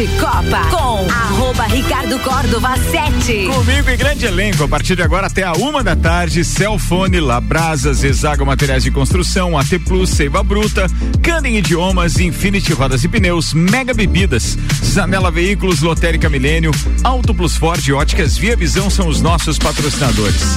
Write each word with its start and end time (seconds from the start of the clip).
de 0.00 0.06
Copa 0.18 0.64
com 0.70 1.10
arroba 1.10 1.64
Ricardo 1.64 2.18
Córdova 2.20 2.74
7. 2.90 3.48
Comigo 3.48 3.90
e 3.90 3.96
grande 3.98 4.24
elenco, 4.24 4.64
a 4.64 4.68
partir 4.68 4.96
de 4.96 5.02
agora 5.02 5.26
até 5.26 5.42
a 5.42 5.52
uma 5.52 5.84
da 5.84 5.94
tarde, 5.94 6.42
Celfone, 6.42 7.20
Labrasas, 7.20 8.02
Exago 8.02 8.46
Materiais 8.46 8.82
de 8.82 8.90
Construção, 8.90 9.58
AT 9.58 9.78
Plus, 9.84 10.08
Seiva 10.08 10.42
Bruta, 10.42 10.86
Canem 11.22 11.58
Idiomas, 11.58 12.18
Infinity 12.18 12.72
Rodas 12.72 13.04
e 13.04 13.08
Pneus, 13.08 13.52
Mega 13.52 13.92
Bebidas, 13.92 14.56
Zanela 14.82 15.30
Veículos, 15.30 15.82
Lotérica 15.82 16.30
Milênio, 16.30 16.70
Auto 17.04 17.34
Plus 17.34 17.54
Ford 17.58 17.86
Óticas 17.90 18.38
Via 18.38 18.56
Visão 18.56 18.88
são 18.88 19.06
os 19.06 19.20
nossos 19.20 19.58
patrocinadores. 19.58 20.56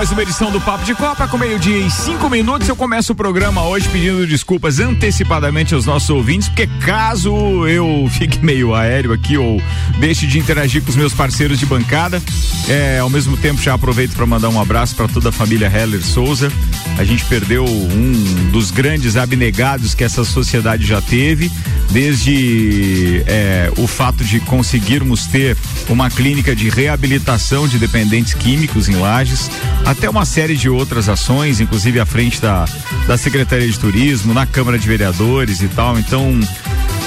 Mais 0.00 0.10
uma 0.12 0.22
edição 0.22 0.50
do 0.50 0.58
Papo 0.62 0.82
de 0.82 0.94
Copa 0.94 1.28
com 1.28 1.36
meio-dia 1.36 1.76
e 1.76 1.90
cinco 1.90 2.30
minutos. 2.30 2.66
Eu 2.66 2.74
começo 2.74 3.12
o 3.12 3.14
programa 3.14 3.66
hoje 3.66 3.86
pedindo 3.86 4.26
desculpas 4.26 4.80
antecipadamente 4.80 5.74
aos 5.74 5.84
nossos 5.84 6.08
ouvintes, 6.08 6.48
porque 6.48 6.66
caso 6.82 7.68
eu 7.68 8.08
fique 8.10 8.42
meio 8.42 8.74
aéreo 8.74 9.12
aqui 9.12 9.36
ou 9.36 9.60
deixe 9.98 10.26
de 10.26 10.38
interagir 10.38 10.82
com 10.82 10.88
os 10.88 10.96
meus 10.96 11.12
parceiros 11.12 11.58
de 11.58 11.66
bancada, 11.66 12.22
é, 12.66 12.98
ao 12.98 13.10
mesmo 13.10 13.36
tempo 13.36 13.60
já 13.60 13.74
aproveito 13.74 14.14
para 14.14 14.24
mandar 14.24 14.48
um 14.48 14.58
abraço 14.58 14.96
para 14.96 15.06
toda 15.06 15.28
a 15.28 15.32
família 15.32 15.70
Heller 15.70 16.02
Souza. 16.02 16.50
A 16.96 17.04
gente 17.04 17.22
perdeu 17.26 17.66
um 17.66 18.50
dos 18.50 18.70
grandes 18.70 19.18
abnegados 19.18 19.92
que 19.92 20.02
essa 20.02 20.24
sociedade 20.24 20.86
já 20.86 21.02
teve, 21.02 21.52
desde 21.90 23.22
é, 23.26 23.70
o 23.76 23.86
fato 23.86 24.24
de 24.24 24.40
conseguirmos 24.40 25.26
ter 25.26 25.58
uma 25.90 26.08
clínica 26.08 26.56
de 26.56 26.70
reabilitação 26.70 27.68
de 27.68 27.78
dependentes 27.78 28.32
químicos 28.32 28.88
em 28.88 28.94
Lages 28.94 29.50
até 29.90 30.08
uma 30.08 30.24
série 30.24 30.56
de 30.56 30.68
outras 30.68 31.08
ações, 31.08 31.58
inclusive 31.58 31.98
à 31.98 32.06
frente 32.06 32.40
da, 32.40 32.64
da 33.08 33.18
Secretaria 33.18 33.66
de 33.66 33.78
Turismo, 33.78 34.32
na 34.32 34.46
Câmara 34.46 34.78
de 34.78 34.86
Vereadores 34.86 35.60
e 35.62 35.68
tal. 35.68 35.98
Então, 35.98 36.38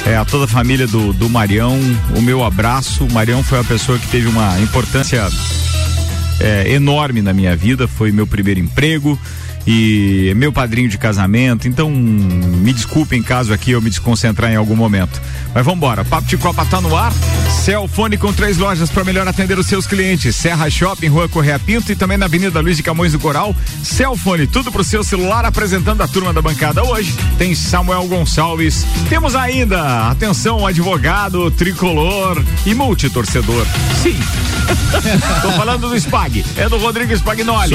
é, 0.05 0.17
a 0.17 0.25
toda 0.25 0.45
a 0.45 0.47
família 0.47 0.85
do, 0.85 1.13
do 1.13 1.29
Marião, 1.29 1.79
o 2.15 2.21
meu 2.21 2.43
abraço. 2.43 3.05
O 3.05 3.13
Marião 3.13 3.41
foi 3.41 3.57
uma 3.57 3.63
pessoa 3.63 3.97
que 3.97 4.07
teve 4.07 4.27
uma 4.27 4.59
importância 4.59 5.25
é, 6.41 6.73
enorme 6.73 7.21
na 7.21 7.31
minha 7.31 7.55
vida, 7.55 7.87
foi 7.87 8.11
meu 8.11 8.27
primeiro 8.27 8.59
emprego 8.59 9.17
e 9.65 10.33
meu 10.35 10.51
padrinho 10.51 10.89
de 10.89 10.97
casamento. 10.97 11.67
Então, 11.67 11.89
me 11.89 12.73
desculpem 12.73 13.21
caso 13.21 13.53
aqui 13.53 13.71
eu 13.71 13.81
me 13.81 13.89
desconcentrar 13.89 14.51
em 14.51 14.55
algum 14.55 14.75
momento. 14.75 15.21
Mas 15.53 15.63
vamos 15.63 15.77
embora. 15.77 16.03
Papo 16.03 16.27
de 16.27 16.37
Copa 16.37 16.65
tá 16.65 16.81
no 16.81 16.95
ar. 16.95 17.13
Celfone 17.63 18.17
com 18.17 18.33
três 18.33 18.57
lojas 18.57 18.89
para 18.89 19.03
melhor 19.03 19.27
atender 19.27 19.57
os 19.57 19.67
seus 19.67 19.87
clientes. 19.87 20.35
Serra 20.35 20.69
Shopping, 20.69 21.07
Rua 21.07 21.29
Correia 21.29 21.57
Pinto 21.59 21.91
e 21.91 21.95
também 21.95 22.17
na 22.17 22.25
Avenida 22.25 22.59
Luiz 22.59 22.77
de 22.77 22.83
Camões 22.83 23.13
do 23.13 23.19
Coral. 23.19 23.55
Celfone, 23.83 24.47
tudo 24.47 24.71
pro 24.71 24.83
seu 24.83 25.03
celular 25.03 25.45
apresentando 25.45 26.01
a 26.01 26.07
turma 26.07 26.33
da 26.33 26.41
bancada 26.41 26.83
hoje. 26.83 27.13
Tem 27.37 27.55
Samuel 27.55 28.07
Gonçalves. 28.07 28.85
Temos 29.07 29.35
ainda, 29.35 30.09
atenção, 30.09 30.65
advogado, 30.65 31.49
tricolor 31.51 32.43
e 32.65 32.73
multitorcedor. 32.73 33.65
Sim. 34.01 34.19
Tô 35.41 35.51
falando 35.51 35.89
do 35.89 35.95
Spag. 35.95 36.43
É 36.57 36.67
do 36.67 36.77
Rodrigo 36.77 37.13
Spagnoli. 37.13 37.69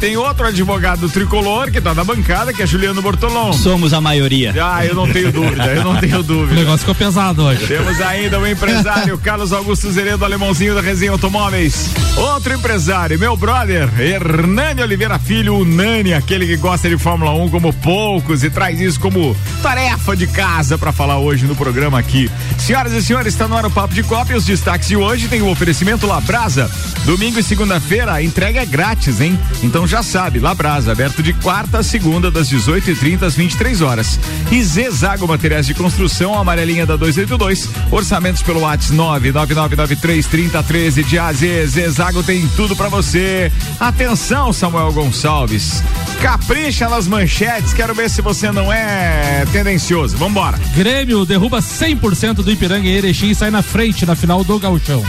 Tem 0.00 0.16
outro 0.16 0.46
advogado 0.46 1.08
tricolor 1.08 1.33
que 1.72 1.80
tá 1.80 1.92
na 1.92 2.04
bancada, 2.04 2.52
que 2.52 2.62
é 2.62 2.66
Juliano 2.66 3.02
Bortolom. 3.02 3.52
Somos 3.52 3.92
a 3.92 4.00
maioria. 4.00 4.54
Ah, 4.62 4.86
eu 4.86 4.94
não 4.94 5.10
tenho 5.10 5.32
dúvida, 5.32 5.64
eu 5.66 5.82
não 5.82 5.96
tenho 5.96 6.22
dúvida. 6.22 6.52
O 6.52 6.54
negócio 6.54 6.78
ficou 6.78 6.94
pesado 6.94 7.42
hoje. 7.42 7.66
Temos 7.66 8.00
ainda 8.00 8.38
o 8.38 8.46
empresário 8.46 9.18
Carlos 9.18 9.52
Augusto 9.52 9.90
Zeredo, 9.90 10.24
alemãozinho 10.24 10.76
da 10.76 10.80
Resenha 10.80 11.10
Automóveis. 11.10 11.90
Outro 12.16 12.54
empresário, 12.54 13.18
meu 13.18 13.36
brother, 13.36 13.88
Hernani 14.00 14.80
Oliveira 14.82 15.18
Filho, 15.18 15.56
o 15.56 15.64
Nani, 15.64 16.14
aquele 16.14 16.46
que 16.46 16.56
gosta 16.56 16.88
de 16.88 16.96
Fórmula 16.96 17.32
1 17.32 17.48
como 17.48 17.72
poucos 17.72 18.44
e 18.44 18.50
traz 18.50 18.80
isso 18.80 19.00
como 19.00 19.36
tarefa 19.60 20.16
de 20.16 20.28
casa 20.28 20.78
para 20.78 20.92
falar 20.92 21.18
hoje 21.18 21.46
no 21.46 21.56
programa 21.56 21.98
aqui. 21.98 22.30
Senhoras 22.58 22.92
e 22.92 23.02
senhores, 23.02 23.32
está 23.34 23.48
no 23.48 23.56
ar 23.56 23.66
o 23.66 23.70
Papo 23.72 23.92
de 23.92 24.04
Copa 24.04 24.32
e 24.32 24.36
os 24.36 24.44
destaques 24.44 24.86
de 24.86 24.96
hoje 24.96 25.26
tem 25.26 25.42
o 25.42 25.50
oferecimento 25.50 26.06
Labrasa. 26.06 26.70
Domingo 27.04 27.40
e 27.40 27.42
segunda-feira 27.42 28.12
a 28.12 28.22
entrega 28.22 28.60
é 28.62 28.66
grátis, 28.66 29.20
hein? 29.20 29.36
Então 29.64 29.84
já 29.84 30.00
sabe, 30.00 30.38
Labrasa, 30.38 30.92
aberto 30.92 31.23
de 31.24 31.32
quarta 31.32 31.78
a 31.78 31.82
segunda, 31.82 32.30
das 32.30 32.50
18h30 32.50 33.22
às 33.22 33.34
23 33.34 33.80
horas. 33.80 34.20
E 34.52 34.62
Zezago 34.62 35.26
Materiais 35.26 35.66
de 35.66 35.72
Construção, 35.72 36.38
amarelinha 36.38 36.84
da 36.84 36.96
282. 36.96 37.70
Orçamentos 37.90 38.42
pelo 38.42 38.60
WhatsApp 38.60 38.94
999933013 38.94 41.02
de 41.02 41.18
AZ. 41.18 41.40
Zezago 41.70 42.22
tem 42.22 42.46
tudo 42.48 42.76
para 42.76 42.90
você. 42.90 43.50
Atenção, 43.80 44.52
Samuel 44.52 44.92
Gonçalves. 44.92 45.82
Capricha 46.20 46.90
nas 46.90 47.08
manchetes, 47.08 47.72
quero 47.72 47.94
ver 47.94 48.10
se 48.10 48.20
você 48.20 48.52
não 48.52 48.70
é 48.70 49.46
tendencioso. 49.50 50.18
Vambora. 50.18 50.58
Grêmio 50.76 51.24
derruba 51.24 51.60
100% 51.60 52.42
do 52.42 52.50
Ipiranga 52.50 52.86
em 52.86 52.92
Erechim 52.92 53.30
e 53.30 53.34
sai 53.34 53.50
na 53.50 53.62
frente 53.62 54.04
na 54.04 54.14
final 54.14 54.44
do 54.44 54.58
Gauchão. 54.58 55.02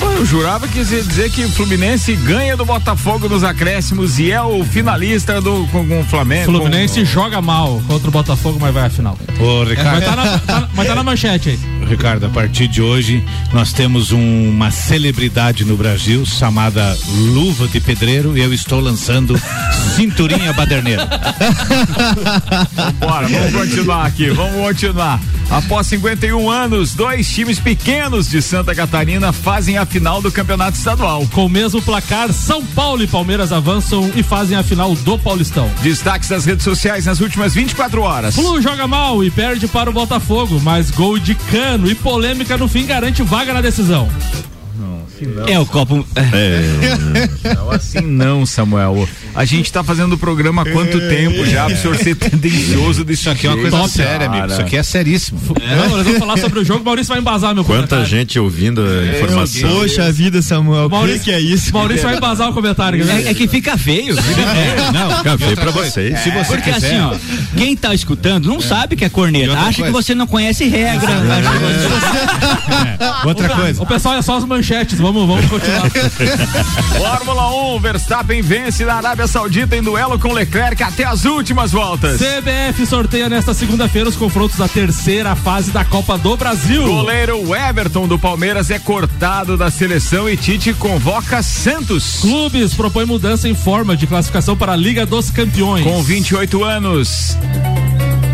Eu 0.00 0.24
jurava 0.24 0.66
que 0.66 0.78
ia 0.78 0.84
dizer 0.84 1.30
que 1.30 1.44
o 1.44 1.48
Fluminense 1.48 2.14
ganha 2.16 2.56
do 2.56 2.64
Botafogo 2.64 3.28
nos 3.28 3.44
acréscimos 3.44 4.18
e 4.18 4.30
é 4.30 4.42
o 4.42 4.64
finalista 4.64 5.40
do 5.40 5.66
com, 5.68 5.86
com 5.86 6.00
o 6.00 6.04
Flamengo. 6.04 6.46
Fluminense 6.46 7.00
com... 7.00 7.06
joga 7.06 7.40
mal 7.40 7.80
contra 7.86 8.08
o 8.08 8.10
Botafogo, 8.10 8.58
mas 8.60 8.74
vai 8.74 8.86
à 8.86 8.90
final. 8.90 9.16
Ô, 9.40 9.64
Ricardo. 9.64 9.92
Mas 9.92 10.04
tá 10.04 10.16
na, 10.16 10.38
tá, 10.38 10.68
mas 10.74 10.86
tá 10.86 10.94
na 10.94 11.02
manchete 11.02 11.50
aí. 11.50 11.58
Ricardo, 11.86 12.26
a 12.26 12.28
partir 12.28 12.68
de 12.68 12.82
hoje 12.82 13.24
nós 13.52 13.72
temos 13.72 14.12
um, 14.12 14.50
uma 14.50 14.70
celebridade 14.70 15.64
no 15.64 15.76
Brasil 15.76 16.24
chamada 16.26 16.96
Luva 17.32 17.66
de 17.68 17.80
Pedreiro 17.80 18.36
e 18.36 18.40
eu 18.40 18.52
estou 18.52 18.80
lançando 18.80 19.40
Cinturinha 19.96 20.52
Baderneira. 20.52 21.08
Bora, 22.98 23.28
vamos 23.28 23.52
continuar 23.52 24.06
aqui, 24.06 24.30
vamos 24.30 24.54
continuar. 24.54 25.20
Após 25.50 25.86
51 25.86 26.50
anos, 26.50 26.94
dois 26.94 27.26
times 27.28 27.58
pequenos 27.58 28.28
de 28.28 28.42
Santa 28.42 28.74
Catarina 28.74 29.32
fazem 29.32 29.78
a 29.78 29.86
final 29.86 30.20
do 30.20 30.30
Campeonato 30.30 30.76
Estadual. 30.76 31.26
Com 31.32 31.46
o 31.46 31.48
mesmo 31.48 31.80
placar, 31.80 32.30
São 32.32 32.64
Paulo 32.64 33.02
e 33.02 33.06
Palmeiras 33.06 33.50
avançam 33.50 34.10
e 34.14 34.22
fazem 34.22 34.58
a 34.58 34.62
final 34.62 34.94
do 34.94 35.18
Paulistão. 35.18 35.70
Destaques 35.82 36.28
das 36.28 36.44
redes 36.44 36.64
sociais 36.64 37.06
nas 37.06 37.20
últimas 37.20 37.54
24 37.54 38.02
horas. 38.02 38.34
Flu 38.34 38.60
joga 38.60 38.86
mal 38.86 39.24
e 39.24 39.30
perde 39.30 39.66
para 39.66 39.88
o 39.88 39.92
Botafogo, 39.92 40.60
mas 40.62 40.90
gol 40.90 41.18
de 41.18 41.34
cano 41.34 41.90
e 41.90 41.94
polêmica 41.94 42.58
no 42.58 42.68
fim 42.68 42.84
garante 42.84 43.22
vaga 43.22 43.54
na 43.54 43.62
decisão. 43.62 44.08
Não, 45.26 45.48
é 45.48 45.58
o 45.58 45.66
copo. 45.66 46.06
É. 46.16 47.54
Não, 47.54 47.70
assim 47.70 48.00
não, 48.00 48.46
Samuel. 48.46 49.08
A 49.34 49.44
gente 49.44 49.72
tá 49.72 49.84
fazendo 49.84 50.14
o 50.14 50.18
programa 50.18 50.62
há 50.62 50.72
quanto 50.72 50.98
tempo 51.08 51.44
já 51.46 51.66
pra 51.66 51.74
o 51.74 51.78
senhor 51.78 51.96
ser 51.96 52.16
tendencioso 52.16 53.04
desse 53.04 53.22
Isso 53.22 53.30
aqui 53.30 53.46
é 53.46 53.50
uma 53.50 53.60
coisa 53.60 53.76
Top, 53.76 53.90
séria, 53.90 54.26
amigo. 54.26 54.46
Isso 54.46 54.60
aqui 54.60 54.76
é 54.76 54.82
seríssimo. 54.82 55.38
É. 55.60 55.76
Não, 55.76 55.88
nós 55.90 56.04
vamos 56.04 56.18
falar 56.18 56.36
sobre 56.38 56.60
o 56.60 56.64
jogo, 56.64 56.80
o 56.80 56.84
Maurício 56.84 57.12
vai 57.12 57.20
embasar 57.20 57.54
meu 57.54 57.64
Quanta 57.64 57.88
comentário. 57.88 58.06
gente 58.06 58.38
ouvindo 58.38 58.80
a 58.80 59.04
é, 59.04 59.22
informação. 59.22 59.70
Poxa 59.70 60.12
vida, 60.12 60.42
Samuel. 60.42 60.88
Maurício, 60.88 61.22
que 61.22 61.32
é 61.32 61.40
isso? 61.40 61.72
Maurício 61.72 62.04
vai 62.04 62.16
embasar 62.16 62.50
o 62.50 62.52
comentário. 62.52 63.08
É, 63.08 63.30
é, 63.30 63.34
que 63.34 63.46
fica 63.48 63.76
feio. 63.76 64.16
É, 64.18 64.92
não, 64.92 65.16
fica 65.18 65.38
feio 65.38 65.56
pra 65.56 65.70
vocês. 65.70 66.18
Se 66.20 66.30
você 66.30 66.54
Porque 66.54 66.72
quiser. 66.72 66.94
assim, 66.94 67.00
ó, 67.00 67.14
quem 67.56 67.76
tá 67.76 67.94
escutando 67.94 68.48
não 68.48 68.60
sabe 68.60 68.96
que 68.96 69.04
é 69.04 69.08
corneta. 69.08 69.58
Acha 69.58 69.82
que 69.82 69.90
você 69.90 70.14
não 70.14 70.26
conhece 70.26 70.64
regra. 70.64 71.08
Outra 73.24 73.48
coisa. 73.48 73.82
O 73.82 73.86
pessoal 73.86 74.16
é 74.16 74.22
só 74.22 74.36
as 74.36 74.44
manchetes. 74.44 74.98
Vamos, 75.08 75.26
vamos 75.26 75.46
continuar. 75.48 75.90
Fórmula 76.98 77.74
1, 77.76 77.80
Verstappen 77.80 78.42
vence 78.42 78.84
na 78.84 78.96
Arábia 78.96 79.26
Saudita 79.26 79.74
em 79.74 79.82
duelo 79.82 80.18
com 80.18 80.34
Leclerc 80.34 80.82
até 80.82 81.04
as 81.04 81.24
últimas 81.24 81.72
voltas. 81.72 82.20
CBF 82.20 82.84
sorteia 82.84 83.26
nesta 83.26 83.54
segunda-feira 83.54 84.10
os 84.10 84.16
confrontos 84.16 84.58
da 84.58 84.68
terceira 84.68 85.34
fase 85.34 85.70
da 85.70 85.82
Copa 85.82 86.18
do 86.18 86.36
Brasil. 86.36 86.84
Goleiro 86.86 87.54
Everton 87.54 88.06
do 88.06 88.18
Palmeiras 88.18 88.70
é 88.70 88.78
cortado 88.78 89.56
da 89.56 89.70
seleção 89.70 90.28
e 90.28 90.36
Tite 90.36 90.74
convoca 90.74 91.42
Santos. 91.42 92.18
Clubes 92.20 92.74
propõe 92.74 93.06
mudança 93.06 93.48
em 93.48 93.54
forma 93.54 93.96
de 93.96 94.06
classificação 94.06 94.58
para 94.58 94.72
a 94.72 94.76
Liga 94.76 95.06
dos 95.06 95.30
Campeões. 95.30 95.84
Com 95.84 96.02
28 96.02 96.62
anos. 96.64 97.34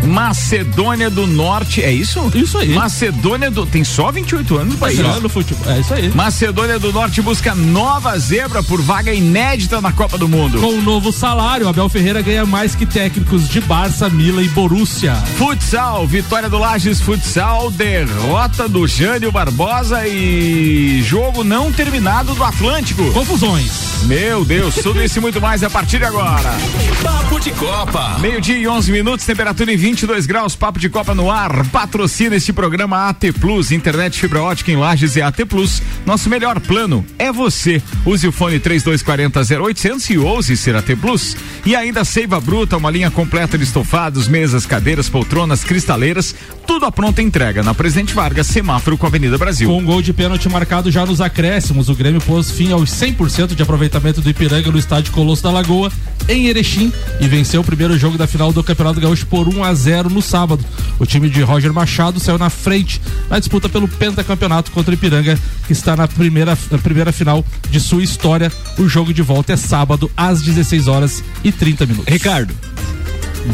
Macedônia 0.05 1.09
do 1.09 1.27
Norte, 1.27 1.83
é 1.83 1.91
isso? 1.91 2.31
Isso 2.33 2.57
aí. 2.57 2.69
Macedônia 2.69 3.51
do. 3.51 3.65
Tem 3.65 3.83
só 3.83 4.11
28 4.11 4.57
anos 4.57 4.73
no 4.73 4.79
país. 4.79 4.97
No 5.21 5.29
futebol. 5.29 5.71
É 5.71 5.79
isso 5.79 5.93
aí. 5.93 6.09
Macedônia 6.09 6.79
do 6.79 6.91
Norte 6.91 7.21
busca 7.21 7.53
nova 7.55 8.17
zebra 8.17 8.61
por 8.63 8.81
vaga 8.81 9.13
inédita 9.13 9.81
na 9.81 9.91
Copa 9.91 10.17
do 10.17 10.27
Mundo. 10.27 10.59
Com 10.59 10.73
o 10.73 10.81
novo 10.81 11.11
salário, 11.11 11.67
Abel 11.67 11.89
Ferreira 11.89 12.21
ganha 12.21 12.45
mais 12.45 12.75
que 12.75 12.85
técnicos 12.85 13.49
de 13.49 13.61
Barça, 13.61 14.09
Mila 14.09 14.41
e 14.41 14.49
Borussia. 14.49 15.15
Futsal, 15.37 16.05
vitória 16.07 16.49
do 16.49 16.57
Lages 16.57 17.01
Futsal, 17.01 17.71
derrota 17.71 18.67
do 18.67 18.87
Jânio 18.87 19.31
Barbosa 19.31 20.07
e 20.07 21.01
jogo 21.03 21.43
não 21.43 21.71
terminado 21.71 22.33
do 22.35 22.43
Atlântico. 22.43 23.11
Confusões. 23.11 24.03
Meu 24.03 24.45
Deus, 24.45 24.75
tudo 24.75 25.01
isso 25.03 25.17
e 25.17 25.21
muito 25.21 25.41
mais 25.41 25.63
a 25.63 25.69
partir 25.69 25.97
de 25.97 26.05
agora. 26.05 26.53
Papo 27.01 27.39
de 27.39 27.51
Copa. 27.51 28.17
Meio-dia 28.19 28.57
e 28.57 28.67
11 28.67 28.91
minutos, 28.91 29.25
temperatura 29.25 29.73
em 29.73 29.77
22 29.95 30.25
graus, 30.25 30.57
papo 30.57 30.77
de 30.77 30.89
Copa 30.89 31.15
no 31.15 31.31
ar. 31.31 31.65
Patrocina 31.69 32.35
este 32.35 32.51
programa 32.51 33.07
AT 33.07 33.31
Plus, 33.39 33.71
internet 33.71 34.19
fibra 34.19 34.41
ótica 34.41 34.69
em 34.69 34.75
Lages 34.75 35.15
e 35.15 35.21
AT 35.21 35.45
Plus. 35.47 35.81
Nosso 36.05 36.29
melhor 36.29 36.59
plano 36.59 37.05
é 37.17 37.31
você. 37.31 37.81
Use 38.05 38.27
o 38.27 38.31
fone 38.33 38.59
3240 38.59 39.63
0800 39.63 40.09
e 40.09 40.17
ouse 40.17 40.57
ser 40.57 40.75
AT 40.75 40.93
Plus. 40.99 41.37
E 41.65 41.77
ainda 41.77 42.03
Seiva 42.03 42.41
Bruta, 42.41 42.75
uma 42.75 42.91
linha 42.91 43.09
completa 43.09 43.57
de 43.57 43.63
estofados, 43.63 44.27
mesas, 44.27 44.65
cadeiras, 44.65 45.07
poltronas, 45.07 45.63
cristaleiras, 45.63 46.35
tudo 46.67 46.85
à 46.85 46.91
pronta 46.91 47.21
entrega 47.21 47.63
na 47.63 47.73
Presidente 47.73 48.13
Vargas, 48.13 48.47
semáforo 48.47 48.97
com 48.97 49.05
a 49.05 49.09
Avenida 49.09 49.37
Brasil. 49.37 49.69
Com 49.69 49.77
um 49.77 49.85
gol 49.85 50.01
de 50.01 50.11
pênalti 50.11 50.49
marcado 50.49 50.91
já 50.91 51.05
nos 51.05 51.21
acréscimos, 51.21 51.87
o 51.87 51.95
Grêmio 51.95 52.19
pôs 52.19 52.51
fim 52.51 52.73
aos 52.73 52.89
100% 52.89 53.55
de 53.55 53.63
aproveitamento 53.63 54.19
do 54.19 54.29
Ipiranga 54.29 54.69
no 54.69 54.77
estádio 54.77 55.13
Colosso 55.13 55.41
da 55.41 55.51
Lagoa, 55.51 55.89
em 56.27 56.47
Erechim, 56.47 56.91
e 57.21 57.27
venceu 57.29 57.61
o 57.61 57.63
primeiro 57.63 57.97
jogo 57.97 58.17
da 58.17 58.27
final 58.27 58.51
do 58.51 58.61
Campeonato 58.61 58.99
Gaúcho 58.99 59.25
por 59.27 59.47
1 59.47 59.63
a 59.63 59.73
0 59.73 59.84
no 60.09 60.21
sábado. 60.21 60.63
O 60.99 61.05
time 61.05 61.29
de 61.29 61.41
Roger 61.41 61.73
Machado 61.73 62.19
saiu 62.19 62.37
na 62.37 62.49
frente 62.49 63.01
na 63.29 63.39
disputa 63.39 63.69
pelo 63.69 63.87
pentacampeonato 63.87 64.71
contra 64.71 64.91
o 64.91 64.93
Ipiranga, 64.93 65.39
que 65.65 65.73
está 65.73 65.95
na 65.95 66.07
primeira, 66.07 66.57
na 66.71 66.77
primeira 66.77 67.11
final 67.11 67.45
de 67.69 67.79
sua 67.79 68.03
história. 68.03 68.51
O 68.77 68.87
jogo 68.87 69.13
de 69.13 69.21
volta 69.21 69.53
é 69.53 69.57
sábado 69.57 70.09
às 70.15 70.41
16 70.41 70.87
horas 70.87 71.23
e 71.43 71.51
30 71.51 71.85
minutos. 71.85 72.11
Ricardo. 72.11 72.53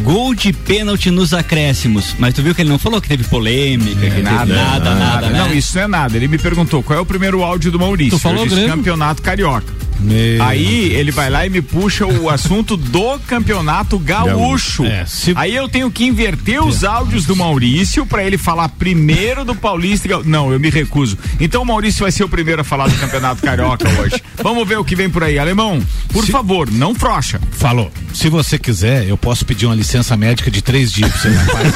Gol 0.03 0.33
de 0.33 0.53
pênalti 0.53 1.11
nos 1.11 1.33
acréscimos, 1.33 2.15
mas 2.17 2.33
tu 2.33 2.41
viu 2.41 2.55
que 2.55 2.61
ele 2.61 2.69
não 2.69 2.79
falou 2.79 3.01
que 3.01 3.09
teve 3.09 3.25
polêmica, 3.25 3.93
que 3.93 3.99
teve 3.99 4.21
nada, 4.21 4.55
nada, 4.55 4.95
nada, 4.95 5.29
né? 5.29 5.39
Não, 5.39 5.53
isso 5.53 5.75
não 5.75 5.83
é 5.83 5.87
nada. 5.87 6.15
Ele 6.15 6.29
me 6.29 6.37
perguntou 6.37 6.81
qual 6.81 6.97
é 6.97 7.01
o 7.01 7.05
primeiro 7.05 7.43
áudio 7.43 7.71
do 7.71 7.77
Maurício. 7.77 8.17
Tu 8.17 8.21
falou 8.21 8.45
Eu 8.45 8.49
disse? 8.49 8.67
Campeonato 8.67 9.21
Carioca. 9.21 9.81
Meu. 10.01 10.43
Aí 10.43 10.91
ele 10.93 11.11
vai 11.11 11.29
lá 11.29 11.45
e 11.45 11.49
me 11.49 11.61
puxa 11.61 12.05
o 12.05 12.29
assunto 12.29 12.75
do 12.75 13.19
campeonato 13.19 13.97
gaúcho. 13.99 14.83
É, 14.85 15.05
se- 15.05 15.33
Aí 15.35 15.55
eu 15.55 15.67
tenho 15.69 15.89
que 15.91 16.03
inverter 16.05 16.63
os 16.63 16.83
áudios 16.83 17.25
do 17.25 17.35
Maurício 17.35 18.05
pra 18.05 18.23
ele 18.23 18.37
falar 18.37 18.69
primeiro 18.69 19.45
do 19.45 19.55
Paulista. 19.55 20.07
Não, 20.25 20.51
eu 20.51 20.59
me 20.59 20.69
recuso. 20.69 21.17
Então 21.39 21.61
o 21.61 21.65
Maurício 21.65 22.01
vai 22.01 22.11
ser 22.11 22.23
o 22.23 22.29
primeiro 22.29 22.61
a 22.61 22.63
falar 22.63 22.87
do 22.87 22.95
campeonato 22.97 23.41
carioca 23.41 23.87
hoje. 24.01 24.21
Vamos 24.41 24.67
ver 24.67 24.77
o 24.79 24.83
que 24.85 24.95
vem 24.95 25.09
por 25.09 25.23
aí. 25.23 25.37
Alemão, 25.37 25.81
por 26.11 26.25
Se- 26.25 26.31
favor, 26.31 26.69
não 26.71 26.95
frocha. 26.95 27.39
Falou. 27.51 27.91
Se 28.13 28.27
você 28.29 28.57
quiser, 28.57 29.07
eu 29.07 29.17
posso 29.17 29.45
pedir 29.45 29.65
uma 29.65 29.75
licença 29.75 30.17
médica 30.17 30.51
de 30.51 30.61
três 30.61 30.91
dias 30.91 31.09
pra 31.11 31.19
você 31.21 31.29
rapaz. 31.29 31.73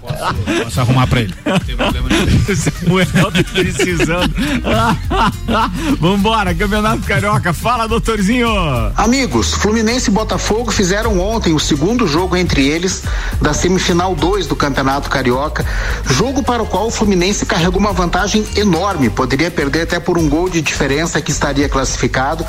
posso, 0.00 0.62
posso 0.64 0.80
arrumar 0.80 1.06
pra 1.06 1.20
ele. 1.20 1.34
Não 1.44 1.58
tem 1.60 1.76
problema 1.76 2.08
nenhum. 2.08 2.56
Samuel 2.56 3.06
tá 3.32 3.44
precisando. 3.52 4.34
Vambora, 6.00 6.52
campeonato 6.56 7.02
carioca. 7.06 7.52
Fala, 7.52 7.86
doutorzinho. 7.86 8.48
Amigos, 8.96 9.52
Fluminense 9.54 10.10
e 10.10 10.12
Botafogo 10.12 10.70
fizeram 10.70 11.20
ontem 11.20 11.52
o 11.52 11.58
segundo 11.58 12.06
jogo 12.06 12.36
entre 12.36 12.66
eles 12.66 13.02
da 13.40 13.52
semifinal 13.52 14.14
2 14.14 14.46
do 14.46 14.56
Campeonato 14.56 15.10
Carioca, 15.10 15.64
jogo 16.04 16.42
para 16.42 16.62
o 16.62 16.66
qual 16.66 16.86
o 16.86 16.90
Fluminense 16.90 17.46
carregou 17.46 17.78
uma 17.78 17.92
vantagem 17.92 18.46
enorme, 18.56 19.10
poderia 19.10 19.50
perder 19.50 19.82
até 19.82 20.00
por 20.00 20.18
um 20.18 20.28
gol 20.28 20.48
de 20.48 20.62
diferença 20.62 21.20
que 21.20 21.30
estaria 21.30 21.68
classificado. 21.68 22.44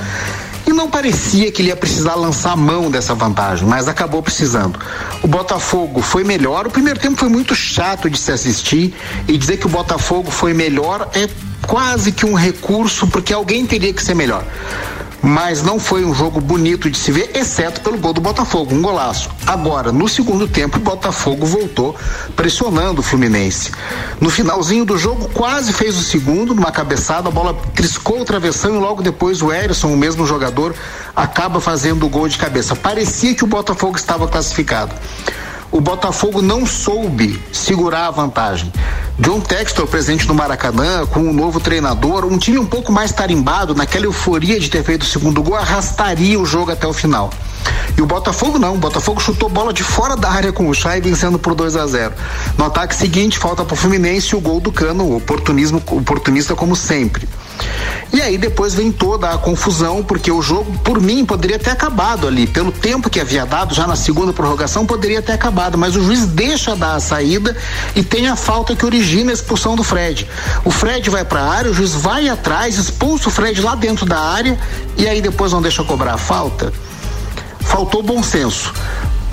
E 0.66 0.74
não 0.74 0.90
parecia 0.90 1.50
que 1.50 1.62
ele 1.62 1.70
ia 1.70 1.78
precisar 1.78 2.16
lançar 2.16 2.52
a 2.52 2.56
mão 2.58 2.92
dessa 2.92 3.16
vantagem, 3.16 3.66
mas 3.66 3.88
acabou 3.88 4.22
precisando. 4.22 4.78
O 5.24 5.28
Botafogo 5.28 6.02
foi 6.02 6.26
melhor, 6.26 6.68
o 6.68 6.70
primeiro 6.70 7.00
tempo 7.00 7.16
foi 7.16 7.30
muito 7.30 7.56
chato 7.56 8.10
de 8.10 8.18
se 8.18 8.34
assistir 8.34 8.94
e 9.30 9.38
dizer 9.38 9.58
que 9.58 9.66
o 9.66 9.70
Botafogo 9.70 10.30
foi 10.30 10.54
melhor 10.54 11.10
é 11.14 11.30
quase 11.66 12.12
que 12.12 12.26
um 12.26 12.34
recurso, 12.34 13.08
porque 13.08 13.34
alguém 13.34 13.66
teria 13.66 13.94
que 13.94 14.04
ser 14.04 14.16
melhor 14.16 14.46
mas 15.22 15.64
não 15.64 15.80
foi 15.80 16.06
um 16.06 16.14
jogo 16.14 16.40
bonito 16.40 16.90
de 16.90 16.98
se 16.98 17.12
ver, 17.12 17.32
exceto 17.34 17.82
pelo 17.82 17.98
gol 17.98 18.14
do 18.14 18.22
Botafogo, 18.22 18.74
um 18.74 18.82
golaço. 18.82 19.30
Agora, 19.46 19.92
no 19.92 20.08
segundo 20.08 20.48
tempo, 20.48 20.78
o 20.78 20.82
Botafogo 20.82 21.46
voltou 21.46 21.96
pressionando 22.36 23.02
o 23.02 23.04
Fluminense. 23.04 23.72
No 24.22 24.30
finalzinho 24.30 24.86
do 24.86 24.98
jogo, 24.98 25.30
quase 25.34 25.74
fez 25.74 25.98
o 25.98 26.04
segundo, 26.04 26.54
numa 26.54 26.72
cabeçada, 26.72 27.30
a 27.30 27.32
bola 27.32 27.54
triscou 27.76 28.22
o 28.22 28.26
travessão 28.26 28.76
e 28.76 28.80
logo 28.80 29.02
depois 29.02 29.42
o 29.42 29.52
Erisson, 29.52 29.92
o 29.92 29.98
mesmo 29.98 30.26
jogador, 30.26 30.76
acaba 31.16 31.60
fazendo 31.60 32.06
o 32.06 32.10
gol 32.10 32.28
de 32.28 32.38
cabeça. 32.38 32.76
Parecia 32.76 33.34
que 33.34 33.44
o 33.44 33.48
Botafogo 33.48 33.98
estava 33.98 34.28
classificado 34.28 34.94
o 35.72 35.82
Botafogo 35.82 36.42
não 36.42 36.66
soube 36.66 37.42
segurar 37.52 38.08
a 38.08 38.12
vantagem. 38.12 38.72
John 39.20 39.40
Textor 39.40 39.88
presente 39.88 40.28
no 40.28 40.34
Maracanã, 40.34 41.06
com 41.08 41.20
um 41.20 41.34
novo 41.34 41.60
treinador, 41.60 42.26
um 42.26 42.38
time 42.38 42.58
um 42.58 42.66
pouco 42.66 42.92
mais 42.92 43.12
tarimbado, 43.12 43.76
naquela 43.76 44.06
euforia 44.06 44.60
de 44.60 44.70
ter 44.70 44.84
feito 44.84 45.02
o 45.02 45.06
segundo 45.06 45.42
gol, 45.42 45.56
arrastaria 45.56 46.40
o 46.40 46.46
jogo 46.46 46.72
até 46.72 46.88
o 46.88 46.94
final. 46.94 47.32
E 47.98 48.02
o 48.02 48.06
Botafogo 48.06 48.60
não, 48.60 48.76
o 48.76 48.78
Botafogo 48.78 49.20
chutou 49.20 49.50
bola 49.50 49.74
de 49.74 49.84
fora 49.84 50.16
da 50.16 50.30
área 50.30 50.54
com 50.54 50.70
o 50.70 50.74
Chay 50.74 51.02
vencendo 51.02 51.40
por 51.40 51.56
2 51.56 51.76
a 51.76 51.88
0. 51.88 52.14
No 52.58 52.66
ataque 52.66 52.96
seguinte, 52.96 53.40
falta 53.40 53.66
para 53.66 53.74
o 53.74 53.78
Fluminense 53.78 54.36
o 54.36 54.40
gol 54.40 54.60
do 54.60 54.72
Cano, 54.72 55.16
oportunismo, 55.16 55.82
oportunista 55.88 56.56
como 56.56 56.76
sempre. 56.76 57.28
E 58.14 58.22
aí 58.22 58.38
depois 58.38 58.74
vem 58.74 58.92
toda 58.92 59.30
a 59.30 59.38
confusão, 59.38 60.04
porque 60.04 60.32
o 60.32 60.42
jogo, 60.42 60.72
por 60.80 61.02
mim, 61.02 61.26
poderia 61.26 61.60
ter 61.60 61.72
acabado 61.72 62.28
ali. 62.28 62.48
Pelo 62.48 62.72
tempo 62.72 63.10
que 63.10 63.20
havia 63.20 63.46
dado, 63.46 63.74
já 63.74 63.86
na 63.86 63.96
segunda 63.96 64.32
prorrogação, 64.32 64.86
poderia 64.86 65.22
ter 65.22 65.34
acabado. 65.34 65.78
Mas 65.78 65.96
o 65.96 66.04
juiz 66.04 66.26
deixa 66.26 66.76
dar 66.76 66.96
a 66.96 67.00
saída 67.00 67.56
e 67.96 68.04
tem 68.04 68.28
a 68.28 68.36
falta 68.36 68.76
que 68.76 68.86
origina 68.86 69.32
a 69.32 69.34
expulsão 69.34 69.76
do 69.76 69.84
Fred. 69.84 70.28
O 70.64 70.72
Fred 70.72 71.10
vai 71.10 71.26
para 71.26 71.42
a 71.42 71.52
área, 71.52 71.72
o 71.72 71.74
juiz 71.74 71.94
vai 71.94 72.30
atrás, 72.30 72.78
expulsa 72.78 73.30
o 73.30 73.32
Fred 73.32 73.62
lá 73.62 73.76
dentro 73.76 74.06
da 74.06 74.20
área 74.20 74.58
e 74.98 75.08
aí 75.08 75.22
depois 75.22 75.52
não 75.52 75.62
deixa 75.62 75.84
cobrar 75.84 76.14
a 76.14 76.18
falta. 76.18 76.72
Faltou 77.60 78.02
bom 78.02 78.24
senso 78.24 78.74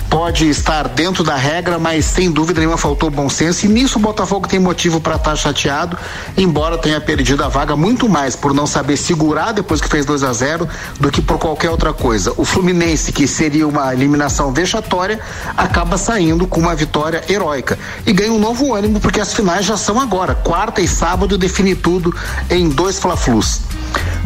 pode 0.08 0.48
estar 0.48 0.88
dentro 0.88 1.24
da 1.24 1.36
regra, 1.36 1.78
mas 1.78 2.04
sem 2.04 2.30
dúvida 2.30 2.60
nenhuma 2.60 2.78
faltou 2.78 3.10
bom 3.10 3.28
senso. 3.28 3.66
E 3.66 3.68
nisso 3.68 3.98
o 3.98 4.02
Botafogo 4.02 4.46
tem 4.46 4.58
motivo 4.58 5.00
para 5.00 5.16
estar 5.16 5.36
chateado, 5.36 5.98
embora 6.36 6.78
tenha 6.78 7.00
perdido 7.00 7.42
a 7.42 7.48
vaga 7.48 7.76
muito 7.76 8.08
mais 8.08 8.36
por 8.36 8.54
não 8.54 8.66
saber 8.66 8.96
segurar 8.96 9.52
depois 9.52 9.80
que 9.80 9.88
fez 9.88 10.06
2 10.06 10.22
a 10.22 10.32
0 10.32 10.68
do 11.00 11.10
que 11.10 11.20
por 11.20 11.38
qualquer 11.38 11.70
outra 11.70 11.92
coisa. 11.92 12.32
O 12.36 12.44
Fluminense, 12.44 13.12
que 13.12 13.26
seria 13.26 13.66
uma 13.66 13.92
eliminação 13.92 14.52
vexatória, 14.52 15.18
acaba 15.56 15.98
saindo 15.98 16.46
com 16.46 16.60
uma 16.60 16.74
vitória 16.74 17.24
heróica 17.28 17.78
e 18.06 18.12
ganha 18.12 18.32
um 18.32 18.38
novo 18.38 18.74
ânimo 18.74 19.00
porque 19.00 19.20
as 19.20 19.34
finais 19.34 19.66
já 19.66 19.76
são 19.76 20.00
agora, 20.00 20.34
quarta 20.34 20.80
e 20.80 20.88
sábado 20.88 21.36
define 21.36 21.74
tudo 21.74 22.14
em 22.48 22.68
dois 22.68 22.98
Fla-Flus. 22.98 23.73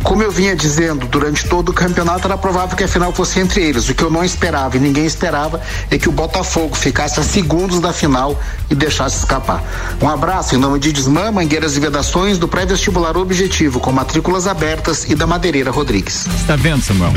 Como 0.02 0.22
eu 0.22 0.30
vinha 0.30 0.54
dizendo, 0.54 1.06
durante 1.06 1.46
todo 1.46 1.70
o 1.70 1.72
campeonato 1.72 2.26
era 2.26 2.36
provável 2.38 2.76
que 2.76 2.84
a 2.84 2.88
final 2.88 3.12
fosse 3.12 3.40
entre 3.40 3.62
eles. 3.62 3.88
O 3.88 3.94
que 3.94 4.02
eu 4.02 4.10
não 4.10 4.24
esperava 4.24 4.76
e 4.76 4.80
ninguém 4.80 5.04
esperava 5.04 5.60
é 5.90 5.98
que 5.98 6.08
o 6.08 6.12
Botafogo 6.12 6.74
ficasse 6.74 7.20
a 7.20 7.22
segundos 7.22 7.80
da 7.80 7.92
final 7.92 8.40
e 8.70 8.74
deixasse 8.74 9.18
escapar. 9.18 9.62
Um 10.00 10.08
abraço 10.08 10.54
em 10.54 10.58
nome 10.58 10.78
de 10.78 10.92
Desmã, 10.92 11.30
Mangueiras 11.30 11.76
e 11.76 11.80
Vedações, 11.80 12.38
do 12.38 12.48
pré-vestibular 12.48 13.16
Objetivo, 13.16 13.80
com 13.80 13.92
matrículas 13.92 14.46
abertas 14.46 15.08
e 15.08 15.14
da 15.14 15.26
Madeireira 15.26 15.70
Rodrigues. 15.70 16.26
Você 16.28 16.46
tá 16.46 16.56
vendo, 16.56 16.82
Samuel? 16.82 17.12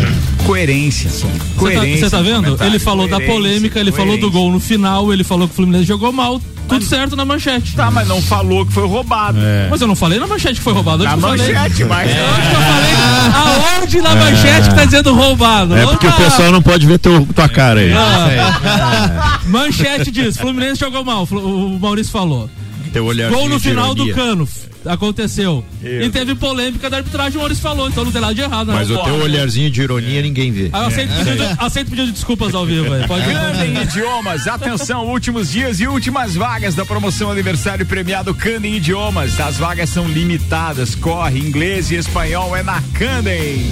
Coerência. 0.45 1.09
Você 1.09 1.27
tá, 1.27 1.33
Coerência. 1.57 2.09
cê 2.09 2.09
tá 2.09 2.17
no 2.17 2.23
vendo? 2.23 2.63
Ele 2.63 2.79
falou 2.79 3.07
da 3.07 3.17
Coerência, 3.17 3.33
polêmica, 3.33 3.79
ele 3.79 3.91
falou 3.91 4.17
do 4.17 4.21
coerência. 4.21 4.39
gol 4.39 4.51
no 4.51 4.59
final, 4.59 5.13
ele 5.13 5.23
falou 5.23 5.47
que 5.47 5.53
o 5.53 5.55
Fluminense 5.55 5.85
jogou 5.85 6.11
mal. 6.11 6.41
Tudo 6.67 6.85
certo 6.85 7.15
na 7.17 7.25
manchete. 7.25 7.75
Tá, 7.75 7.91
mas 7.91 8.07
não 8.07 8.21
falou 8.21 8.65
que 8.65 8.71
foi 8.71 8.87
roubado. 8.87 9.37
Mas 9.69 9.81
eu 9.81 9.87
não 9.87 9.95
falei 9.95 10.19
na 10.19 10.25
manchete 10.25 10.55
que 10.55 10.61
foi 10.61 10.71
roubado. 10.71 11.03
Na 11.03 11.11
que 11.11 11.15
eu 11.17 11.21
falei? 11.21 11.53
manchete, 11.53 11.83
mas. 11.83 12.09
Que 12.09 12.17
eu 12.17 12.70
falei? 12.73 12.91
Aonde 13.35 14.01
na 14.01 14.15
manchete 14.15 14.69
que 14.69 14.75
tá 14.75 14.85
dizendo 14.85 15.13
roubado? 15.13 15.75
É 15.75 15.85
porque 15.85 16.07
o 16.07 16.13
pessoal 16.13 16.51
não 16.51 16.61
pode 16.61 16.85
ver 16.85 16.99
teu, 16.99 17.25
tua 17.35 17.49
cara 17.49 17.79
aí. 17.79 17.91
Ah, 17.93 19.39
manchete 19.45 20.11
diz: 20.11 20.37
Fluminense 20.37 20.79
jogou 20.79 21.03
mal. 21.03 21.27
O 21.31 21.79
Maurício 21.79 22.11
falou. 22.11 22.49
Teu 22.93 23.05
olhar 23.05 23.31
Gol 23.31 23.47
no 23.47 23.59
final 23.59 23.95
do 23.95 24.13
cano. 24.13 24.47
Aconteceu. 24.85 25.63
Isso. 25.81 25.87
E 25.87 26.09
teve 26.09 26.35
polêmica 26.35 26.89
da 26.89 26.97
arbitragem, 26.97 27.37
o 27.37 27.39
Maurício 27.39 27.61
falou, 27.61 27.87
então 27.87 28.03
não 28.03 28.11
tem 28.11 28.21
nada 28.21 28.33
de 28.33 28.41
errado. 28.41 28.71
Mas 28.71 28.89
não. 28.89 29.01
o 29.01 29.03
teu 29.03 29.15
olharzinho 29.15 29.69
de 29.69 29.81
ironia 29.81 30.21
ninguém 30.21 30.51
vê. 30.51 30.69
Ah, 30.73 30.79
eu 30.79 30.85
aceito, 30.87 31.13
pedido, 31.13 31.43
aceito 31.59 31.89
pedido 31.89 32.07
de 32.07 32.13
desculpas 32.13 32.55
ao 32.55 32.65
vivo 32.65 32.93
aí. 32.93 33.07
Pode 33.07 33.25
Canem 33.31 33.81
Idiomas, 33.81 34.47
atenção, 34.47 35.07
últimos 35.07 35.51
dias 35.51 35.79
e 35.79 35.87
últimas 35.87 36.35
vagas 36.35 36.75
da 36.75 36.85
promoção 36.85 37.31
aniversário 37.31 37.85
premiado 37.85 38.33
Canem 38.33 38.75
Idiomas. 38.75 39.39
As 39.39 39.57
vagas 39.57 39.89
são 39.89 40.07
limitadas, 40.07 40.95
corre, 40.95 41.39
inglês 41.39 41.91
e 41.91 41.95
espanhol 41.95 42.55
é 42.55 42.63
na 42.63 42.81
Canem. 42.93 43.65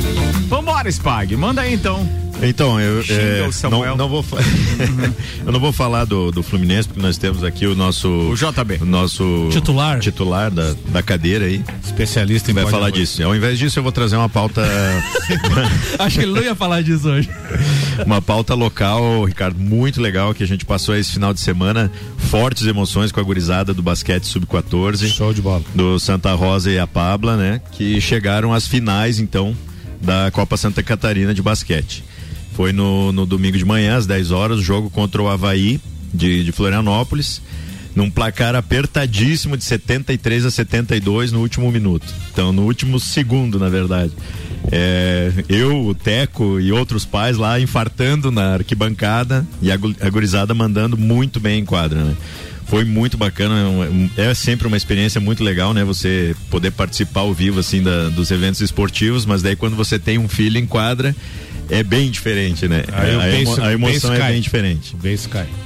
Vambora, 0.47 0.89
Spag, 0.89 1.35
manda 1.35 1.61
aí 1.61 1.73
então. 1.73 2.28
Então, 2.41 2.79
eu, 2.79 3.03
é, 3.09 3.49
não, 3.69 3.97
não 3.97 4.07
vou 4.07 4.25
eu 5.45 5.51
não 5.51 5.59
vou 5.59 5.73
falar 5.73 6.05
do, 6.05 6.31
do 6.31 6.41
Fluminense, 6.41 6.87
porque 6.87 7.01
nós 7.01 7.17
temos 7.17 7.43
aqui 7.43 7.65
o 7.65 7.75
nosso. 7.75 8.07
O 8.07 8.35
JB. 8.35 8.77
o 8.81 8.85
nosso 8.85 9.49
Titular. 9.51 9.99
titular 9.99 10.49
da, 10.49 10.73
da 10.87 11.03
cadeira 11.03 11.45
aí. 11.45 11.63
Especialista 11.83 12.51
em 12.51 12.53
Vai 12.53 12.67
falar 12.67 12.91
disso. 12.91 13.23
Ao 13.23 13.35
invés 13.35 13.59
disso, 13.59 13.79
eu 13.79 13.83
vou 13.83 13.91
trazer 13.91 14.15
uma 14.15 14.29
pauta. 14.29 14.63
Acho 15.99 16.19
que 16.19 16.25
ele 16.25 16.33
não 16.33 16.41
ia 16.41 16.55
falar 16.55 16.81
disso 16.81 17.09
hoje. 17.09 17.29
uma 18.05 18.21
pauta 18.21 18.53
local, 18.53 19.25
Ricardo, 19.25 19.59
muito 19.59 20.01
legal 20.01 20.33
que 20.33 20.43
a 20.43 20.47
gente 20.47 20.65
passou 20.65 20.95
esse 20.95 21.11
final 21.11 21.33
de 21.33 21.41
semana. 21.41 21.91
Fortes 22.17 22.65
emoções 22.65 23.11
com 23.11 23.19
a 23.19 23.23
gurizada 23.23 23.73
do 23.73 23.81
basquete 23.81 24.25
sub-14. 24.25 25.07
Show 25.07 25.33
de 25.33 25.41
bola. 25.41 25.63
do 25.75 25.99
Santa 25.99 26.33
Rosa 26.33 26.71
e 26.71 26.79
a 26.79 26.87
Pabla, 26.87 27.35
né? 27.35 27.61
Que 27.73 27.99
chegaram 27.99 28.53
às 28.53 28.67
finais, 28.67 29.19
então, 29.19 29.55
da 30.01 30.31
Copa 30.31 30.55
Santa 30.55 30.81
Catarina 30.81 31.33
de 31.33 31.41
basquete. 31.41 32.03
Foi 32.59 32.73
no, 32.73 33.13
no 33.13 33.25
domingo 33.25 33.57
de 33.57 33.63
manhã, 33.63 33.95
às 33.95 34.05
10 34.05 34.31
horas, 34.31 34.59
jogo 34.59 34.89
contra 34.89 35.21
o 35.21 35.29
Havaí 35.29 35.79
de, 36.13 36.43
de 36.43 36.51
Florianópolis, 36.51 37.41
num 37.95 38.11
placar 38.11 38.53
apertadíssimo 38.53 39.55
de 39.55 39.63
73 39.63 40.43
a 40.45 40.51
72 40.51 41.31
no 41.31 41.39
último 41.39 41.71
minuto. 41.71 42.05
Então, 42.33 42.51
no 42.51 42.63
último 42.63 42.99
segundo, 42.99 43.57
na 43.57 43.69
verdade. 43.69 44.11
É, 44.73 45.31
eu, 45.47 45.85
o 45.87 45.95
Teco 45.95 46.59
e 46.59 46.69
outros 46.73 47.05
pais 47.05 47.37
lá 47.37 47.57
infartando 47.61 48.29
na 48.29 48.55
arquibancada 48.55 49.47
e 49.61 49.71
a, 49.71 49.77
gu- 49.77 49.95
a 50.01 50.09
gurizada 50.09 50.53
mandando 50.53 50.97
muito 50.97 51.39
bem 51.39 51.61
em 51.61 51.65
quadra, 51.65 52.03
né? 52.03 52.13
Foi 52.65 52.83
muito 52.83 53.17
bacana, 53.17 53.55
é 53.57 53.87
um- 53.89 54.09
é 54.17 54.33
sempre 54.33 54.67
uma 54.67 54.75
experiência 54.75 55.21
muito 55.21 55.45
legal, 55.45 55.73
né? 55.73 55.85
Você 55.85 56.35
poder 56.51 56.71
participar 56.71 57.21
ao 57.21 57.33
vivo, 57.33 57.61
assim, 57.61 57.81
da- 57.81 58.09
dos 58.09 58.29
eventos 58.31 58.59
esportivos, 58.59 59.25
mas 59.25 59.41
daí 59.41 59.55
quando 59.55 59.77
você 59.77 59.97
tem 59.97 60.17
um 60.17 60.27
filho 60.27 60.57
em 60.57 60.65
quadra, 60.65 61.15
é 61.69 61.83
bem 61.83 62.09
diferente, 62.09 62.67
né? 62.67 62.83
Aí 62.91 63.11
a, 63.15 63.19
beijo- 63.31 63.51
a 63.61 63.73
emoção 63.73 64.13
é 64.13 64.17
bem 64.31 64.41
diferente. 64.41 64.95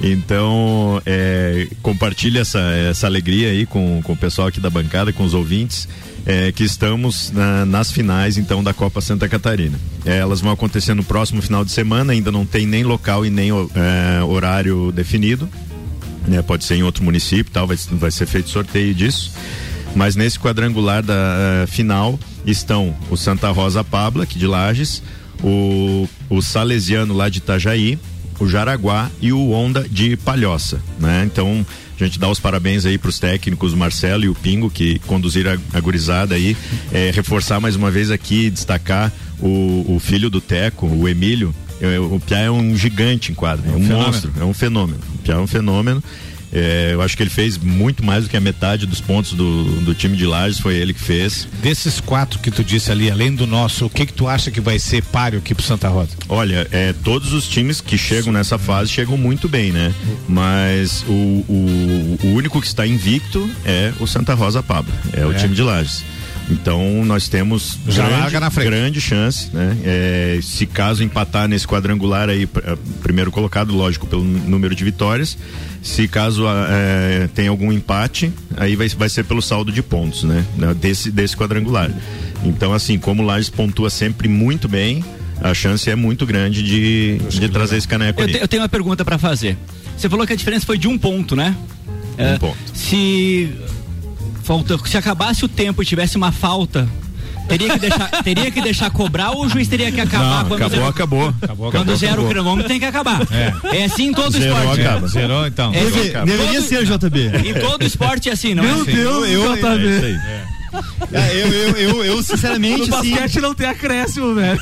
Então, 0.02 1.00
é, 1.06 1.66
compartilhe 1.82 2.38
essa, 2.38 2.60
essa 2.90 3.06
alegria 3.06 3.48
aí 3.50 3.66
com, 3.66 4.00
com 4.02 4.12
o 4.12 4.16
pessoal 4.16 4.48
aqui 4.48 4.60
da 4.60 4.70
bancada, 4.70 5.12
com 5.12 5.24
os 5.24 5.34
ouvintes, 5.34 5.88
é, 6.26 6.52
que 6.52 6.62
estamos 6.64 7.30
na- 7.32 7.64
nas 7.66 7.90
finais, 7.90 8.36
então, 8.38 8.62
da 8.62 8.72
Copa 8.72 9.00
Santa 9.00 9.28
Catarina. 9.28 9.78
É, 10.04 10.18
elas 10.18 10.40
vão 10.40 10.50
acontecer 10.52 10.94
no 10.94 11.02
próximo 11.04 11.40
final 11.42 11.64
de 11.64 11.70
semana, 11.72 12.12
ainda 12.12 12.30
não 12.30 12.44
tem 12.46 12.66
nem 12.66 12.82
local 12.84 13.24
e 13.26 13.30
nem 13.30 13.50
é, 13.50 14.22
horário 14.24 14.92
definido. 14.92 15.48
né? 16.26 16.40
Pode 16.42 16.64
ser 16.64 16.76
em 16.76 16.82
outro 16.82 17.02
município, 17.04 17.52
tal, 17.52 17.66
vai, 17.66 17.76
vai 17.92 18.10
ser 18.10 18.26
feito 18.26 18.48
sorteio 18.48 18.94
disso. 18.94 19.32
Mas 19.94 20.16
nesse 20.16 20.40
quadrangular 20.40 21.02
da 21.04 21.14
eh, 21.62 21.66
final 21.68 22.18
estão 22.44 22.96
o 23.10 23.16
Santa 23.16 23.48
Rosa 23.52 23.84
Pabla, 23.84 24.24
aqui 24.24 24.36
de 24.40 24.46
Lages, 24.46 25.00
o, 25.42 26.08
o 26.30 26.42
Salesiano 26.42 27.14
lá 27.14 27.28
de 27.28 27.38
Itajaí, 27.38 27.98
o 28.38 28.48
Jaraguá 28.48 29.10
e 29.20 29.32
o 29.32 29.50
Onda 29.50 29.86
de 29.88 30.16
Palhoça, 30.16 30.80
né? 30.98 31.22
Então, 31.24 31.64
a 31.98 32.04
gente 32.04 32.18
dá 32.18 32.28
os 32.28 32.40
parabéns 32.40 32.84
aí 32.84 32.98
para 32.98 33.08
os 33.08 33.18
técnicos, 33.18 33.72
o 33.72 33.76
Marcelo 33.76 34.24
e 34.24 34.28
o 34.28 34.34
Pingo, 34.34 34.68
que 34.68 34.98
conduziram 35.00 35.52
a, 35.52 35.78
a 35.78 35.80
gurizada 35.80 36.34
aí. 36.34 36.56
Eh, 36.92 37.12
reforçar 37.14 37.60
mais 37.60 37.76
uma 37.76 37.90
vez 37.90 38.10
aqui, 38.10 38.50
destacar 38.50 39.12
o, 39.38 39.94
o 39.94 40.00
filho 40.00 40.28
do 40.28 40.40
Teco, 40.40 40.86
o 40.86 41.08
Emílio. 41.08 41.54
Eh, 41.80 41.98
o 41.98 42.18
Piá 42.18 42.40
é 42.40 42.50
um 42.50 42.76
gigante 42.76 43.30
em 43.30 43.34
quadra, 43.34 43.64
é 43.70 43.76
um 43.76 43.82
fenômeno. 43.82 44.06
monstro, 44.06 44.32
é 44.40 44.44
um 44.44 44.54
fenômeno. 44.54 45.00
O 45.14 45.18
Piá 45.18 45.34
é 45.34 45.38
um 45.38 45.46
fenômeno. 45.46 46.02
É, 46.54 46.90
eu 46.92 47.02
acho 47.02 47.16
que 47.16 47.22
ele 47.22 47.30
fez 47.30 47.58
muito 47.58 48.04
mais 48.04 48.24
do 48.24 48.30
que 48.30 48.36
a 48.36 48.40
metade 48.40 48.86
dos 48.86 49.00
pontos 49.00 49.32
do, 49.32 49.64
do 49.80 49.92
time 49.94 50.16
de 50.16 50.24
Lages, 50.24 50.60
foi 50.60 50.76
ele 50.76 50.94
que 50.94 51.00
fez. 51.00 51.48
Desses 51.60 51.98
quatro 52.00 52.38
que 52.38 52.50
tu 52.50 52.62
disse 52.62 52.92
ali, 52.92 53.10
além 53.10 53.34
do 53.34 53.46
nosso, 53.46 53.86
o 53.86 53.90
que 53.90 54.06
que 54.06 54.12
tu 54.12 54.28
acha 54.28 54.50
que 54.50 54.60
vai 54.60 54.78
ser 54.78 55.02
páreo 55.02 55.40
aqui 55.40 55.54
pro 55.54 55.64
Santa 55.64 55.88
Rosa? 55.88 56.10
Olha, 56.28 56.66
é, 56.70 56.92
todos 57.02 57.32
os 57.32 57.48
times 57.48 57.80
que 57.80 57.98
chegam 57.98 58.32
nessa 58.32 58.56
fase 58.58 58.90
chegam 58.90 59.16
muito 59.16 59.48
bem, 59.48 59.72
né? 59.72 59.92
Mas 60.28 61.04
o, 61.08 61.12
o, 61.12 62.18
o 62.22 62.26
único 62.34 62.60
que 62.60 62.66
está 62.66 62.86
invicto 62.86 63.48
é 63.64 63.92
o 64.00 64.06
Santa 64.06 64.34
Rosa 64.34 64.62
Pablo, 64.62 64.92
é, 65.12 65.24
o 65.26 65.32
É. 65.32 65.34
time 65.34 65.54
de 65.54 65.62
Lages. 65.62 66.04
Então 66.50 67.04
nós 67.04 67.28
temos 67.28 67.78
Já 67.88 68.04
grande, 68.06 68.20
larga 68.20 68.40
na 68.40 68.50
frente. 68.50 68.66
grande 68.68 69.00
chance, 69.00 69.48
né? 69.52 69.76
É, 69.84 70.40
se 70.42 70.66
caso 70.66 71.02
empatar 71.02 71.48
nesse 71.48 71.66
quadrangular 71.66 72.28
aí, 72.28 72.46
eh, 72.64 72.76
primeiro 73.02 73.30
colocado, 73.30 73.74
lógico, 73.74 74.06
pelo 74.06 74.22
número 74.22 74.74
de 74.74 74.84
vitórias. 74.84 75.38
Se 75.82 76.06
caso 76.06 76.44
eh, 76.46 77.28
tem 77.34 77.48
algum 77.48 77.72
empate, 77.72 78.30
aí 78.56 78.76
vai, 78.76 78.88
vai 78.90 79.08
ser 79.08 79.24
pelo 79.24 79.40
saldo 79.40 79.72
de 79.72 79.82
pontos, 79.82 80.22
né? 80.24 80.44
Desse, 80.80 81.10
desse 81.10 81.34
quadrangular. 81.36 81.90
Então, 82.44 82.74
assim, 82.74 82.98
como 82.98 83.22
o 83.22 83.26
Lages 83.26 83.48
pontua 83.48 83.88
sempre 83.88 84.28
muito 84.28 84.68
bem, 84.68 85.02
a 85.40 85.54
chance 85.54 85.88
é 85.90 85.96
muito 85.96 86.26
grande 86.26 86.62
de, 86.62 87.18
de 87.30 87.48
trazer 87.48 87.78
esse 87.78 87.88
caneco 87.88 88.20
Eu, 88.20 88.26
te- 88.28 88.38
eu 88.38 88.48
tenho 88.48 88.62
uma 88.62 88.68
pergunta 88.68 89.02
pra 89.04 89.16
fazer. 89.18 89.56
Você 89.96 90.08
falou 90.10 90.26
que 90.26 90.32
a 90.34 90.36
diferença 90.36 90.66
foi 90.66 90.76
de 90.76 90.88
um 90.88 90.98
ponto, 90.98 91.34
né? 91.34 91.56
Um 92.18 92.38
ponto. 92.38 92.56
Se 92.74 93.50
falta, 94.44 94.78
se 94.86 94.96
acabasse 94.96 95.44
o 95.44 95.48
tempo 95.48 95.82
e 95.82 95.86
tivesse 95.86 96.16
uma 96.16 96.30
falta, 96.30 96.86
teria 97.48 97.70
que 97.70 97.78
deixar, 97.78 98.08
teria 98.22 98.50
que 98.50 98.60
deixar 98.62 98.90
cobrar 98.90 99.30
ou 99.32 99.44
o 99.46 99.48
juiz 99.48 99.66
teria 99.68 99.90
que 99.90 100.00
acabar 100.00 100.42
Não, 100.42 100.48
quando 100.48 100.60
acabou, 100.62 100.70
zero, 100.78 100.86
acabou. 100.88 101.28
Acabou, 101.42 101.70
quando 101.70 101.76
acabou, 101.82 101.96
zero 101.96 102.12
o 102.12 102.14
acabou. 102.26 102.30
cronômetro 102.30 102.68
tem 102.68 102.78
que 102.78 102.86
acabar. 102.86 103.20
É, 103.72 103.84
assim 103.84 104.08
em 104.08 104.12
todo 104.12 104.32
Zerou, 104.32 104.58
esporte. 104.58 104.80
acaba. 104.82 105.08
Zerou, 105.08 105.46
então. 105.46 105.72
É, 105.74 105.84
Deve- 105.84 106.10
todo- 106.10 106.24
deveria 106.26 106.60
ser, 106.60 106.84
JB. 106.84 107.20
Em 107.48 107.54
todo 107.60 107.84
esporte 107.84 108.28
é 108.28 108.32
assim, 108.32 108.54
não 108.54 108.64
é? 108.64 108.70
assim? 108.70 108.92
eu, 108.92 109.26
eu, 109.26 109.52
É 109.52 109.56
isso 109.56 110.04
aí. 110.04 110.18
É, 111.12 111.30
eu, 111.40 111.46
eu, 111.52 111.76
eu, 111.76 112.04
eu, 112.04 112.22
sinceramente, 112.22 112.80
No 112.80 112.86
basquete 112.88 113.40
não 113.40 113.54
tem 113.54 113.68
acréscimo, 113.68 114.34
velho. 114.34 114.60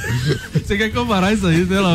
Você 0.53 0.77
quer 0.77 0.91
comparar 0.91 1.33
isso 1.33 1.47
aí, 1.47 1.67
sei 1.67 1.79
lá. 1.81 1.95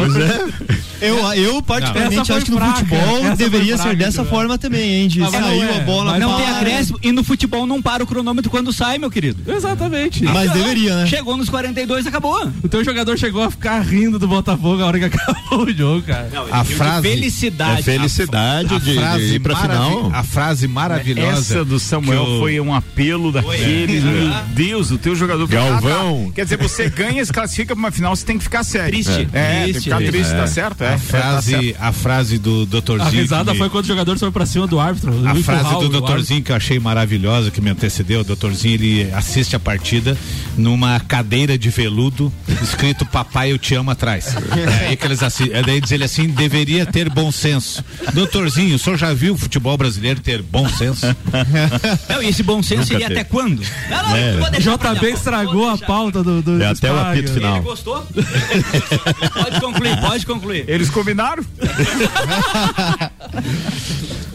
Eu, 1.02 1.34
eu 1.34 1.62
particularmente 1.62 2.32
acho 2.32 2.46
que 2.46 2.52
no 2.52 2.58
fraca, 2.58 2.74
futebol 2.80 3.18
essa 3.26 3.36
deveria 3.36 3.78
ser 3.78 3.84
fraca, 3.84 3.96
dessa 3.98 4.18
cara. 4.18 4.30
forma 4.30 4.58
também, 4.58 4.94
hein? 5.02 5.08
De 5.08 5.22
Ah, 5.22 5.26
não 5.26 5.32
saiu 5.32 5.64
é, 5.64 5.78
a 5.78 5.80
bola, 5.82 6.12
mas 6.12 6.22
Não 6.22 6.34
para. 6.36 6.44
tem 6.46 6.56
acréscimo 6.56 7.00
e 7.02 7.12
no 7.12 7.24
futebol 7.24 7.66
não 7.68 7.82
para 7.82 8.04
o 8.04 8.08
cronômetro 8.08 8.50
quando 8.52 8.72
sai, 8.74 8.98
meu 8.98 9.10
querido. 9.12 9.52
Exatamente. 9.52 10.24
Mas 10.24 10.52
deveria, 10.52 10.96
né? 10.98 11.08
Chegou 11.08 11.38
nos 11.38 11.50
42, 11.50 12.06
acabou. 12.08 12.52
O 12.64 12.68
teu 12.68 12.84
jogador 12.84 13.18
chegou 13.18 13.44
a 13.44 13.52
ficar 13.52 13.80
rindo 13.82 14.18
do 14.20 14.28
Botafogo 14.28 14.82
a 14.82 14.86
hora 14.86 15.00
que 15.00 15.06
acabou 15.16 15.64
o 15.66 15.74
jogo, 15.74 16.02
cara. 16.04 16.30
A 16.52 16.64
frase, 16.64 17.08
Felicidade. 17.08 17.80
É 17.80 17.84
felicidade 17.84 18.74
a 18.76 18.80
de, 18.80 18.86
de 18.86 18.94
frase, 18.96 19.36
ir 19.36 19.40
pra 19.40 19.56
final. 19.56 20.12
a 20.14 20.24
frase 20.24 20.68
maravilhosa. 20.68 21.38
Essa 21.56 21.66
do 21.66 21.80
Samuel 21.80 22.24
o- 22.24 22.40
foi 22.40 22.60
um 22.60 22.74
apelo 22.74 23.32
daquele. 23.32 24.02
Meu 24.02 24.34
Deus, 24.54 24.92
o 24.92 24.98
teu 24.98 25.16
jogador. 25.16 25.48
Galvão. 25.48 26.24
Ah, 26.26 26.28
tá. 26.28 26.34
Quer 26.36 26.44
dizer, 26.46 26.58
você 26.58 26.90
ganha, 26.90 27.24
se 27.24 27.32
classifica 27.32 27.74
pra 27.76 27.80
uma 27.80 27.92
final, 27.92 28.16
você 28.16 28.26
tem 28.26 28.38
que 28.38 28.44
ficar 28.44 28.64
sério. 28.64 28.92
Triste. 28.92 29.28
É, 29.34 29.64
tem 29.64 29.66
que 29.68 29.72
Triste, 29.74 29.84
ficar 29.84 29.98
triste. 29.98 30.12
triste, 30.12 30.32
tá 30.32 30.44
É. 30.44 30.48
certo? 30.48 30.84
A 30.88 30.92
é, 30.92 30.94
tá 30.94 31.00
frase, 31.00 31.52
certo. 31.52 31.76
a 31.80 31.92
frase 31.92 32.38
do 32.38 32.66
Dr. 32.66 33.02
A 33.02 33.10
risada 33.10 33.52
que- 33.52 33.58
foi 33.58 33.70
quando 33.70 33.86
o 33.86 33.88
jogador 33.88 34.18
foi 34.18 34.32
pra 34.32 34.46
cima 34.46 34.68
do 34.68 34.80
árbitro. 34.80 35.12
A 35.28 35.34
do 35.34 35.44
frase 35.44 35.70
do 35.80 35.90
doutorzinho 35.90 36.42
que 36.44 36.52
eu 36.52 36.56
achei 36.56 36.80
maravilhosa, 36.80 37.52
que 37.52 37.60
me 37.62 37.70
antecedeu, 37.70 38.22
o 38.22 38.24
doutorzinho, 38.24 38.74
ele 38.76 39.12
assiste 39.14 39.56
a 39.56 39.60
partida 39.60 40.18
numa 40.58 41.00
cadeira 41.00 41.58
de 41.58 41.70
veludo, 41.70 42.32
escrito 42.62 43.06
Papai 43.06 43.52
eu 43.52 43.58
te 43.58 43.76
amo 43.76 43.92
atrás. 43.92 44.36
É 44.58 44.88
aí 44.90 44.96
que 44.98 45.06
eles 45.06 45.22
assi- 45.24 45.52
é 45.52 45.62
daí 45.62 45.80
diz 45.82 45.92
ele 45.92 46.04
assim, 46.04 46.28
deveria 46.28 46.86
ter 46.86 47.10
bom 47.10 47.32
senso. 47.32 47.84
Doutorzinho, 48.14 48.76
o 48.76 48.80
senhor 48.80 48.98
já 48.98 49.14
viu 49.14 49.34
o 49.34 49.38
futebol 49.38 49.78
brasileiro 49.78 50.20
ter 50.20 50.42
bom 50.42 50.68
senso? 50.70 51.06
Não, 52.10 52.22
e 52.22 52.28
esse 52.30 52.44
bom 52.44 52.62
senso 52.64 52.90
teve. 52.90 53.04
até 53.04 53.24
quando? 53.24 53.62
Não, 53.90 54.04
não, 54.10 54.16
É. 54.16 54.34
pra 54.34 54.50
JB 54.60 55.08
estragou 55.12 55.70
a 55.70 55.78
pauta 55.78 56.24
do, 56.24 56.42
do 56.42 56.62
É 56.62 56.68
até 56.68 56.92
o 56.92 57.00
apito 57.00 57.32
final. 57.34 57.56
Ele 57.58 57.64
gostou? 57.66 58.06
pode 59.34 59.62
concluir, 59.62 59.98
pode 60.02 60.26
concluir. 60.26 60.66
Eles 60.78 60.90
combinaram? 60.92 61.44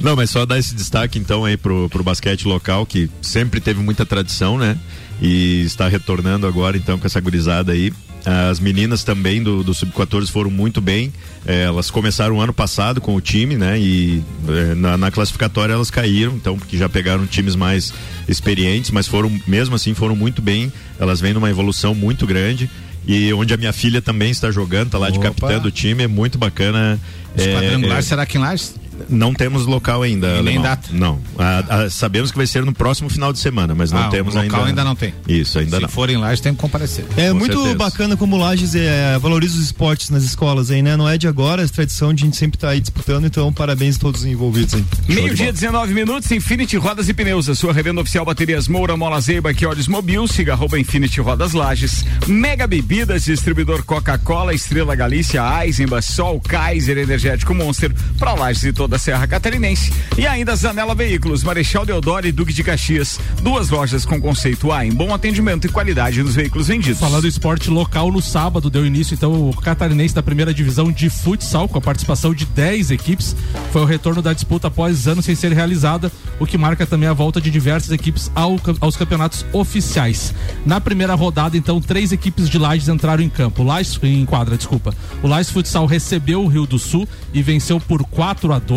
Não, 0.01 0.17
mas 0.17 0.31
só 0.31 0.45
dar 0.45 0.59
esse 0.59 0.75
destaque 0.75 1.17
então 1.17 1.45
aí 1.45 1.57
pro, 1.57 1.89
pro 1.89 2.03
basquete 2.03 2.49
local, 2.49 2.85
que 2.85 3.09
sempre 3.21 3.61
teve 3.61 3.81
muita 3.81 4.05
tradição, 4.05 4.59
né? 4.59 4.77
E 5.21 5.63
está 5.63 5.87
retornando 5.87 6.49
agora 6.49 6.77
então 6.77 6.99
com 6.99 7.07
essa 7.07 7.21
gurizada 7.21 7.71
aí. 7.71 7.93
As 8.25 8.59
meninas 8.59 9.05
também 9.05 9.41
do, 9.43 9.63
do 9.63 9.73
Sub-14 9.73 10.29
foram 10.29 10.51
muito 10.51 10.81
bem. 10.81 11.13
Eh, 11.47 11.63
elas 11.63 11.91
começaram 11.91 12.41
ano 12.41 12.53
passado 12.53 13.01
com 13.01 13.15
o 13.15 13.21
time, 13.21 13.57
né? 13.57 13.79
E 13.79 14.23
eh, 14.49 14.75
na, 14.75 14.97
na 14.97 15.11
classificatória 15.11 15.73
elas 15.73 15.91
caíram, 15.91 16.35
então, 16.35 16.57
porque 16.57 16.77
já 16.77 16.89
pegaram 16.89 17.27
times 17.27 17.57
mais 17.57 17.93
experientes, 18.29 18.93
mas 18.93 19.09
foram, 19.09 19.31
mesmo 19.47 19.75
assim, 19.75 19.95
foram 19.95 20.15
muito 20.15 20.41
bem. 20.41 20.73
Elas 21.01 21.21
vêm 21.21 21.33
numa 21.33 21.51
evolução 21.51 21.95
muito 21.95 22.27
grande. 22.27 22.71
E 23.07 23.33
onde 23.33 23.53
a 23.53 23.57
minha 23.57 23.73
filha 23.73 24.01
também 24.01 24.31
está 24.31 24.51
jogando, 24.51 24.91
tá 24.91 24.99
lá 24.99 25.11
de 25.11 25.19
Opa. 25.19 25.29
capitã 25.29 25.59
do 25.59 25.71
time, 25.71 26.05
é 26.05 26.07
muito 26.07 26.39
bacana. 26.39 27.01
Os 27.37 27.45
quadrangular, 27.45 27.99
eh, 27.99 28.03
será 28.03 28.27
que 28.27 28.39
em 28.39 28.41
Lages? 28.41 28.75
Não 29.09 29.35
temos 29.35 29.67
local 29.67 30.03
ainda. 30.03 30.27
E 30.29 30.31
nem 30.31 30.39
Alemão. 30.57 30.63
data? 30.63 30.89
Não. 30.93 31.21
Ah, 31.39 31.65
ah, 31.69 31.91
sabemos 31.91 32.31
que 32.31 32.37
vai 32.37 32.47
ser 32.47 32.65
no 32.65 32.73
próximo 32.73 33.09
final 33.11 33.33
de 33.33 33.39
semana, 33.39 33.75
mas 33.75 33.91
não 33.93 34.03
Ah, 34.05 34.09
temos 34.09 34.35
local 34.35 34.61
ainda. 34.61 34.69
ainda 34.69 34.85
não 34.85 34.95
tem. 34.95 35.15
Isso, 35.29 35.59
ainda 35.59 35.77
Se 35.77 35.83
não. 35.83 35.89
forem 35.89 36.17
lá, 36.17 36.35
têm 36.37 36.55
que 36.55 36.61
comparecer. 36.61 37.05
É 37.17 37.29
Com 37.31 37.37
muito 37.39 37.55
certeza. 37.57 37.75
bacana 37.77 38.17
como 38.17 38.37
o 38.37 38.39
Lages 38.39 38.75
é, 38.75 39.19
valoriza 39.19 39.55
os 39.57 39.65
esportes 39.65 40.11
nas 40.11 40.23
escolas 40.25 40.71
aí, 40.71 40.83
né? 40.83 40.97
Não 40.97 41.09
é 41.09 41.17
de 41.17 41.29
agora, 41.29 41.63
é 41.63 41.67
tradição 41.69 42.13
de 42.13 42.23
a 42.23 42.27
gente 42.27 42.37
sempre 42.37 42.57
estar 42.57 42.71
aí 42.71 42.81
disputando, 42.81 43.27
então 43.27 43.53
parabéns 43.53 43.97
a 43.97 44.01
todos 44.01 44.21
os 44.23 44.27
envolvidos 44.27 44.75
aí. 44.75 44.85
Meio-dia, 45.09 45.53
19 45.53 45.93
minutos, 45.95 46.31
Infinity 46.33 46.77
Rodas 46.77 47.09
e 47.09 47.15
Pneus, 47.15 47.49
a 47.49 47.55
sua 47.55 47.73
revenda 47.73 48.01
oficial 48.01 48.25
baterias 48.25 48.69
Moura, 48.69 48.97
Mola 48.97 49.21
Zeiba, 49.21 49.53
que 49.55 49.65
olhos 49.67 49.89
mobil, 49.89 50.27
siga 50.27 50.53
arroba 50.53 50.79
Infinity 50.79 51.21
Rodas 51.21 51.53
Lages, 51.53 52.05
Mega 52.27 52.67
Bebidas, 52.67 53.25
distribuidor 53.25 53.85
Coca-Cola, 53.85 54.55
Estrela 54.55 54.95
Galícia, 54.95 55.43
Eisenbach, 55.65 56.05
Sol, 56.07 56.41
Kaiser, 56.41 56.99
Energético 56.99 57.55
Monster, 57.55 57.93
para 58.19 58.35
Lages 58.35 58.65
e 58.65 58.73
toda 58.73 58.92
a 58.95 58.99
Serra 58.99 59.27
Catarinense. 59.27 59.93
E 60.17 60.27
ainda 60.27 60.55
Zanela 60.57 60.95
Veículos, 60.95 61.43
Marechal 61.43 61.85
Deodoro 61.85 62.27
e 62.27 62.33
Duque 62.33 62.53
de 62.53 62.63
Caxias, 62.63 63.19
duas 63.43 63.71
lojas 63.71 64.05
com 64.05 64.21
conceito 64.21 64.73
A 64.73 64.85
em 64.85 64.93
bom 64.93 65.13
atendimento 65.15 65.67
e 65.67 65.71
qualidade 65.71 66.23
nos 66.23 66.35
veículos 66.35 66.69
vendidos. 66.69 67.01
Falando 67.01 67.27
esporte 67.27 67.71
local, 67.71 68.11
no 68.11 68.21
sábado 68.21 68.71
deu 68.71 68.87
início 68.87 69.15
então 69.15 69.49
o 69.49 69.57
catarinense 69.57 70.15
da 70.15 70.23
primeira 70.23 70.53
divisão 70.55 70.91
de 70.91 71.09
futsal, 71.09 71.69
com 71.69 71.79
a 71.79 71.81
participação 71.81 72.35
de 72.35 72.47
10 72.47 72.91
equipes. 72.91 73.37
Foi 73.73 73.83
o 73.83 73.87
retorno 73.87 74.23
da 74.23 74.33
disputa 74.33 74.69
após 74.69 75.07
anos 75.09 75.25
sem 75.25 75.35
ser 75.35 75.53
realizada, 75.53 76.11
o 76.39 76.47
que 76.47 76.59
marca 76.59 76.87
também 76.87 77.09
a 77.09 77.13
volta 77.13 77.41
de 77.41 77.51
diversas 77.51 77.91
equipes 77.91 78.31
ao 78.35 78.53
aos 78.81 78.97
campeonatos 78.97 79.45
oficiais. 79.53 80.35
Na 80.65 80.81
primeira 80.81 81.15
rodada, 81.15 81.57
então, 81.57 81.81
três 81.81 82.13
equipes 82.13 82.49
de 82.49 82.59
Lages 82.59 82.89
entraram 82.89 83.23
em 83.23 83.29
campo. 83.29 83.63
Lages, 83.63 83.99
em 84.03 84.25
quadra, 84.25 84.57
desculpa. 84.57 84.95
O 85.23 85.29
Lages 85.29 85.51
Futsal 85.51 85.87
recebeu 85.87 86.43
o 86.43 86.49
Rio 86.49 86.67
do 86.67 86.79
Sul 86.79 87.09
e 87.33 87.43
venceu 87.43 87.81
por 87.81 88.05
4 88.05 88.53
a 88.53 88.59
2 88.59 88.72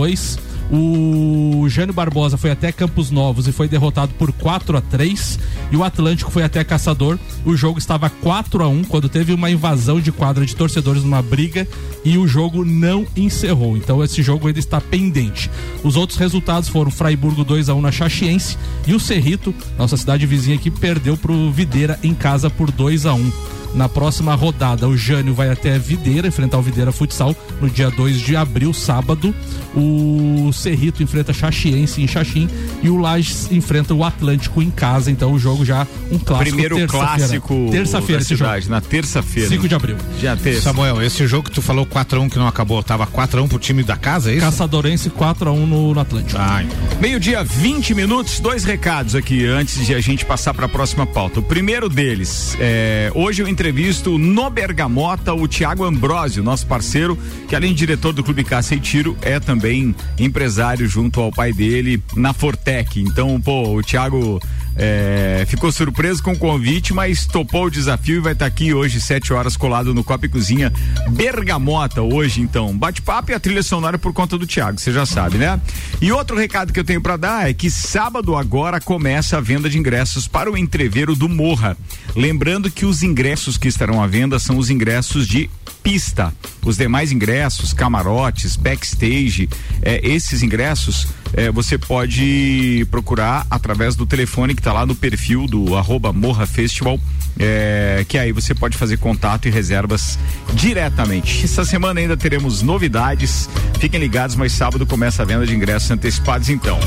o 0.72 1.68
Jânio 1.70 1.94
Barbosa 1.94 2.38
foi 2.38 2.52
até 2.52 2.72
Campos 2.72 3.12
Novos 3.12 3.48
e 3.48 3.52
foi 3.52 3.68
derrotado 3.68 4.14
por 4.18 4.32
4 4.32 4.78
a 4.78 4.82
3 4.82 5.40
e 5.72 5.78
o 5.78 5.84
Atlântico 5.84 6.32
foi 6.32 6.44
até 6.44 6.64
Caçador. 6.64 7.20
O 7.46 7.56
jogo 7.56 7.78
estava 7.78 8.10
4 8.10 8.64
a 8.64 8.68
1 8.68 8.86
quando 8.86 9.08
teve 9.08 9.34
uma 9.34 9.50
invasão 9.50 10.00
de 10.00 10.12
quadra 10.12 10.46
de 10.46 10.56
torcedores 10.56 11.04
numa 11.04 11.22
briga 11.22 11.68
e 12.04 12.18
o 12.18 12.28
jogo 12.28 12.66
não 12.66 13.06
encerrou. 13.16 13.78
Então 13.78 14.04
esse 14.04 14.24
jogo 14.24 14.48
ainda 14.48 14.60
está 14.60 14.82
pendente. 14.82 15.52
Os 15.84 15.96
outros 15.96 16.18
resultados 16.18 16.70
foram 16.70 16.90
Fraiburgo 16.90 17.44
2 17.44 17.70
a 17.70 17.76
1 17.76 17.82
na 17.82 17.92
Chaxiense 17.92 18.58
e 18.88 18.94
o 18.94 19.00
Cerrito, 19.00 19.54
nossa 19.78 19.98
cidade 19.98 20.26
vizinha 20.26 20.56
aqui, 20.56 20.72
perdeu 20.72 21.16
pro 21.16 21.52
Videira 21.52 22.00
em 22.02 22.14
casa 22.14 22.50
por 22.50 22.72
2 22.72 23.06
a 23.06 23.14
1. 23.14 23.32
Na 23.76 23.90
próxima 23.90 24.34
rodada, 24.36 24.88
o 24.88 24.96
Jânio 24.96 25.34
vai 25.34 25.50
até 25.50 25.78
Videira, 25.78 26.28
enfrentar 26.28 26.58
o 26.58 26.62
Videira 26.62 26.94
Futsal 26.94 27.36
no 27.62 27.70
dia 27.70 27.92
2 27.92 28.20
de 28.20 28.36
abril, 28.36 28.74
sábado. 28.74 29.36
O 29.76 30.50
Cerrito 30.54 31.04
enfrenta 31.04 31.34
Chaxiense 31.34 32.02
em 32.02 32.08
Xaxim 32.08 32.50
e 32.82 32.90
o 32.90 32.98
Lages 32.98 33.52
enfrenta 33.52 33.94
o 33.94 34.04
Atlântico 34.04 34.62
em 34.62 34.72
casa. 34.72 35.12
Então 35.12 35.34
o 35.34 35.40
jogo 35.40 35.66
já 35.66 35.86
um 36.10 36.18
clássico. 36.18 36.52
Primeiro 36.52 36.76
terça-feira. 36.78 37.18
clássico 37.18 37.68
Terça-feira 37.72 38.22
esse 38.22 38.36
jogo. 38.36 38.50
cidade, 38.50 38.70
na 38.70 38.80
terça-feira. 38.80 39.50
5 39.50 39.68
de 39.68 39.76
abril. 39.76 39.98
Já 40.22 40.38
terça. 40.38 40.62
Samuel, 40.62 41.02
esse 41.02 41.28
jogo 41.28 41.50
que 41.50 41.56
tu 41.56 41.62
falou 41.62 41.86
4x1 41.86 42.30
que 42.30 42.38
não 42.40 42.48
acabou, 42.48 42.82
tava 42.82 43.06
4x1 43.06 43.50
pro 43.50 43.60
time 43.60 43.84
da 43.84 43.98
casa, 43.98 44.32
é 44.32 44.36
isso? 44.36 44.46
Caçadorense 44.46 45.10
4 45.10 45.50
a 45.50 45.52
1 45.52 45.68
no, 45.68 45.94
no 45.94 46.00
Atlântico. 46.00 46.40
Ah, 46.40 46.64
então. 46.64 46.78
Meio-dia, 47.02 47.44
20 47.44 47.94
minutos, 47.94 48.40
dois 48.40 48.64
recados 48.64 49.16
aqui 49.16 49.46
antes 49.46 49.86
de 49.86 49.94
a 49.94 50.00
gente 50.00 50.24
passar 50.26 50.54
para 50.54 50.66
a 50.66 50.70
próxima 50.70 51.06
pauta. 51.06 51.42
O 51.42 51.44
primeiro 51.44 51.90
deles, 51.90 52.56
é, 52.60 53.12
hoje 53.14 53.42
eu 53.42 53.48
entrevisto 53.66 54.20
no 54.20 54.48
Bergamota 54.48 55.34
o 55.34 55.48
Tiago 55.48 55.86
Ambrosio, 55.86 56.44
nosso 56.44 56.68
parceiro, 56.68 57.18
que 57.48 57.56
além 57.56 57.72
de 57.72 57.80
diretor 57.80 58.14
do 58.14 58.24
Clube 58.24 58.44
Caça 58.44 58.76
e 58.76 58.80
Tiro, 58.80 59.18
é 59.24 59.40
também 59.40 59.96
empresário 60.20 60.88
junto 60.88 61.20
ao 61.20 61.32
pai 61.32 61.52
dele 61.52 62.00
na 62.16 62.32
Fortec. 62.32 63.02
Então, 63.02 63.42
pô, 63.42 63.76
o 63.76 63.82
Tiago 63.82 64.40
é, 64.76 65.46
ficou 65.48 65.72
surpreso 65.72 66.22
com 66.22 66.34
o 66.34 66.38
convite, 66.38 66.94
mas 66.94 67.26
topou 67.26 67.66
o 67.66 67.70
desafio 67.70 68.18
e 68.18 68.20
vai 68.20 68.34
estar 68.34 68.46
aqui 68.46 68.74
hoje, 68.74 69.00
sete 69.00 69.32
horas, 69.32 69.56
colado 69.56 69.94
no 69.94 70.04
Copa 70.04 70.26
e 70.26 70.30
Cozinha 70.30 70.72
Bergamota. 71.10 72.02
Hoje, 72.02 72.42
então, 72.42 72.78
bate-papo 72.78 73.32
e 73.32 73.34
a 73.34 73.40
trilha 73.40 73.64
sonora 73.64 73.98
por 73.98 74.14
conta 74.14 74.38
do 74.38 74.46
Tiago, 74.46 74.80
você 74.80 74.92
já 74.92 75.06
sabe, 75.06 75.38
né? 75.38 75.60
E 76.02 76.12
outro 76.12 76.38
recado 76.38 76.74
que 76.74 76.80
eu 76.80 76.84
tenho 76.84 77.02
para 77.02 77.18
dar 77.18 77.50
é 77.50 77.54
que 77.54 77.70
sábado 77.70 78.36
agora 78.36 78.82
começa 78.82 79.38
a 79.38 79.42
venda 79.42 79.70
de 79.70 79.78
ingressos 79.78 80.28
para 80.28 80.52
o 80.52 80.58
entreveiro 80.58 81.16
do 81.16 81.30
Morra. 81.30 81.78
Lembrando 82.16 82.70
que 82.70 82.86
os 82.86 83.04
ingressos 83.04 83.58
que 83.58 83.68
estarão 83.68 84.02
à 84.02 84.08
venda 84.08 84.40
são 84.40 84.58
os 84.58 84.70
ingressos 84.70 85.28
de 85.28 85.50
pista. 85.86 86.34
Os 86.66 86.78
demais 86.78 87.12
ingressos, 87.12 87.72
camarotes, 87.72 88.56
backstage, 88.56 89.48
é, 89.84 90.02
esses 90.04 90.42
ingressos 90.42 91.08
é, 91.32 91.52
você 91.52 91.78
pode 91.78 92.88
procurar 92.90 93.46
através 93.52 93.96
do 93.96 94.04
telefone 94.04 94.56
que 94.56 94.62
está 94.62 94.74
lá 94.74 94.84
no 94.84 94.96
perfil 94.96 95.46
do 95.46 95.76
arroba 95.76 96.12
Morra 96.12 96.48
Festival. 96.48 97.00
é, 97.38 98.04
que 98.08 98.18
aí 98.18 98.32
você 98.32 98.56
pode 98.56 98.78
fazer 98.78 98.98
contato 98.98 99.48
e 99.48 99.52
reservas 99.52 100.18
diretamente. 100.54 101.44
Essa 101.44 101.66
semana 101.66 102.00
ainda 102.00 102.18
teremos 102.18 102.62
novidades. 102.62 103.48
Fiquem 103.80 104.00
ligados, 104.00 104.36
mas 104.36 104.54
sábado 104.54 104.86
começa 104.88 105.22
a 105.22 105.26
venda 105.26 105.46
de 105.46 105.54
ingressos 105.54 105.92
antecipados 105.92 106.50
então. 106.50 106.80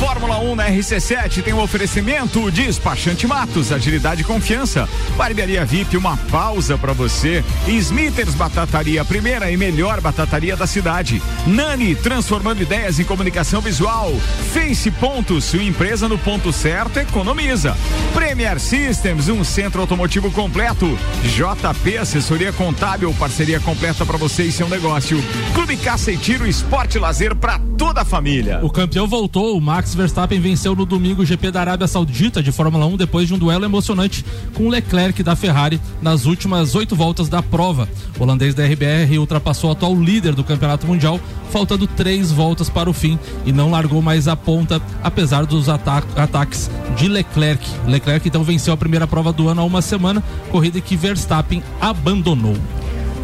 Fórmula 0.00 0.38
1 0.38 0.54
na 0.54 0.66
RC7 0.70 1.42
tem 1.42 1.52
um 1.52 1.60
oferecimento 1.60 2.50
de 2.50 2.64
Despachante 2.64 3.26
Matos, 3.26 3.70
agilidade 3.70 4.22
e 4.22 4.24
confiança. 4.24 4.88
Barbearia 5.14 5.62
VIP, 5.62 5.94
uma 5.94 6.16
pausa 6.16 6.78
para 6.78 6.94
você. 6.94 7.44
Smithers 7.68 8.34
Batataria, 8.34 9.04
primeira 9.04 9.50
e 9.50 9.58
melhor 9.58 10.00
batataria 10.00 10.56
da 10.56 10.66
cidade. 10.66 11.22
Nani, 11.46 11.94
transformando 11.94 12.62
ideias 12.62 12.98
em 12.98 13.04
comunicação 13.04 13.60
visual. 13.60 14.10
Face 14.54 14.90
Pontos, 14.90 15.44
sua 15.44 15.62
empresa 15.62 16.08
no 16.08 16.16
ponto 16.16 16.50
certo 16.50 16.98
economiza. 16.98 17.76
Premier 18.14 18.58
Systems, 18.58 19.28
um 19.28 19.44
centro 19.44 19.82
automotivo 19.82 20.30
completo. 20.30 20.98
JP, 21.24 21.98
assessoria 21.98 22.54
contábil, 22.54 23.12
parceria 23.18 23.60
completa 23.60 24.06
para 24.06 24.16
você 24.16 24.44
e 24.44 24.52
seu 24.52 24.66
negócio. 24.66 25.22
Clube 25.52 25.76
Caça 25.76 26.10
e 26.10 26.16
Tiro, 26.16 26.46
esporte 26.46 26.98
lazer 26.98 27.36
para 27.36 27.60
toda 27.76 28.00
a 28.00 28.04
família. 28.04 28.60
O 28.62 28.70
campeão 28.70 29.06
voltou, 29.06 29.58
o 29.58 29.60
Max 29.60 29.89
Verstappen 29.94 30.40
venceu 30.40 30.74
no 30.74 30.84
domingo 30.84 31.22
o 31.22 31.26
GP 31.26 31.50
da 31.50 31.60
Arábia 31.60 31.86
Saudita 31.86 32.42
de 32.42 32.52
Fórmula 32.52 32.86
1 32.86 32.96
depois 32.96 33.28
de 33.28 33.34
um 33.34 33.38
duelo 33.38 33.64
emocionante 33.64 34.24
com 34.54 34.68
Leclerc 34.68 35.22
da 35.22 35.36
Ferrari 35.36 35.80
nas 36.00 36.26
últimas 36.26 36.74
oito 36.74 36.94
voltas 36.96 37.28
da 37.28 37.42
prova. 37.42 37.88
O 38.18 38.22
holandês 38.22 38.54
da 38.54 38.64
RBR 38.64 39.18
ultrapassou 39.18 39.70
o 39.70 39.72
atual 39.72 39.94
líder 39.94 40.34
do 40.34 40.44
campeonato 40.44 40.86
mundial, 40.86 41.20
faltando 41.50 41.86
três 41.86 42.30
voltas 42.30 42.68
para 42.68 42.88
o 42.88 42.92
fim 42.92 43.18
e 43.44 43.52
não 43.52 43.70
largou 43.70 44.00
mais 44.02 44.28
a 44.28 44.36
ponta, 44.36 44.80
apesar 45.02 45.46
dos 45.46 45.68
ata 45.68 46.02
ataques 46.16 46.70
de 46.96 47.08
Leclerc. 47.08 47.64
Leclerc 47.86 48.26
então 48.26 48.44
venceu 48.44 48.72
a 48.72 48.76
primeira 48.76 49.06
prova 49.06 49.32
do 49.32 49.48
ano 49.48 49.60
há 49.60 49.64
uma 49.64 49.82
semana, 49.82 50.22
corrida 50.50 50.80
que 50.80 50.96
Verstappen 50.96 51.62
abandonou. 51.80 52.56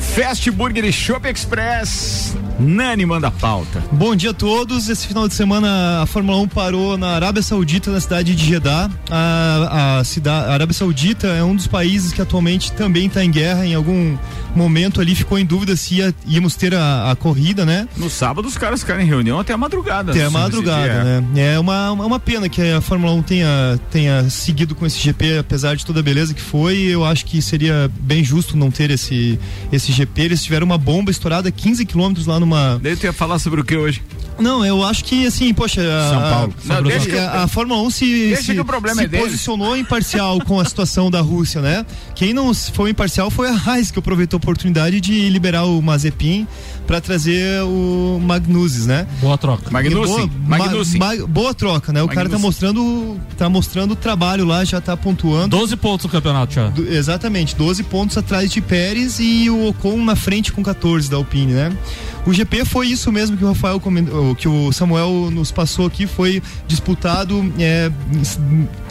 Fast 0.01 0.51
Burger 0.51 0.85
e 0.85 0.93
Shop 0.93 1.29
Express. 1.29 2.37
Nani 2.59 3.05
manda 3.05 3.31
pauta. 3.31 3.83
Bom 3.93 4.17
dia 4.17 4.31
a 4.31 4.35
todos. 4.35 4.89
Esse 4.89 5.07
final 5.07 5.29
de 5.29 5.35
semana 5.35 6.03
a 6.03 6.07
Fórmula 6.07 6.39
1 6.39 6.49
parou 6.49 6.97
na 6.97 7.09
Arábia 7.09 7.43
Saudita, 7.43 7.91
na 7.91 8.01
cidade 8.01 8.35
de 8.35 8.47
Jeddah. 8.47 8.91
A, 9.11 9.99
a, 9.99 10.05
cidade, 10.05 10.49
a 10.49 10.55
Arábia 10.55 10.73
Saudita 10.73 11.27
é 11.27 11.43
um 11.43 11.55
dos 11.55 11.67
países 11.67 12.13
que 12.13 12.23
atualmente 12.23 12.73
também 12.73 13.07
está 13.07 13.23
em 13.25 13.31
guerra. 13.31 13.67
Em 13.67 13.75
algum 13.75 14.17
momento 14.57 15.01
ali 15.01 15.15
ficou 15.15 15.39
em 15.39 15.45
dúvida 15.45 15.77
se 15.77 15.97
ia, 15.97 16.15
íamos 16.27 16.57
ter 16.57 16.75
a, 16.75 17.11
a, 17.11 17.17
corrida, 17.17 17.65
né? 17.65 17.89
No 17.97 18.11
sábado 18.11 18.47
os 18.47 18.57
caras 18.57 18.81
ficaram 18.81 19.01
em 19.01 19.07
reunião 19.07 19.39
até 19.39 19.53
a 19.53 19.57
madrugada. 19.57 20.13
Até 20.13 20.25
a 20.25 20.31
madrugada, 20.31 21.21
né? 21.21 21.55
É 21.55 21.59
uma, 21.59 21.93
uma 21.93 22.19
pena 22.19 22.49
que 22.49 22.63
a 22.63 22.81
Fórmula 22.81 23.13
1 23.13 23.23
tenha, 23.23 23.81
tenha 23.91 24.29
seguido 24.31 24.75
com 24.75 24.87
esse 24.87 24.99
GP, 24.99 25.39
apesar 25.39 25.77
de 25.77 25.85
toda 25.85 26.01
a 26.01 26.03
beleza 26.03 26.35
que 26.35 26.41
foi. 26.41 26.77
Eu 26.79 27.05
acho 27.05 27.25
que 27.25 27.41
seria 27.41 27.91
bem 28.01 28.25
justo 28.25 28.57
não 28.57 28.71
ter 28.71 28.91
esse, 28.91 29.39
esse 29.73 29.93
GP. 29.93 30.23
Eles 30.23 30.43
tiveram 30.43 30.67
uma 30.67 30.79
bomba 30.79 31.11
estourada 31.11 31.51
15 31.51 31.85
quilômetros 31.87 32.27
lá 32.27 32.39
numa. 32.41 32.79
Daí 32.83 32.97
tu 32.97 33.05
ia 33.05 33.13
falar 33.13 33.39
sobre 33.39 33.61
o 33.61 33.65
que 33.65 33.77
hoje? 33.77 34.03
Não, 34.39 34.65
eu 34.65 34.85
acho 34.85 35.05
que 35.05 35.27
assim, 35.27 35.53
poxa. 35.55 35.81
São 36.11 36.21
Paulo. 36.21 36.55
A, 36.69 36.75
não, 36.75 36.83
deixa 36.83 37.09
que, 37.09 37.17
a, 37.17 37.45
a 37.45 37.49
Fórmula 37.49 37.81
1 37.83 37.91
se, 37.91 38.37
se, 38.37 38.65
problema 38.65 38.97
se 38.97 39.05
é 39.05 39.21
posicionou 39.21 39.77
imparcial 39.77 40.41
com 40.41 40.61
a 40.61 40.65
situação 40.65 41.11
da 41.11 41.21
Rússia, 41.21 41.61
né? 41.61 41.87
Quem 42.15 42.35
não 42.35 42.53
foi 42.53 42.91
imparcial 42.91 43.31
foi 43.31 43.49
a 43.49 43.53
Raiz, 43.53 43.91
que 43.91 43.99
aproveitou 43.99 44.39
oportunidade 44.47 45.01
de 45.01 45.29
liberar 45.29 45.65
o 45.65 45.83
Mazepin 45.83 46.47
para 46.87 47.01
trazer 47.01 47.63
o 47.65 48.21
Magnuses, 48.23 48.87
né? 48.87 49.07
Boa 49.21 49.37
troca. 49.37 49.71
Magnussen. 49.73 50.29
Boa, 50.29 50.31
Magnussen. 50.47 51.01
Ma, 51.01 51.17
ma, 51.17 51.27
boa 51.27 51.53
troca, 51.53 51.93
né? 51.93 52.01
O 52.01 52.07
Magnussen. 52.07 52.15
cara 52.15 52.29
tá 52.29 52.39
mostrando, 52.39 53.21
tá 53.37 53.49
mostrando 53.49 53.91
o 53.93 53.97
trabalho 53.97 54.45
lá, 54.45 54.65
já 54.65 54.81
tá 54.81 54.97
pontuando. 54.97 55.57
12 55.57 55.77
pontos 55.77 56.07
no 56.07 56.13
campeonato, 56.13 56.55
já. 56.55 56.69
Do, 56.69 56.87
exatamente, 56.89 57.57
12 57.57 57.83
pontos 57.83 58.17
atrás 58.17 58.51
de 58.51 58.61
Pérez 58.61 59.19
e 59.19 59.51
o 59.51 59.69
Ocon 59.69 60.05
na 60.05 60.15
frente 60.15 60.53
com 60.53 60.63
14 60.63 61.11
da 61.11 61.17
Alpine, 61.17 61.53
né? 61.53 61.77
O 62.25 62.33
GP 62.33 62.65
foi 62.65 62.89
isso 62.89 63.13
mesmo 63.13 63.37
que 63.37 63.45
o 63.45 63.49
Rafael 63.49 63.79
comentou, 63.79 64.35
que 64.35 64.49
o 64.49 64.73
Samuel 64.73 65.31
nos 65.31 65.53
passou 65.53 65.87
aqui, 65.87 66.09
foi 66.09 66.43
disputado 66.67 67.53
é, 67.57 67.91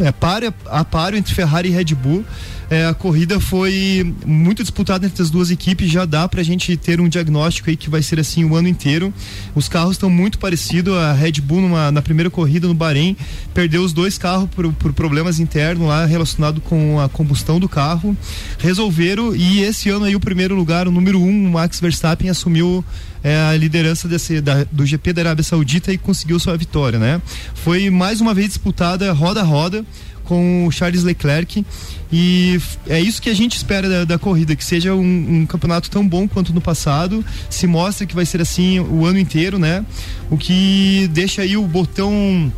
é, 0.02 0.12
páreo, 0.14 0.54
a 0.68 0.86
páreo 0.86 1.18
entre 1.18 1.34
Ferrari 1.34 1.70
e 1.70 1.72
Red 1.72 1.96
Bull. 1.96 2.24
É, 2.70 2.86
a 2.86 2.94
corrida 2.94 3.40
foi 3.40 4.14
muito 4.26 4.64
disputada 4.64 5.06
entre 5.06 5.22
as 5.22 5.30
duas 5.30 5.52
equipes, 5.52 5.92
já 5.92 6.06
dá 6.06 6.28
pra 6.28 6.42
gente 6.42 6.76
ter 6.78 7.00
um 7.00 7.08
diagnóstico 7.08 7.70
aí 7.70 7.76
que 7.76 7.90
vai 7.90 8.02
ser 8.02 8.20
assim 8.20 8.44
o 8.44 8.56
ano 8.56 8.68
inteiro. 8.68 9.14
Os 9.54 9.70
carros 9.70 9.94
estão 9.94 10.10
muito 10.10 10.40
parecidos, 10.40 10.96
a 10.98 11.14
Red 11.14 11.34
Bull 11.42 11.62
numa, 11.62 11.92
na 11.92 12.02
primeira 12.02 12.30
corrida 12.30 12.68
no 12.68 12.74
Bahrein 12.74 13.16
perdeu 13.54 13.84
os 13.84 13.94
dois 13.94 14.18
carros 14.18 14.50
por, 14.50 14.72
por 14.74 14.94
problemas 14.94 15.40
internos 15.40 15.88
lá 15.88 16.06
relacionado 16.06 16.60
com 16.60 17.00
a 17.00 17.08
combustão 17.08 17.60
do 17.60 17.70
carro. 17.70 18.16
Resolveram 18.60 19.36
e 19.36 19.62
esse 19.62 19.90
ano 19.90 20.06
aí 20.06 20.16
o 20.16 20.20
primeiro 20.20 20.56
lugar, 20.56 20.88
o 20.88 20.92
número 20.92 21.20
um, 21.20 21.48
o 21.48 21.52
Max 21.52 21.80
Verstappen 21.80 22.30
assumiu 22.30 22.84
é, 23.24 23.38
a 23.38 23.56
liderança 23.56 24.08
desse, 24.08 24.42
da, 24.42 24.64
do 24.72 24.86
GP 24.86 25.14
da 25.14 25.22
Arábia 25.22 25.44
Saudita 25.44 25.92
e 25.92 25.98
conseguiu 25.98 26.40
sua 26.40 26.56
vitória, 26.58 27.00
né? 27.00 27.22
Foi 27.54 27.90
mais 27.90 28.22
uma 28.22 28.34
vez 28.34 28.50
disputada 28.50 29.12
roda 29.14 29.42
a 29.42 29.44
roda 29.44 29.86
com 30.26 30.66
o 30.68 30.72
Charles 30.72 31.04
Leclerc 31.04 31.64
e 32.12 32.60
é 32.88 33.00
isso 33.00 33.22
que 33.22 33.30
a 33.30 33.34
gente 33.34 33.58
espera 33.58 33.90
da, 33.90 34.06
da 34.06 34.20
corrida, 34.20 34.56
que 34.56 34.64
seja 34.64 34.94
um, 34.94 35.42
um 35.42 35.46
campeonato 35.46 35.90
tão 35.90 36.08
bom 36.08 36.28
quanto 36.28 36.54
no 36.54 36.62
passado, 36.62 37.24
se 37.50 37.66
mostra 37.68 38.06
que 38.06 38.16
vai 38.16 38.26
ser 38.26 38.42
assim 38.42 38.80
o 38.80 39.06
ano 39.06 39.20
inteiro, 39.20 39.58
né? 39.58 39.86
O 40.30 40.38
que 40.38 41.10
deixa 41.14 41.42
aí 41.42 41.58
o 41.58 41.64
botão 41.64 42.52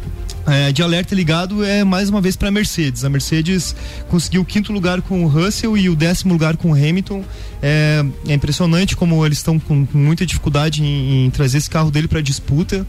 é, 0.47 0.71
de 0.71 0.81
alerta 0.81 1.13
ligado 1.13 1.63
é 1.63 1.83
mais 1.83 2.09
uma 2.09 2.21
vez 2.21 2.35
para 2.35 2.47
a 2.47 2.51
Mercedes. 2.51 3.03
A 3.03 3.09
Mercedes 3.09 3.75
conseguiu 4.09 4.41
o 4.41 4.45
quinto 4.45 4.71
lugar 4.71 5.01
com 5.01 5.23
o 5.23 5.27
Russell 5.27 5.77
e 5.77 5.89
o 5.89 5.95
décimo 5.95 6.33
lugar 6.33 6.55
com 6.55 6.71
o 6.71 6.73
Hamilton. 6.73 7.23
É, 7.61 8.05
é 8.27 8.33
impressionante 8.33 8.95
como 8.95 9.25
eles 9.25 9.39
estão 9.39 9.59
com, 9.59 9.85
com 9.85 9.97
muita 9.97 10.25
dificuldade 10.25 10.83
em, 10.83 11.25
em 11.25 11.29
trazer 11.29 11.57
esse 11.57 11.69
carro 11.69 11.91
dele 11.91 12.07
para 12.07 12.21
disputa. 12.21 12.87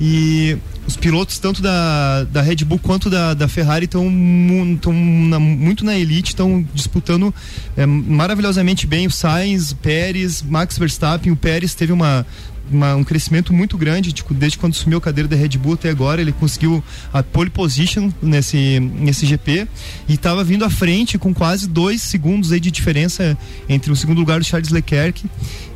E 0.00 0.56
os 0.86 0.96
pilotos, 0.96 1.38
tanto 1.38 1.62
da, 1.62 2.24
da 2.24 2.42
Red 2.42 2.56
Bull 2.56 2.78
quanto 2.78 3.08
da, 3.08 3.32
da 3.32 3.48
Ferrari, 3.48 3.86
estão 3.86 4.08
muito 4.10 5.84
na 5.84 5.96
elite, 5.96 6.30
estão 6.30 6.64
disputando 6.74 7.34
é, 7.76 7.86
maravilhosamente 7.86 8.86
bem. 8.86 9.06
O 9.06 9.10
Sainz, 9.10 9.72
Pérez, 9.72 10.42
Max 10.42 10.76
Verstappen. 10.78 11.32
O 11.32 11.36
Pérez 11.36 11.74
teve 11.74 11.92
uma 11.92 12.26
uma- 12.70 12.94
um 12.96 13.04
crescimento 13.04 13.52
muito 13.52 13.76
grande 13.76 14.12
tipo, 14.12 14.32
desde 14.34 14.58
quando 14.58 14.72
assumiu 14.72 14.98
a 14.98 15.00
cadeira 15.00 15.28
da 15.28 15.36
Red 15.36 15.50
Bull 15.58 15.74
até 15.74 15.90
agora. 15.90 16.20
Ele 16.20 16.32
conseguiu 16.32 16.82
a 17.12 17.22
pole 17.22 17.50
position 17.50 18.10
nesse, 18.22 18.80
nesse 18.80 19.26
GP 19.26 19.66
e 20.08 20.14
estava 20.14 20.42
vindo 20.44 20.64
à 20.64 20.70
frente 20.70 21.18
com 21.18 21.32
quase 21.34 21.68
dois 21.68 22.02
segundos 22.02 22.52
aí 22.52 22.60
de 22.60 22.70
diferença 22.70 23.36
entre 23.68 23.90
o 23.92 23.96
segundo 23.96 24.18
lugar 24.18 24.38
do 24.38 24.44
Charles 24.44 24.70
Leclerc 24.70 25.24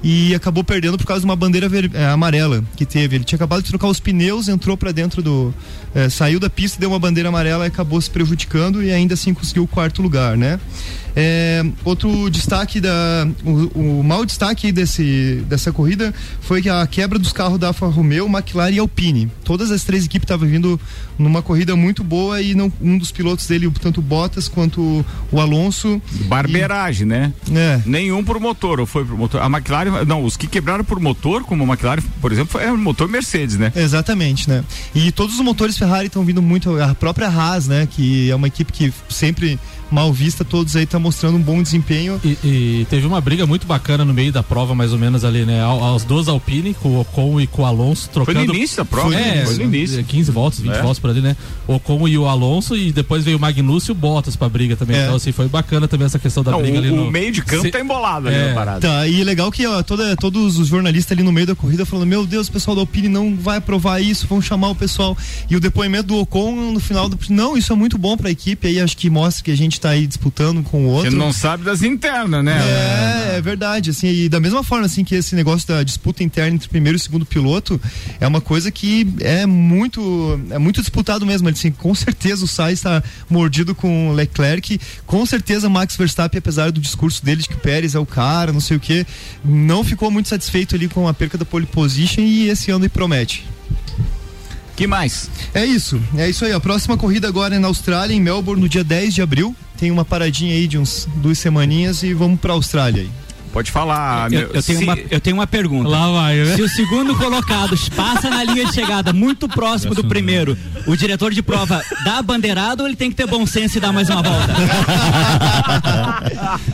e 0.02 0.34
acabou 0.34 0.62
perdendo 0.64 0.96
por 0.96 1.06
causa 1.06 1.20
de 1.20 1.24
uma 1.26 1.36
bandeira 1.36 1.68
ver- 1.68 1.90
eh, 1.92 2.06
amarela 2.06 2.64
que 2.76 2.86
teve. 2.86 3.16
Ele 3.16 3.24
tinha 3.24 3.36
acabado 3.36 3.62
de 3.62 3.68
trocar 3.68 3.88
os 3.88 4.00
pneus, 4.00 4.48
entrou 4.48 4.76
para 4.76 4.92
dentro 4.92 5.22
do. 5.22 5.52
eh, 5.94 6.08
saiu 6.08 6.38
da 6.38 6.48
pista, 6.50 6.78
deu 6.78 6.90
uma 6.90 6.98
bandeira 6.98 7.28
amarela 7.28 7.64
e 7.64 7.68
acabou 7.68 8.00
se 8.00 8.10
prejudicando 8.10 8.82
e 8.82 8.90
ainda 8.92 9.14
assim 9.14 9.32
conseguiu 9.34 9.64
o 9.64 9.66
quarto 9.66 10.00
lugar, 10.02 10.36
né? 10.36 10.60
É, 11.20 11.64
outro 11.84 12.30
destaque 12.30 12.80
da 12.80 13.26
o, 13.44 13.98
o 13.98 14.04
mau 14.04 14.24
destaque 14.24 14.70
desse 14.70 15.42
dessa 15.48 15.72
corrida 15.72 16.14
foi 16.40 16.62
que 16.62 16.68
a 16.68 16.86
quebra 16.86 17.18
dos 17.18 17.32
carros 17.32 17.58
da 17.58 17.66
Alfa 17.66 17.88
Romeo, 17.88 18.26
McLaren 18.26 18.70
e 18.70 18.78
Alpine. 18.78 19.28
Todas 19.42 19.72
as 19.72 19.82
três 19.82 20.04
equipes 20.04 20.26
estavam 20.26 20.46
vindo 20.46 20.80
numa 21.18 21.42
corrida 21.42 21.74
muito 21.74 22.04
boa 22.04 22.40
e 22.40 22.54
não, 22.54 22.72
um 22.80 22.96
dos 22.96 23.10
pilotos 23.10 23.48
dele, 23.48 23.68
tanto 23.80 23.98
o 23.98 24.02
Bottas 24.02 24.46
quanto 24.46 25.04
o 25.32 25.40
Alonso, 25.40 26.00
Barbeiragem, 26.26 27.04
né? 27.04 27.32
é, 27.52 27.80
Nenhum 27.84 28.22
por 28.22 28.38
motor, 28.38 28.78
ou 28.78 28.86
foi 28.86 29.04
por 29.04 29.18
motor. 29.18 29.42
A 29.42 29.46
McLaren, 29.46 30.04
não, 30.06 30.22
os 30.22 30.36
que 30.36 30.46
quebraram 30.46 30.84
por 30.84 31.00
motor, 31.00 31.42
como 31.42 31.64
a 31.64 31.66
McLaren, 31.66 32.02
por 32.20 32.30
exemplo, 32.30 32.52
foi 32.52 32.62
é, 32.62 32.70
motor 32.70 33.08
Mercedes, 33.08 33.56
né? 33.56 33.72
Exatamente, 33.74 34.48
né? 34.48 34.62
E 34.94 35.10
todos 35.10 35.34
os 35.34 35.40
motores 35.40 35.76
Ferrari 35.76 36.06
estão 36.06 36.24
vindo 36.24 36.40
muito, 36.40 36.80
a 36.80 36.94
própria 36.94 37.26
Haas, 37.26 37.66
né? 37.66 37.88
Que 37.90 38.30
é 38.30 38.36
uma 38.36 38.46
equipe 38.46 38.72
que 38.72 38.92
sempre 39.08 39.58
mal 39.90 40.12
vista, 40.12 40.44
todos 40.44 40.76
aí 40.76 40.84
estão 40.84 41.00
mostrando 41.00 41.36
um 41.36 41.40
bom 41.42 41.62
desempenho. 41.62 42.20
E, 42.24 42.36
e 42.44 42.86
teve 42.90 43.06
uma 43.06 43.20
briga 43.20 43.46
muito 43.46 43.66
bacana 43.66 44.04
no 44.04 44.12
meio 44.12 44.32
da 44.32 44.42
prova, 44.42 44.74
mais 44.74 44.92
ou 44.92 44.98
menos 44.98 45.24
ali, 45.24 45.44
né? 45.44 45.62
Ao- 45.62 45.82
Aos 45.82 46.04
dois 46.04 46.28
Alpine, 46.28 46.74
com 46.74 46.90
o 46.90 47.00
Ocon 47.00 47.40
e 47.40 47.46
com 47.46 47.62
o 47.62 47.64
Alonso, 47.64 48.08
Foi 48.12 48.24
trocando. 48.24 48.46
no 48.46 48.54
início 48.54 48.76
da 48.78 48.84
prova, 48.84 49.14
É, 49.14 49.44
foi 49.44 49.56
no 49.56 49.64
início. 49.64 50.02
15 50.04 50.30
voltas, 50.30 50.60
20 50.60 50.74
É. 50.74 50.82
voltas 50.82 50.98
por 50.98 51.10
ali, 51.10 51.20
né? 51.20 51.36
Ocon 51.66 52.06
e 52.08 52.18
o 52.18 52.26
Alonso, 52.26 52.76
e 52.76 52.92
depois 52.92 53.24
veio 53.24 53.36
o 53.36 53.40
Magnussen 53.40 53.88
e 53.90 53.92
o 53.92 53.94
Bottas 53.94 54.36
pra 54.36 54.48
briga 54.48 54.76
também. 54.76 54.96
É. 54.96 55.04
Então, 55.04 55.16
assim, 55.16 55.32
foi 55.32 55.48
bacana 55.48 55.88
também 55.88 56.06
essa 56.06 56.18
questão 56.18 56.42
da 56.42 56.50
Não, 56.52 56.60
briga 56.60 56.78
ali 56.78 56.90
o, 56.90 56.96
no. 56.96 57.08
o 57.08 57.10
meio 57.10 57.32
de 57.32 57.42
campo 57.42 57.62
Se- 57.62 57.70
tá 57.70 57.80
embolado 57.80 58.28
ali 58.28 58.36
É. 58.36 58.48
na 58.48 58.54
parada. 58.54 58.80
Tá, 58.80 59.06
e 59.08 59.22
legal 59.24 59.50
que 59.50 59.66
ó, 59.66 59.82
toda, 59.82 60.14
todos 60.16 60.58
os 60.58 60.68
jornalistas 60.68 61.12
ali 61.16 61.22
no 61.22 61.32
meio 61.32 61.46
da 61.46 61.54
corrida 61.54 61.84
falando: 61.86 62.06
Meu 62.06 62.26
Deus, 62.26 62.48
o 62.48 62.52
pessoal 62.52 62.74
da 62.74 62.82
Alpine 62.82 63.08
não 63.08 63.34
vai 63.36 63.58
aprovar 63.58 64.00
isso, 64.02 64.26
vão 64.26 64.40
chamar 64.42 64.68
o 64.70 64.74
pessoal. 64.74 65.16
E 65.48 65.56
o 65.56 65.60
depoimento 65.60 66.08
do 66.08 66.16
Ocon 66.18 66.72
no 66.72 66.80
final 66.80 67.08
do. 67.08 67.18
Não, 67.30 67.56
isso 67.56 67.72
é 67.72 67.76
muito 67.76 67.96
bom 67.98 68.16
pra 68.16 68.30
equipe, 68.30 68.66
aí 68.68 68.80
acho 68.80 68.96
que 68.96 69.08
mostra 69.10 69.44
que 69.44 69.50
a 69.50 69.56
gente 69.56 69.77
tá 69.80 69.90
aí 69.90 70.06
disputando 70.06 70.62
com 70.62 70.86
o 70.86 70.90
Você 70.90 71.06
outro. 71.06 71.16
não 71.16 71.32
sabe 71.32 71.64
das 71.64 71.82
internas, 71.82 72.44
né? 72.44 72.58
É, 73.32 73.36
é 73.36 73.40
verdade, 73.40 73.90
assim, 73.90 74.08
e 74.08 74.28
da 74.28 74.40
mesma 74.40 74.62
forma, 74.62 74.86
assim, 74.86 75.04
que 75.04 75.14
esse 75.14 75.34
negócio 75.34 75.66
da 75.68 75.82
disputa 75.82 76.22
interna 76.22 76.54
entre 76.56 76.68
primeiro 76.68 76.96
e 76.96 77.00
segundo 77.00 77.24
piloto 77.24 77.80
é 78.20 78.26
uma 78.26 78.40
coisa 78.40 78.70
que 78.70 79.06
é 79.20 79.46
muito, 79.46 80.40
é 80.50 80.58
muito 80.58 80.80
disputado 80.80 81.24
mesmo, 81.24 81.48
assim, 81.48 81.70
com 81.70 81.94
certeza 81.94 82.44
o 82.44 82.48
Sainz 82.48 82.78
está 82.78 83.02
mordido 83.28 83.74
com 83.74 84.10
o 84.10 84.12
Leclerc, 84.14 84.80
com 85.06 85.24
certeza 85.26 85.68
Max 85.68 85.96
Verstappen, 85.96 86.38
apesar 86.38 86.70
do 86.70 86.80
discurso 86.80 87.24
dele 87.24 87.42
de 87.42 87.48
que 87.48 87.54
o 87.54 87.58
Pérez 87.58 87.94
é 87.94 87.98
o 87.98 88.06
cara, 88.06 88.52
não 88.52 88.60
sei 88.60 88.76
o 88.76 88.80
que, 88.80 89.06
não 89.44 89.84
ficou 89.84 90.10
muito 90.10 90.28
satisfeito 90.28 90.74
ali 90.74 90.88
com 90.88 91.06
a 91.08 91.14
perca 91.14 91.38
da 91.38 91.44
pole 91.44 91.66
position 91.66 92.22
e 92.22 92.48
esse 92.48 92.70
ano 92.70 92.84
ele 92.84 92.90
promete. 92.90 93.44
Que 94.76 94.86
mais? 94.86 95.28
É 95.52 95.66
isso, 95.66 96.00
é 96.16 96.30
isso 96.30 96.44
aí. 96.44 96.52
A 96.52 96.60
próxima 96.60 96.96
corrida 96.96 97.26
agora 97.26 97.56
é 97.56 97.58
na 97.58 97.66
Austrália, 97.66 98.14
em 98.14 98.20
Melbourne, 98.20 98.62
no 98.62 98.68
dia 98.68 98.84
10 98.84 99.12
de 99.12 99.20
abril. 99.20 99.54
Tem 99.78 99.90
uma 99.90 100.04
paradinha 100.04 100.54
aí 100.54 100.66
de 100.66 100.76
uns 100.76 101.08
duas 101.16 101.38
semaninhas 101.38 102.02
e 102.02 102.12
vamos 102.12 102.40
pra 102.40 102.52
Austrália 102.52 103.02
aí. 103.02 103.10
Pode 103.58 103.72
falar. 103.72 104.32
Eu, 104.32 104.38
meu- 104.40 104.50
eu 104.54 104.62
tenho 104.62 104.78
se- 104.78 104.84
uma, 104.84 104.98
eu 105.10 105.20
tenho 105.20 105.36
uma 105.36 105.46
pergunta. 105.46 105.88
Lá 105.88 106.12
vai, 106.12 106.36
né? 106.36 106.54
Se 106.54 106.62
o 106.62 106.68
segundo 106.68 107.16
colocado 107.16 107.76
passa 107.96 108.30
na 108.30 108.44
linha 108.44 108.66
de 108.66 108.72
chegada 108.72 109.12
muito 109.12 109.48
próximo 109.48 109.94
do 109.96 110.04
primeiro, 110.04 110.56
o 110.86 110.96
diretor 110.96 111.32
de 111.32 111.42
prova 111.42 111.82
dá 112.04 112.18
a 112.18 112.22
bandeirada 112.22 112.84
ou 112.84 112.88
ele 112.88 112.94
tem 112.96 113.10
que 113.10 113.16
ter 113.16 113.26
bom 113.26 113.44
senso 113.44 113.78
e 113.78 113.80
dar 113.80 113.92
mais 113.92 114.08
uma 114.08 114.22
volta? 114.22 114.54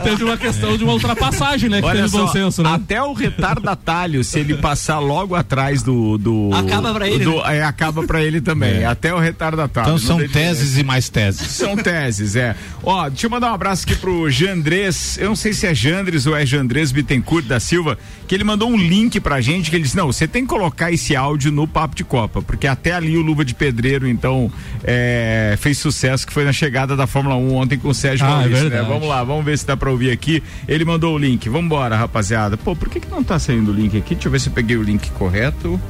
Teve 0.03 0.25
uma 0.25 0.37
questão 0.37 0.77
de 0.77 0.85
uma 0.85 0.93
ultrapassagem, 0.93 1.71
né? 1.71 1.81
Que 1.81 1.87
Olha 1.87 1.97
teve 2.03 2.09
só, 2.11 2.27
bom 2.27 2.33
senso, 2.33 2.63
né? 2.63 2.71
até 2.75 3.03
o 3.03 3.13
retardatário, 3.15 4.23
se 4.23 4.39
ele 4.39 4.55
passar 4.59 4.99
logo 4.99 5.35
atrás 5.35 5.83
do. 5.83 6.19
do 6.19 6.51
Acaba 6.53 6.93
pra 6.93 7.09
ele, 7.09 7.25
do- 7.25 7.43
né? 7.43 7.59
é, 7.59 7.63
acaba 7.63 8.03
pra 8.05 8.23
ele 8.23 8.41
também. 8.41 8.85
Até 8.85 9.15
o 9.15 9.19
retardatário. 9.19 9.89
Então 9.89 9.99
são 9.99 10.19
teses 10.29 10.77
e 10.79 10.85
mais 10.85 11.09
teses. 11.09 11.51
São 11.51 11.77
teses, 11.77 12.37
é. 12.37 12.55
Ó, 12.83 13.09
deixa 13.09 13.27
eu 13.27 13.31
mandar 13.31 13.51
um 13.51 13.55
abraço 13.55 13.85
aqui 13.85 13.97
pro 13.97 14.31
Jandrés. 14.31 15.17
Eu 15.19 15.29
não 15.29 15.37
sei 15.37 15.53
se 15.53 15.67
é 15.67 15.75
Jandres 15.75 16.27
ou 16.27 16.37
é 16.37 16.45
Jandrés 16.75 16.91
Bittencourt 16.91 17.45
da 17.47 17.61
Silva, 17.61 17.97
que 18.27 18.35
ele 18.35 18.43
mandou 18.43 18.69
um 18.69 18.77
link 18.77 19.21
pra 19.21 19.41
gente 19.41 19.71
que 19.71 19.77
ele 19.77 19.85
disse: 19.85 19.97
não, 19.97 20.09
você 20.09 20.27
tem 20.27 20.43
que 20.43 20.49
colocar 20.49 20.91
esse 20.91 21.15
áudio 21.15 21.53
no 21.53 21.69
Papo 21.69 21.95
de 21.95 22.03
Copa, 22.03 22.43
porque 22.43 22.67
até 22.67 22.93
ali 22.93 23.17
o 23.17 23.23
Luva 23.23 23.45
de 23.45 23.55
Pedreiro, 23.55 24.09
então, 24.09 24.51
é, 24.83 25.55
fez 25.61 25.79
sucesso, 25.79 26.27
que 26.27 26.33
foi 26.33 26.45
na 26.45 26.53
chegada 26.53 26.97
da 26.97 27.07
Fórmula 27.07 27.37
1 27.37 27.55
ontem 27.55 27.79
com 27.79 27.89
o 27.89 27.95
Sérgio 27.95 28.27
Ah, 28.27 28.31
é 28.31 28.33
Maurício, 28.33 28.65
né? 28.65 28.71
verdade. 28.71 28.89
Vamos 28.93 29.09
lá, 29.09 29.23
vamos 29.23 29.45
ver 29.45 29.57
se 29.57 29.65
dá 29.67 29.77
pra 29.77 29.91
ouvir 29.91 30.11
aqui. 30.11 30.43
Ele 30.67 30.85
mandou 30.85 31.15
o 31.15 31.19
link. 31.19 31.49
Vambora, 31.49 31.97
rapaziada. 31.97 32.57
Pô, 32.57 32.75
por 32.75 32.89
que, 32.89 32.99
que 32.99 33.09
não 33.09 33.23
tá 33.23 33.39
saindo 33.39 33.71
o 33.71 33.75
link 33.75 33.97
aqui? 33.97 34.15
Deixa 34.15 34.27
eu 34.29 34.33
ver 34.33 34.41
se 34.41 34.49
eu 34.49 34.53
peguei 34.53 34.77
o 34.77 34.83
link 34.83 35.09
correto. 35.13 35.81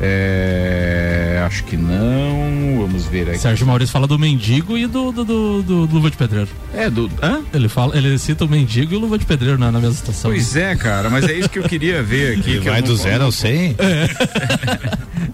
É, 0.00 1.42
acho 1.46 1.64
que 1.64 1.76
não. 1.76 2.78
Vamos 2.80 3.06
ver 3.06 3.28
aqui. 3.30 3.38
Sérgio 3.38 3.66
Maurício 3.66 3.92
fala 3.92 4.06
do 4.06 4.18
mendigo 4.18 4.76
e 4.76 4.86
do, 4.86 5.10
do, 5.12 5.24
do, 5.24 5.62
do 5.62 5.76
Luva 5.94 6.10
de 6.10 6.16
Pedreiro. 6.16 6.48
É, 6.74 6.90
do. 6.90 7.10
Hã? 7.22 7.40
Ele 7.52 7.68
fala, 7.68 7.96
ele 7.96 8.18
cita 8.18 8.44
o 8.44 8.48
mendigo 8.48 8.92
e 8.92 8.96
o 8.96 9.00
Luva 9.00 9.18
de 9.18 9.24
Pedreiro 9.24 9.58
na, 9.58 9.70
na 9.72 9.78
mesma 9.80 9.94
estação. 9.94 10.30
Pois 10.30 10.54
é, 10.56 10.74
cara, 10.76 11.08
mas 11.08 11.24
é 11.28 11.32
isso 11.32 11.48
que 11.48 11.58
eu 11.58 11.62
queria 11.64 12.02
ver 12.02 12.38
aqui. 12.38 12.58
Vai 12.58 12.80
não- 12.80 12.88
do 12.88 12.96
zero 12.96 13.24
ao 13.24 13.32
100? 13.32 13.76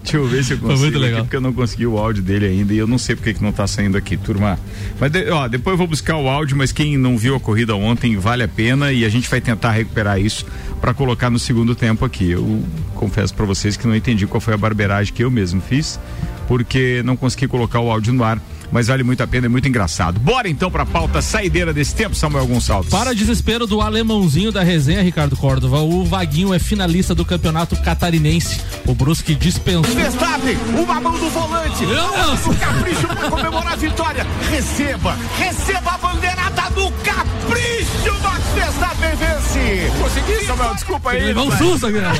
Deixa 0.03 0.17
eu 0.17 0.27
ver 0.27 0.43
se 0.43 0.53
eu 0.53 0.57
Foi 0.57 0.69
consigo. 0.69 0.83
muito 0.83 0.97
aqui, 0.97 1.05
legal. 1.05 1.21
porque 1.23 1.35
eu 1.35 1.41
não 1.41 1.53
consegui 1.53 1.85
o 1.85 1.97
áudio 1.97 2.23
dele 2.23 2.45
ainda 2.47 2.73
e 2.73 2.77
eu 2.77 2.87
não 2.87 2.97
sei 2.97 3.15
porque 3.15 3.33
que 3.33 3.43
não 3.43 3.51
tá 3.51 3.67
saindo 3.67 3.97
aqui, 3.97 4.17
turma. 4.17 4.59
Mas 4.99 5.11
de- 5.11 5.29
ó, 5.29 5.47
depois 5.47 5.73
eu 5.73 5.77
vou 5.77 5.87
buscar 5.87 6.17
o 6.17 6.27
áudio, 6.27 6.57
mas 6.57 6.71
quem 6.71 6.97
não 6.97 7.17
viu 7.17 7.35
a 7.35 7.39
corrida 7.39 7.75
ontem 7.75 8.17
vale 8.17 8.43
a 8.43 8.47
pena 8.47 8.91
e 8.91 9.05
a 9.05 9.09
gente 9.09 9.29
vai 9.29 9.39
tentar 9.39 9.71
recuperar 9.71 10.19
isso 10.19 10.45
para 10.81 10.93
colocar 10.93 11.29
no 11.29 11.37
segundo 11.37 11.75
tempo 11.75 12.03
aqui. 12.03 12.31
Eu 12.31 12.63
confesso 12.95 13.33
para 13.33 13.45
vocês 13.45 13.77
que 13.77 13.87
não 13.87 13.95
entendi 13.95 14.25
qual 14.25 14.41
foi 14.41 14.55
a 14.55 14.57
barbeiragem 14.57 15.13
que 15.13 15.23
eu 15.23 15.29
mesmo 15.29 15.61
fiz, 15.61 15.99
porque 16.47 17.01
não 17.05 17.15
consegui 17.15 17.47
colocar 17.47 17.79
o 17.79 17.91
áudio 17.91 18.11
no 18.11 18.23
ar. 18.23 18.41
Mas 18.71 18.87
vale 18.87 19.03
muito 19.03 19.21
a 19.21 19.27
pena, 19.27 19.47
é 19.47 19.49
muito 19.49 19.67
engraçado. 19.67 20.17
Bora 20.17 20.47
então 20.47 20.71
pra 20.71 20.85
pauta 20.85 21.21
saideira 21.21 21.73
desse 21.73 21.93
tempo, 21.93 22.15
Samuel 22.15 22.47
Gonçalves. 22.47 22.89
Para 22.89 23.13
desespero 23.13 23.67
do 23.67 23.81
alemãozinho 23.81 24.49
da 24.49 24.63
resenha, 24.63 25.01
Ricardo 25.01 25.35
Córdova, 25.35 25.79
o 25.79 26.05
Vaguinho 26.05 26.53
é 26.53 26.59
finalista 26.59 27.13
do 27.13 27.25
campeonato 27.25 27.75
catarinense. 27.81 28.61
O 28.87 28.95
Brusque 28.95 29.35
dispensou. 29.35 29.93
Verstappen, 29.93 30.57
uma 30.81 31.01
mão 31.01 31.19
do 31.19 31.29
volante. 31.29 31.85
Meu 31.85 32.11
Deus! 32.11 32.45
O 32.45 32.55
capricho 32.55 33.07
para 33.07 33.29
comemorar 33.29 33.73
a 33.73 33.75
vitória. 33.75 34.25
Receba, 34.49 35.17
receba 35.37 35.91
a 35.91 35.97
bandeirada 35.97 36.40
do 36.71 36.91
capricho. 37.03 38.21
Max 38.21 38.43
Verstappen 38.53 39.15
vence. 39.15 39.91
Consegui, 39.99 40.45
Samuel, 40.45 40.73
desculpa 40.75 41.11
aí. 41.11 41.23
Levou 41.23 41.47
um 41.47 41.57
susto, 41.57 41.87
cara. 41.91 42.11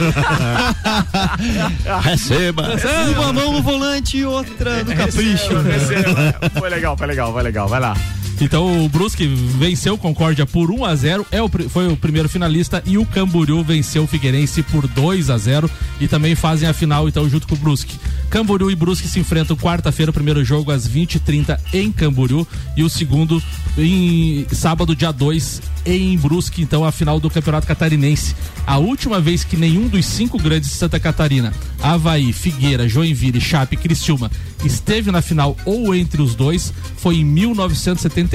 Receba. 2.02 2.76
Uma 3.16 3.34
mão 3.34 3.54
no 3.54 3.62
volante 3.62 4.18
e 4.18 4.26
outra 4.26 4.84
no 4.84 4.96
capricho. 4.96 5.58
Receba, 5.58 5.62
receba. 5.64 6.52
Foi 6.60 6.70
legal, 6.70 6.98
foi 6.98 7.08
legal, 7.08 7.34
foi 7.34 7.44
legal. 7.44 7.68
Vai 7.68 7.80
lá. 7.80 7.96
Então 8.42 8.84
o 8.84 8.90
Brusque 8.90 9.28
venceu 9.28 9.94
o 9.94 9.98
Concórdia 10.00 10.48
por 10.48 10.72
1 10.72 10.84
a 10.84 10.96
0 10.96 11.28
é 11.32 11.40
o, 11.42 11.48
foi 11.70 11.88
o 11.88 11.96
primeiro 11.96 12.28
finalista 12.28 12.82
e 12.88 12.98
o 12.98 13.06
Camboriú 13.06 13.64
venceu 13.64 14.04
o 14.04 14.08
Figueirense 14.08 14.64
por 14.64 14.88
2 14.88 15.30
a 15.30 15.38
0 15.38 15.70
e 16.00 16.08
também 16.08 16.34
fazem 16.34 16.68
a 16.68 16.74
final 16.74 17.08
então 17.08 17.30
junto 17.30 17.48
com 17.48 17.54
o 17.54 17.58
Brusque. 17.58 18.00
Camboriú 18.32 18.72
e 18.72 18.76
Brusque 18.76 19.08
se 19.08 19.20
enfrentam 19.20 19.56
quarta-feira, 19.56 20.10
o 20.10 20.14
primeiro 20.14 20.44
jogo 20.44 20.72
às 20.72 20.88
20h30 20.88 21.60
em 21.72 21.92
Camboriú 21.92 22.48
e 22.76 22.84
o 22.84 22.90
segundo 22.90 23.44
em 23.78 24.46
sábado, 24.52 24.96
dia 24.96 25.12
2, 25.12 25.62
em 25.86 26.18
Brusque, 26.18 26.62
então 26.62 26.84
a 26.84 26.92
final 26.92 27.20
do 27.20 27.30
Campeonato 27.30 27.68
Catarinense. 27.68 28.36
A 28.66 28.78
última 28.78 29.20
vez 29.20 29.44
que 29.44 29.58
nenhum 29.58 29.88
dos 29.88 30.06
cinco 30.06 30.38
grandes 30.38 30.70
de 30.70 30.76
Santa 30.76 31.00
Catarina, 31.00 31.54
Havaí, 31.82 32.34
Figueira, 32.34 32.88
Joinville, 32.88 33.42
Chape 33.42 33.76
e 33.76 33.78
Criciúma, 33.78 34.32
esteve 34.64 35.12
na 35.12 35.22
final 35.22 35.58
ou 35.66 35.94
entre 35.94 36.22
os 36.22 36.36
dois 36.36 36.74
foi 36.98 37.18
em 37.18 37.26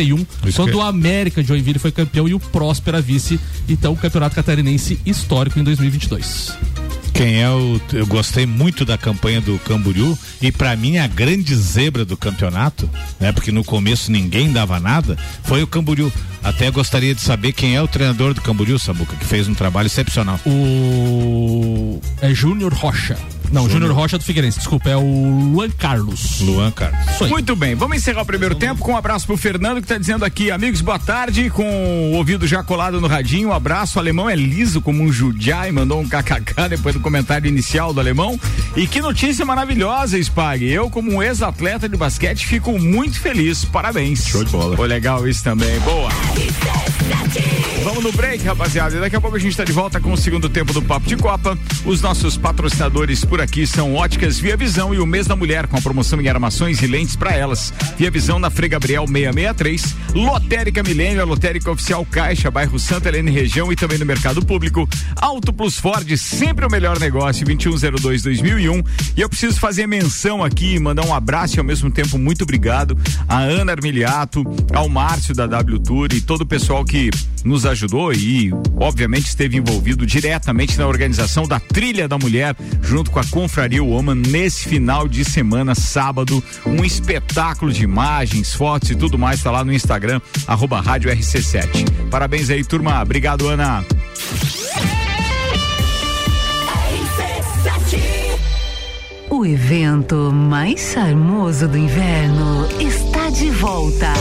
1971, 0.04 0.26
Isso 0.48 0.56
quando 0.56 0.70
que- 0.70 0.76
o 0.76 0.82
América 0.82 1.42
de 1.42 1.48
Joinville 1.48 1.78
foi 1.78 1.90
campeão 1.92 2.28
e 2.28 2.34
o 2.34 2.40
Próspera 2.40 3.00
vice. 3.00 3.38
Então, 3.68 3.92
o 3.92 3.96
Campeonato 3.96 4.34
Catarinense 4.34 4.98
histórico 5.06 5.58
em 5.58 5.64
2022. 5.64 6.52
Quem 7.14 7.40
é 7.40 7.48
o. 7.48 7.80
Eu 7.94 8.06
gostei 8.06 8.44
muito 8.44 8.84
da 8.84 8.98
campanha 8.98 9.40
do 9.40 9.58
Camboriú 9.60 10.18
e 10.42 10.52
pra 10.52 10.76
mim 10.76 10.98
a 10.98 11.06
grande 11.06 11.54
zebra 11.54 12.04
do 12.04 12.14
campeonato, 12.14 12.90
né? 13.18 13.32
Porque 13.32 13.50
no 13.50 13.64
começo 13.64 14.12
ninguém 14.12 14.52
dava 14.52 14.78
nada, 14.78 15.16
foi 15.42 15.62
o 15.62 15.66
Camboriú. 15.66 16.12
Até 16.44 16.70
gostaria 16.70 17.14
de 17.14 17.22
saber 17.22 17.52
quem 17.52 17.74
é 17.74 17.80
o 17.82 17.88
treinador 17.88 18.34
do 18.34 18.42
Camboriú, 18.42 18.78
Samuca, 18.78 19.16
que 19.16 19.24
fez 19.24 19.48
um 19.48 19.54
trabalho 19.54 19.86
excepcional. 19.86 20.38
O. 20.44 22.00
É 22.20 22.34
Júnior 22.34 22.74
Rocha. 22.74 23.16
Não, 23.52 23.68
Júnior 23.68 23.92
Rocha 23.92 24.18
do 24.18 24.24
Figueirense, 24.24 24.58
desculpa, 24.58 24.90
é 24.90 24.96
o 24.96 25.50
Luan 25.52 25.70
Carlos. 25.70 26.40
Luan 26.40 26.70
Carlos. 26.70 27.28
Muito 27.28 27.54
bem, 27.56 27.74
vamos 27.74 27.96
encerrar 27.96 28.22
o 28.22 28.26
primeiro 28.26 28.54
tempo 28.54 28.82
com 28.82 28.92
um 28.92 28.96
abraço 28.96 29.26
pro 29.26 29.36
Fernando 29.36 29.80
que 29.80 29.86
tá 29.86 29.98
dizendo 29.98 30.24
aqui, 30.24 30.50
amigos, 30.50 30.80
boa 30.80 30.98
tarde, 30.98 31.50
com 31.50 32.12
o 32.12 32.16
ouvido 32.16 32.46
já 32.46 32.62
colado 32.62 33.00
no 33.00 33.06
radinho, 33.06 33.48
um 33.48 33.52
abraço, 33.52 33.98
o 33.98 34.00
alemão 34.00 34.28
é 34.28 34.34
liso 34.34 34.80
como 34.80 35.02
um 35.02 35.12
judiá 35.12 35.68
e 35.68 35.72
mandou 35.72 36.00
um 36.00 36.08
kkk 36.08 36.68
depois 36.70 36.94
do 36.94 37.00
comentário 37.00 37.48
inicial 37.48 37.92
do 37.92 38.00
alemão. 38.00 38.38
E 38.74 38.86
que 38.86 39.00
notícia 39.00 39.44
maravilhosa, 39.44 40.18
Spag. 40.18 40.64
Eu, 40.64 40.90
como 40.90 41.12
um 41.12 41.22
ex-atleta 41.22 41.88
de 41.88 41.96
basquete, 41.96 42.46
fico 42.46 42.78
muito 42.78 43.20
feliz, 43.20 43.64
parabéns. 43.64 44.26
Show 44.26 44.44
de 44.44 44.50
bola. 44.50 44.76
Foi 44.76 44.88
legal 44.88 45.26
isso 45.26 45.42
também, 45.42 45.78
boa. 45.80 46.10
Vamos 47.86 48.02
no 48.02 48.10
break, 48.10 48.42
rapaziada. 48.42 48.98
Daqui 48.98 49.14
a 49.14 49.20
pouco 49.20 49.36
a 49.36 49.38
gente 49.38 49.52
está 49.52 49.62
de 49.62 49.70
volta 49.70 50.00
com 50.00 50.12
o 50.12 50.16
segundo 50.16 50.48
tempo 50.48 50.72
do 50.72 50.82
Papo 50.82 51.06
de 51.06 51.16
Copa. 51.16 51.56
Os 51.84 52.00
nossos 52.00 52.36
patrocinadores 52.36 53.24
por 53.24 53.40
aqui 53.40 53.64
são 53.64 53.94
Óticas 53.94 54.40
Via 54.40 54.56
Visão 54.56 54.92
e 54.92 54.98
o 54.98 55.06
Mês 55.06 55.28
da 55.28 55.36
Mulher, 55.36 55.68
com 55.68 55.76
a 55.76 55.80
promoção 55.80 56.20
em 56.20 56.28
armações 56.28 56.82
e 56.82 56.86
lentes 56.88 57.14
para 57.14 57.32
elas. 57.32 57.72
Via 57.96 58.10
Visão 58.10 58.40
na 58.40 58.50
Frei 58.50 58.68
Gabriel 58.68 59.06
663. 59.06 59.94
Lotérica 60.16 60.82
Milênio, 60.82 61.22
a 61.22 61.24
lotérica 61.24 61.70
oficial 61.70 62.04
Caixa, 62.04 62.50
bairro 62.50 62.76
Santa 62.76 63.08
Helena 63.08 63.30
região 63.30 63.70
e 63.70 63.76
também 63.76 63.98
no 63.98 64.04
mercado 64.04 64.44
público. 64.44 64.88
Auto 65.14 65.52
Plus 65.52 65.78
Ford, 65.78 66.10
sempre 66.16 66.66
o 66.66 66.70
melhor 66.70 66.98
negócio, 66.98 67.46
2102-2001. 67.46 68.84
E 69.16 69.20
eu 69.20 69.28
preciso 69.28 69.60
fazer 69.60 69.86
menção 69.86 70.42
aqui, 70.42 70.80
mandar 70.80 71.06
um 71.06 71.14
abraço 71.14 71.56
e 71.56 71.60
ao 71.60 71.64
mesmo 71.64 71.88
tempo 71.88 72.18
muito 72.18 72.42
obrigado 72.42 72.98
a 73.28 73.38
Ana 73.38 73.70
Armiliato, 73.70 74.42
ao 74.74 74.88
Márcio 74.88 75.36
da 75.36 75.46
W 75.46 75.78
Tour 75.78 76.08
e 76.12 76.20
todo 76.20 76.40
o 76.40 76.46
pessoal 76.46 76.84
que 76.84 77.10
nos 77.44 77.64
ajudou 77.64 77.75
e, 78.14 78.50
obviamente, 78.76 79.26
esteve 79.26 79.56
envolvido 79.58 80.06
diretamente 80.06 80.78
na 80.78 80.86
organização 80.86 81.46
da 81.46 81.60
Trilha 81.60 82.08
da 82.08 82.16
Mulher, 82.16 82.56
junto 82.82 83.10
com 83.10 83.18
a 83.18 83.24
Confraria 83.24 83.82
Woman, 83.82 84.14
nesse 84.14 84.68
final 84.68 85.06
de 85.06 85.24
semana, 85.24 85.74
sábado. 85.74 86.42
Um 86.64 86.84
espetáculo 86.84 87.72
de 87.72 87.84
imagens, 87.84 88.54
fotos 88.54 88.90
e 88.90 88.94
tudo 88.94 89.18
mais, 89.18 89.42
tá 89.42 89.50
lá 89.50 89.64
no 89.64 89.72
Instagram, 89.72 90.20
arroba 90.46 90.80
Rádio 90.80 91.10
RC7. 91.10 92.08
Parabéns 92.10 92.50
aí, 92.50 92.64
turma. 92.64 93.02
Obrigado, 93.02 93.48
Ana. 93.48 93.84
O 99.28 99.44
evento 99.44 100.32
mais 100.32 100.92
charmoso 100.92 101.68
do 101.68 101.76
inverno 101.76 102.66
está 102.80 103.28
de 103.28 103.50
volta. 103.50 104.12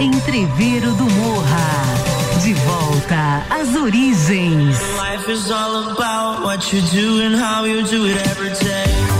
Entreveiro 0.00 0.92
do 0.92 1.10
Morra. 1.10 2.44
De 2.44 2.54
volta 2.54 3.44
às 3.50 3.74
origens. 3.74 4.78
Life 4.96 5.28
is 5.28 5.50
all 5.50 5.90
about 5.90 6.44
what 6.44 6.72
you 6.72 6.80
do 6.82 7.20
and 7.20 7.34
how 7.34 7.66
you 7.66 7.82
do 7.82 8.06
it 8.06 8.16
every 8.28 8.50
day. 8.50 9.17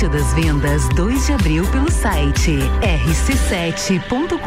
Início 0.00 0.08
das 0.08 0.32
vendas 0.32 0.88
2 0.94 1.26
de 1.26 1.32
abril 1.34 1.66
pelo 1.66 1.90
site 1.90 2.58
rc7.com.br. 2.80 4.40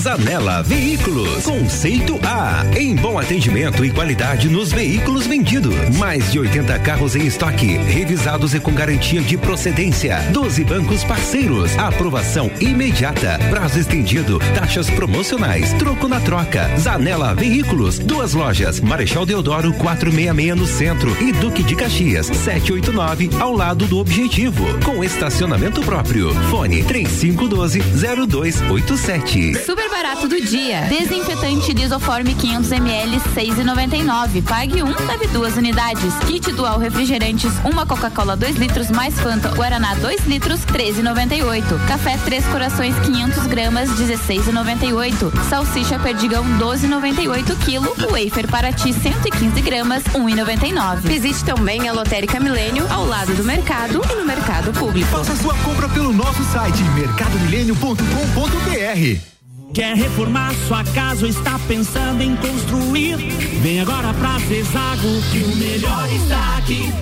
Zanela 0.00 0.62
Veículos, 0.62 1.44
conceito 1.44 2.18
A, 2.22 2.64
em 2.78 2.94
bom 2.94 3.18
atendimento 3.18 3.84
e 3.84 3.90
qualidade 3.90 4.48
nos 4.48 4.72
veículos 4.72 5.26
vendidos. 5.26 5.74
Mais 5.98 6.30
de 6.30 6.38
80 6.38 6.78
carros 6.78 7.16
em 7.16 7.26
estoque, 7.26 7.76
revisados 7.76 8.54
e 8.54 8.60
com 8.60 8.72
garantia 8.72 9.20
de 9.20 9.36
procedência. 9.36 10.18
12 10.32 10.64
bancos 10.64 11.04
parceiros, 11.04 11.76
aprovação 11.76 12.50
imediata, 12.60 13.38
prazo 13.50 13.80
estendido, 13.80 14.38
taxas 14.54 14.88
promocionais, 14.88 15.72
troco 15.74 16.08
na 16.08 16.20
troca. 16.20 16.70
Zanela 16.78 17.34
Veículos, 17.34 17.98
duas 17.98 18.32
lojas, 18.32 18.80
Marechal 18.80 19.26
Deodoro 19.26 19.74
466 19.74 20.56
no 20.56 20.66
centro. 20.66 21.10
E 21.20 21.32
Duque 21.32 21.64
de 21.64 21.74
Caxias 21.74 22.26
789 22.26 23.25
ao 23.40 23.52
lado 23.52 23.86
do 23.86 23.98
Objetivo, 23.98 24.64
com 24.84 25.02
estacionamento 25.02 25.80
próprio. 25.82 26.32
Fone 26.50 26.84
3512 26.84 27.80
0287. 27.80 29.64
Super 29.64 29.90
barato 29.90 30.28
do 30.28 30.40
dia. 30.40 30.82
Desinfetante 30.82 31.72
lisoforme 31.72 32.34
500 32.34 32.72
ml 32.72 33.16
6,99. 33.34 34.42
Pague 34.44 34.82
um, 34.82 34.94
leve 35.06 35.26
duas 35.28 35.56
unidades. 35.56 36.14
Kit 36.26 36.52
dual 36.52 36.78
refrigerantes, 36.78 37.52
uma 37.64 37.84
Coca-Cola 37.84 38.36
2 38.36 38.56
litros 38.56 38.90
mais 38.90 39.18
Fanta 39.18 39.48
Guaraná 39.50 39.94
2 39.96 40.26
litros 40.26 40.60
13,98. 40.66 41.86
Café 41.88 42.16
Três 42.24 42.46
Corações 42.46 42.94
500 43.00 43.46
gramas 43.46 43.90
16,98. 43.90 45.48
Salsicha 45.48 45.98
Perdigão 45.98 46.44
12,98 46.58 47.56
quilo. 47.64 47.94
Wafer 48.10 48.48
Paraty 48.48 48.92
115 48.92 49.60
gramas 49.62 50.02
1,99. 50.04 51.00
Visite 51.00 51.44
também 51.44 51.88
a 51.88 51.92
Lotérica 51.92 52.38
Milênio 52.38 52.86
ao 52.90 53.04
lado 53.04 53.15
do 53.24 53.44
mercado 53.44 54.02
e 54.10 54.14
no 54.14 54.26
mercado 54.26 54.72
público. 54.72 55.08
Faça 55.10 55.34
sua 55.36 55.54
compra 55.64 55.88
pelo 55.88 56.12
nosso 56.12 56.44
site 56.44 56.82
mercadomilênio.com.br. 56.94 59.72
Quer 59.72 59.96
reformar 59.96 60.52
sua 60.68 60.84
casa 60.84 61.24
ou 61.24 61.30
está 61.30 61.58
pensando 61.66 62.20
em 62.22 62.36
construir? 62.36 63.16
Vem 63.62 63.80
agora 63.80 64.12
pra 64.14 64.38
Zezago 64.40 65.22
que 65.32 65.38
o 65.38 65.56
melhor 65.56 66.06
está 66.12 66.58
aqui. 66.58 66.92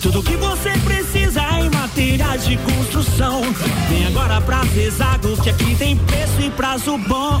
Tudo 0.00 0.22
que 0.22 0.36
você 0.36 0.70
precisa 0.84 1.42
em 1.58 1.68
materiais 1.68 2.46
de 2.46 2.56
construção. 2.58 3.42
Vem 3.88 4.06
agora 4.06 4.40
pra 4.40 4.62
Zezago 4.66 5.36
que 5.42 5.50
aqui 5.50 5.74
tem 5.74 5.96
preço 5.96 6.42
e 6.42 6.50
prazo 6.50 6.96
bom. 6.96 7.40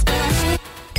Express. 0.07 0.70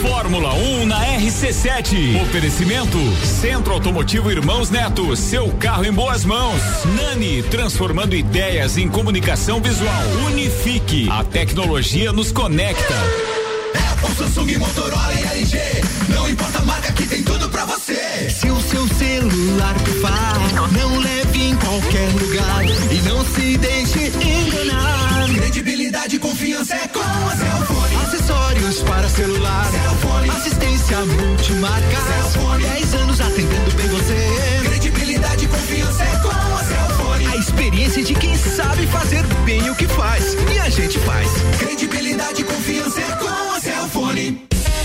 Fórmula 0.00 0.54
1 0.54 0.86
na 0.86 0.98
RC7. 1.18 2.22
Oferecimento 2.22 2.96
Centro 3.24 3.74
Automotivo 3.74 4.30
Irmãos 4.30 4.70
Neto. 4.70 5.14
Seu 5.14 5.48
carro 5.52 5.84
em 5.84 5.92
boas 5.92 6.24
mãos. 6.24 6.60
Nani, 6.96 7.42
transformando 7.42 8.16
ideias 8.16 8.78
em 8.78 8.88
comunicação 8.88 9.60
visual. 9.60 10.02
Unifique. 10.26 11.06
A 11.10 11.22
tecnologia 11.22 12.12
nos 12.12 12.32
conecta. 12.32 12.94
Apple, 13.92 14.14
Samsung, 14.16 14.56
Motorola 14.56 15.12
e 15.14 15.38
LG. 15.38 15.58
Não 16.08 16.28
importa 16.30 16.58
a 16.58 16.62
marca 16.62 16.92
que 16.92 17.06
tem 17.06 17.22
tudo 17.22 17.50
pra 17.50 17.66
você. 17.66 18.30
Se 18.30 18.50
o 18.50 18.60
seu 18.62 18.88
celular 18.88 19.74
pifar, 19.84 20.38
não 20.72 20.98
leve 20.98 21.42
em 21.42 21.56
qualquer 21.56 22.08
lugar 22.12 22.64
e 22.90 23.02
não 23.02 23.22
se 23.24 23.58
deixe 23.58 24.12
enganar. 24.26 25.28
Credibilidade 25.34 26.16
e 26.16 26.18
confiança 26.18 26.74
é 26.74 26.88
com 26.88 27.00
a 27.00 27.36
Cellfone. 27.36 27.79
Acessórios 28.70 28.82
para 28.82 29.08
celular. 29.08 29.66
Cellfone. 29.66 30.30
Assistência 30.30 30.98
multimarca. 30.98 31.96
Cellfone. 32.06 32.62
10 32.62 32.94
anos 32.94 33.20
atendendo 33.20 33.70
bem 33.76 33.88
você. 33.88 34.68
Credibilidade 34.68 35.44
e 35.44 35.48
confiança 35.48 36.04
é 36.04 36.16
com 36.18 36.28
a 36.28 36.64
Cellfone. 36.64 37.26
A 37.26 37.36
experiência 37.36 38.04
de 38.04 38.14
quem 38.14 38.36
sabe 38.36 38.86
fazer 38.86 39.24
bem 39.44 39.68
o 39.70 39.74
que 39.74 39.88
faz. 39.88 40.36
E 40.54 40.58
a 40.60 40.68
gente 40.68 40.98
faz. 41.00 41.28
Credibilidade 41.58 42.42
e 42.42 42.44
confiança 42.44 43.00
é 43.00 43.16
com 43.16 43.28
a 43.56 43.60
Cellfone. 43.60 44.49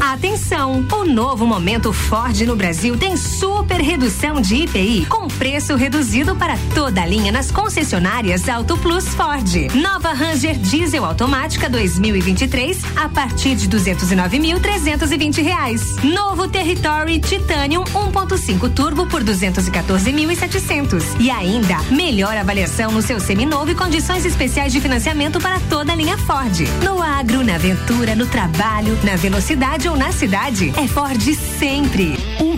Atenção! 0.00 0.86
O 0.90 1.04
novo 1.04 1.46
momento 1.46 1.92
Ford 1.92 2.40
no 2.46 2.56
Brasil 2.56 2.96
tem 2.96 3.18
super 3.18 3.82
redução 3.82 4.40
de 4.40 4.62
IPI 4.62 5.04
com 5.04 5.28
preço 5.28 5.76
reduzido 5.76 6.34
para 6.34 6.56
toda 6.74 7.02
a 7.02 7.06
linha 7.06 7.30
nas 7.30 7.50
concessionárias 7.50 8.48
Auto 8.48 8.78
Plus 8.78 9.08
Ford. 9.08 9.68
Nova 9.74 10.14
Ranger 10.14 10.56
Diesel 10.56 11.04
automática 11.04 11.68
2023 11.68 12.78
a 12.96 13.10
partir 13.10 13.54
de 13.54 13.68
209.320 13.68 15.42
reais. 15.42 15.96
Novo 16.02 16.48
Territory 16.48 17.20
Titanium 17.20 17.84
1.5 17.84 18.72
Turbo 18.72 19.06
por 19.06 19.22
214.700 19.22 21.20
e 21.20 21.30
ainda 21.30 21.76
melhor 21.90 22.36
avaliação 22.38 22.90
no 22.90 23.02
seu 23.02 23.20
seminovo 23.20 23.70
e 23.70 23.74
condições 23.74 24.24
especiais 24.24 24.72
de 24.72 24.80
financiamento 24.80 25.38
para 25.40 25.60
toda 25.68 25.92
a 25.92 25.94
linha 25.94 26.16
Ford. 26.16 26.58
No 26.82 27.02
agro, 27.02 27.44
na 27.44 27.56
aventura, 27.56 28.14
no 28.14 28.26
trabalho, 28.26 28.98
na 29.04 29.14
velocidade 29.16 29.89
na 29.96 30.12
cidade, 30.12 30.72
é 30.76 30.86
Ford 30.86 31.22
sempre. 31.34 32.14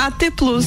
AT 0.00 0.30
Plus. 0.34 0.64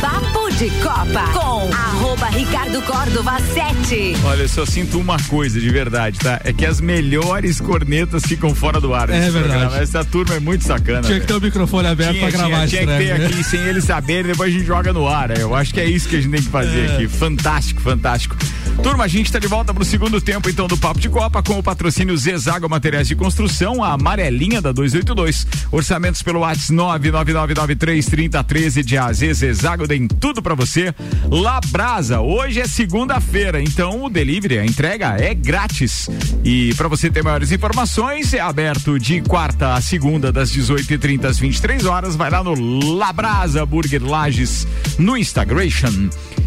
Papo 0.00 0.50
de 0.58 0.68
Copa 0.82 1.22
com 1.32 1.72
arroba 1.72 2.26
Ricardo 2.26 2.82
Córdova 2.82 3.38
7. 3.40 4.16
Olha, 4.24 4.42
eu 4.42 4.48
só 4.48 4.66
sinto 4.66 4.98
uma 4.98 5.16
coisa 5.28 5.60
de 5.60 5.70
verdade, 5.70 6.18
tá? 6.18 6.40
É 6.44 6.52
que 6.52 6.66
as 6.66 6.80
melhores 6.80 7.60
cornetas 7.60 8.24
ficam 8.24 8.54
fora 8.54 8.80
do 8.80 8.92
ar. 8.92 9.08
É 9.08 9.30
verdade. 9.30 9.48
programa. 9.48 9.76
Essa 9.78 10.04
turma 10.04 10.34
é 10.34 10.40
muito 10.40 10.64
sacana. 10.64 11.02
Tinha 11.02 11.20
que 11.20 11.26
ter 11.26 11.34
o 11.34 11.40
microfone 11.40 11.86
aberto 11.86 12.12
Tinha, 12.16 12.28
pra 12.28 12.38
gravar 12.38 12.66
tinha, 12.66 12.68
tinha 12.68 12.80
que 12.98 13.04
ter 13.04 13.18
né? 13.18 13.26
aqui 13.26 13.44
sem 13.44 13.60
eles 13.60 13.84
saberem, 13.84 14.24
depois 14.32 14.52
a 14.52 14.58
gente 14.58 14.66
joga 14.66 14.92
no 14.92 15.06
ar. 15.08 15.38
Eu 15.38 15.54
acho 15.54 15.72
que 15.72 15.80
é 15.80 15.84
isso 15.86 16.08
que 16.08 16.16
a 16.16 16.20
gente 16.20 16.32
tem 16.32 16.42
que 16.42 16.50
fazer 16.50 16.90
É. 16.90 16.94
aqui. 16.94 17.08
Fantástico, 17.08 17.80
fantástico. 17.80 18.36
Turma, 18.82 19.04
a 19.04 19.08
gente 19.08 19.32
tá 19.32 19.38
de 19.38 19.46
volta 19.46 19.72
pro 19.72 19.84
segundo 19.84 20.20
tempo 20.20 20.50
então 20.50 20.66
do 20.66 20.76
Papo 20.76 21.00
de 21.00 21.08
Copa 21.08 21.42
com 21.42 21.58
o 21.58 21.62
patrocínio 21.62 22.14
Zezago 22.16 22.68
Materiais 22.68 23.08
de 23.08 23.16
Construção, 23.16 23.82
a 23.82 23.92
amarelinha 23.92 24.60
da 24.60 24.72
282. 24.72 25.46
Orçamentos 25.72 26.22
pelo 26.22 26.40
WhatsApp 26.40 26.74
999933013 26.74 28.82
de 28.82 28.96
AZ 28.96 29.18
Zezago 29.18 29.88
tem 29.88 30.06
tudo 30.06 30.42
pra 30.42 30.54
você. 30.54 30.94
Labrasa, 31.30 32.20
hoje 32.20 32.60
é 32.60 32.68
segunda-feira, 32.68 33.60
então 33.60 34.04
o 34.04 34.10
delivery, 34.10 34.58
a 34.58 34.66
entrega 34.66 35.16
é 35.18 35.34
grátis. 35.34 36.08
E 36.44 36.74
pra 36.74 36.88
você 36.88 37.10
ter 37.10 37.22
maiores 37.22 37.52
informações, 37.52 38.34
é 38.34 38.40
aberto 38.40 38.98
de 38.98 39.20
quarta 39.22 39.74
a 39.74 39.80
segunda 39.80 40.30
das 40.30 40.52
18h30 40.52 41.24
às 41.24 41.38
23 41.38 41.86
horas. 41.86 42.16
Vai 42.16 42.30
lá 42.30 42.44
no 42.44 42.54
Labrasa 42.96 43.64
Burger 43.66 44.04
Lages 44.04 44.66
no 44.98 45.16
Instagram. 45.16 45.54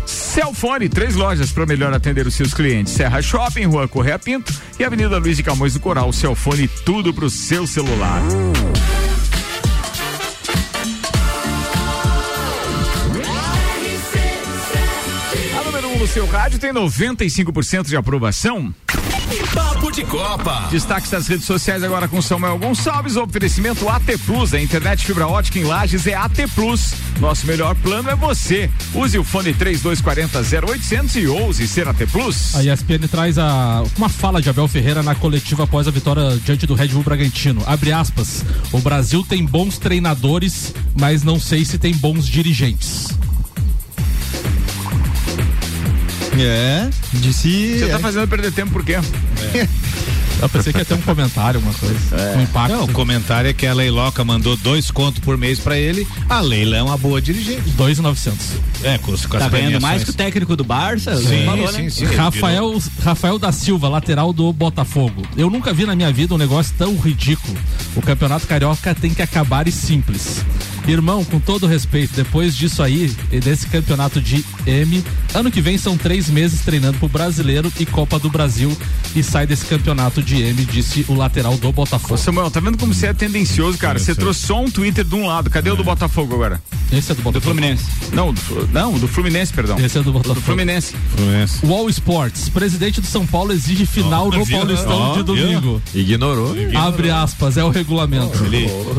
Celfone, 0.05 0.87
três 0.87 1.15
lojas 1.15 1.51
para 1.51 1.65
melhor 1.65 1.93
atender 1.93 2.16
os 2.25 2.33
seus 2.33 2.53
clientes. 2.53 2.93
Serra 2.93 3.21
Shopping, 3.21 3.65
Rua 3.65 3.85
Correia 3.87 4.17
Pinto 4.17 4.53
e 4.79 4.83
Avenida 4.85 5.17
Luiz 5.17 5.35
de 5.35 5.43
Camões 5.43 5.73
do 5.73 5.79
Coral. 5.81 6.13
Celfone, 6.13 6.67
tudo 6.67 7.13
pro 7.13 7.29
seu 7.29 7.67
celular. 7.67 8.21
A 15.59 15.63
número 15.65 15.89
1 15.89 15.93
um 15.93 15.99
no 15.99 16.07
seu 16.07 16.25
rádio 16.25 16.57
tem 16.57 16.71
95% 16.71 17.87
de 17.87 17.97
aprovação. 17.97 18.73
De 19.97 20.05
Copa. 20.05 20.67
Destaques 20.69 21.09
das 21.09 21.27
redes 21.27 21.45
sociais 21.45 21.81
agora 21.81 22.07
com 22.07 22.21
Samuel 22.21 22.59
Gonçalves. 22.59 23.15
Oferecimento 23.15 23.89
AT 23.89 24.05
Plus. 24.27 24.53
A 24.53 24.61
internet 24.61 25.03
fibra 25.03 25.25
ótica 25.25 25.57
em 25.57 25.63
Lages 25.63 26.05
é 26.05 26.13
AT 26.13 26.37
Plus. 26.53 26.93
Nosso 27.19 27.47
melhor 27.47 27.73
plano 27.77 28.07
é 28.07 28.15
você. 28.15 28.69
Use 28.93 29.17
o 29.17 29.23
fone 29.23 29.55
3240 29.55 30.67
0800 30.67 31.15
e 31.15 31.25
ouse 31.25 31.67
ser 31.67 31.87
AT 31.87 31.97
Plus. 32.11 32.53
A 32.53 32.63
ESPN 32.63 33.07
traz 33.09 33.39
a, 33.39 33.83
uma 33.97 34.07
fala 34.07 34.39
de 34.39 34.47
Abel 34.51 34.67
Ferreira 34.67 35.01
na 35.01 35.15
coletiva 35.15 35.63
após 35.63 35.87
a 35.87 35.91
vitória 35.91 36.39
diante 36.45 36.67
do 36.67 36.75
Red 36.75 36.89
Bull 36.89 37.01
Bragantino. 37.01 37.63
Abre 37.65 37.91
aspas. 37.91 38.45
O 38.71 38.77
Brasil 38.77 39.25
tem 39.27 39.43
bons 39.47 39.79
treinadores, 39.79 40.75
mas 40.93 41.23
não 41.23 41.39
sei 41.39 41.65
se 41.65 41.79
tem 41.79 41.95
bons 41.95 42.27
dirigentes. 42.27 43.17
É, 46.39 46.89
disse. 47.13 47.79
Você 47.79 47.87
tá 47.87 47.99
fazendo 47.99 48.27
perder 48.27 48.51
tempo 48.51 48.71
por 48.71 48.83
quê? 48.83 48.97
Eu 50.39 50.47
pensei 50.47 50.71
que 50.71 50.79
ia 50.79 50.85
ter 50.85 50.93
um 50.93 51.01
comentário, 51.01 51.57
alguma 51.57 51.73
coisa. 51.73 52.37
Um 52.37 52.43
impacto. 52.43 52.71
Não, 52.71 52.83
o 52.83 52.91
comentário 52.91 53.49
é 53.49 53.53
que 53.53 53.65
a 53.65 53.73
Leiloca 53.73 54.23
mandou 54.23 54.55
dois 54.55 54.91
contos 54.91 55.19
por 55.19 55.35
mês 55.35 55.59
pra 55.59 55.77
ele. 55.77 56.07
A 56.29 56.39
Leila 56.39 56.77
é 56.77 56.83
uma 56.83 56.97
boa 56.97 57.19
dirigente. 57.19 57.67
Dois 57.71 57.97
novecentos. 57.97 58.51
É, 58.83 58.99
com, 58.99 59.05
com 59.05 59.13
as 59.13 59.43
Tá 59.43 59.49
ganhando 59.49 59.81
mais 59.81 60.03
que 60.03 60.11
o 60.11 60.13
técnico 60.13 60.55
do 60.55 60.63
Barça? 60.63 61.17
Sim, 61.17 61.45
Falou, 61.45 61.67
sim, 61.69 61.81
né? 61.83 61.89
sim. 61.89 62.05
Rafael, 62.05 62.79
Rafael 63.03 63.39
da 63.39 63.51
Silva, 63.51 63.89
lateral 63.89 64.31
do 64.31 64.53
Botafogo. 64.53 65.23
Eu 65.35 65.49
nunca 65.49 65.73
vi 65.73 65.87
na 65.87 65.95
minha 65.95 66.11
vida 66.11 66.35
um 66.35 66.37
negócio 66.37 66.73
tão 66.77 66.95
ridículo. 66.95 67.57
O 67.95 68.01
Campeonato 68.01 68.45
Carioca 68.45 68.93
tem 68.93 69.13
que 69.13 69.23
acabar 69.23 69.67
e 69.67 69.71
simples. 69.71 70.45
Irmão, 70.87 71.25
com 71.25 71.39
todo 71.39 71.67
respeito, 71.67 72.15
depois 72.15 72.55
disso 72.55 72.81
aí, 72.81 73.13
e 73.31 73.39
desse 73.39 73.67
campeonato 73.67 74.21
de 74.21 74.45
M, 74.65 75.03
ano 75.37 75.51
que 75.51 75.61
vem 75.61 75.77
são 75.77 75.95
três 75.95 76.29
meses 76.29 76.61
treinando 76.61 76.97
pro 76.97 77.07
Brasileiro 77.07 77.71
e 77.79 77.85
Copa 77.85 78.17
do 78.17 78.27
Brasil 78.29 78.75
e 79.15 79.21
sai 79.21 79.45
desse 79.45 79.65
campeonato 79.65 80.21
de 80.21 80.41
M, 80.41 80.65
disse 80.65 81.05
o 81.07 81.13
lateral 81.13 81.55
do 81.57 81.71
Botafogo. 81.71 82.15
Ô 82.15 82.17
Samuel, 82.17 82.49
tá 82.49 82.59
vendo 82.59 82.77
como 82.77 82.91
você 82.93 83.07
é 83.07 83.13
tendencioso, 83.13 83.77
cara? 83.77 83.99
Você 83.99 84.15
trouxe 84.15 84.47
só 84.47 84.59
um 84.59 84.69
Twitter 84.69 85.05
de 85.05 85.13
um 85.13 85.27
lado. 85.27 85.49
Cadê 85.49 85.69
o 85.69 85.75
do 85.75 85.83
Botafogo 85.83 86.33
agora? 86.33 86.59
Esse 86.91 87.11
é 87.11 87.15
do 87.15 87.21
Botafogo. 87.21 87.33
Do 87.33 87.41
Fluminense. 87.41 87.85
Não, 88.13 88.33
do, 88.33 88.69
não, 88.71 88.93
do 88.97 89.07
Fluminense, 89.07 89.53
perdão. 89.53 89.77
Esse 89.79 89.99
é 89.99 90.01
do 90.01 90.11
Botafogo. 90.11 90.39
Do 90.39 90.41
Fluminense. 90.41 90.95
Wall 91.63 91.87
Sports, 91.89 92.49
presidente 92.49 92.99
do 92.99 93.07
São 93.07 93.25
Paulo 93.27 93.51
exige 93.51 93.85
final 93.85 94.31
no 94.31 94.43
viu? 94.43 94.57
Paulistão 94.57 95.11
Ó, 95.11 95.13
de 95.17 95.23
domingo. 95.23 95.81
Ignorou. 95.93 96.55
Abre 96.75 97.11
aspas, 97.11 97.57
é 97.57 97.63
o 97.63 97.69
regulamento. 97.69 98.31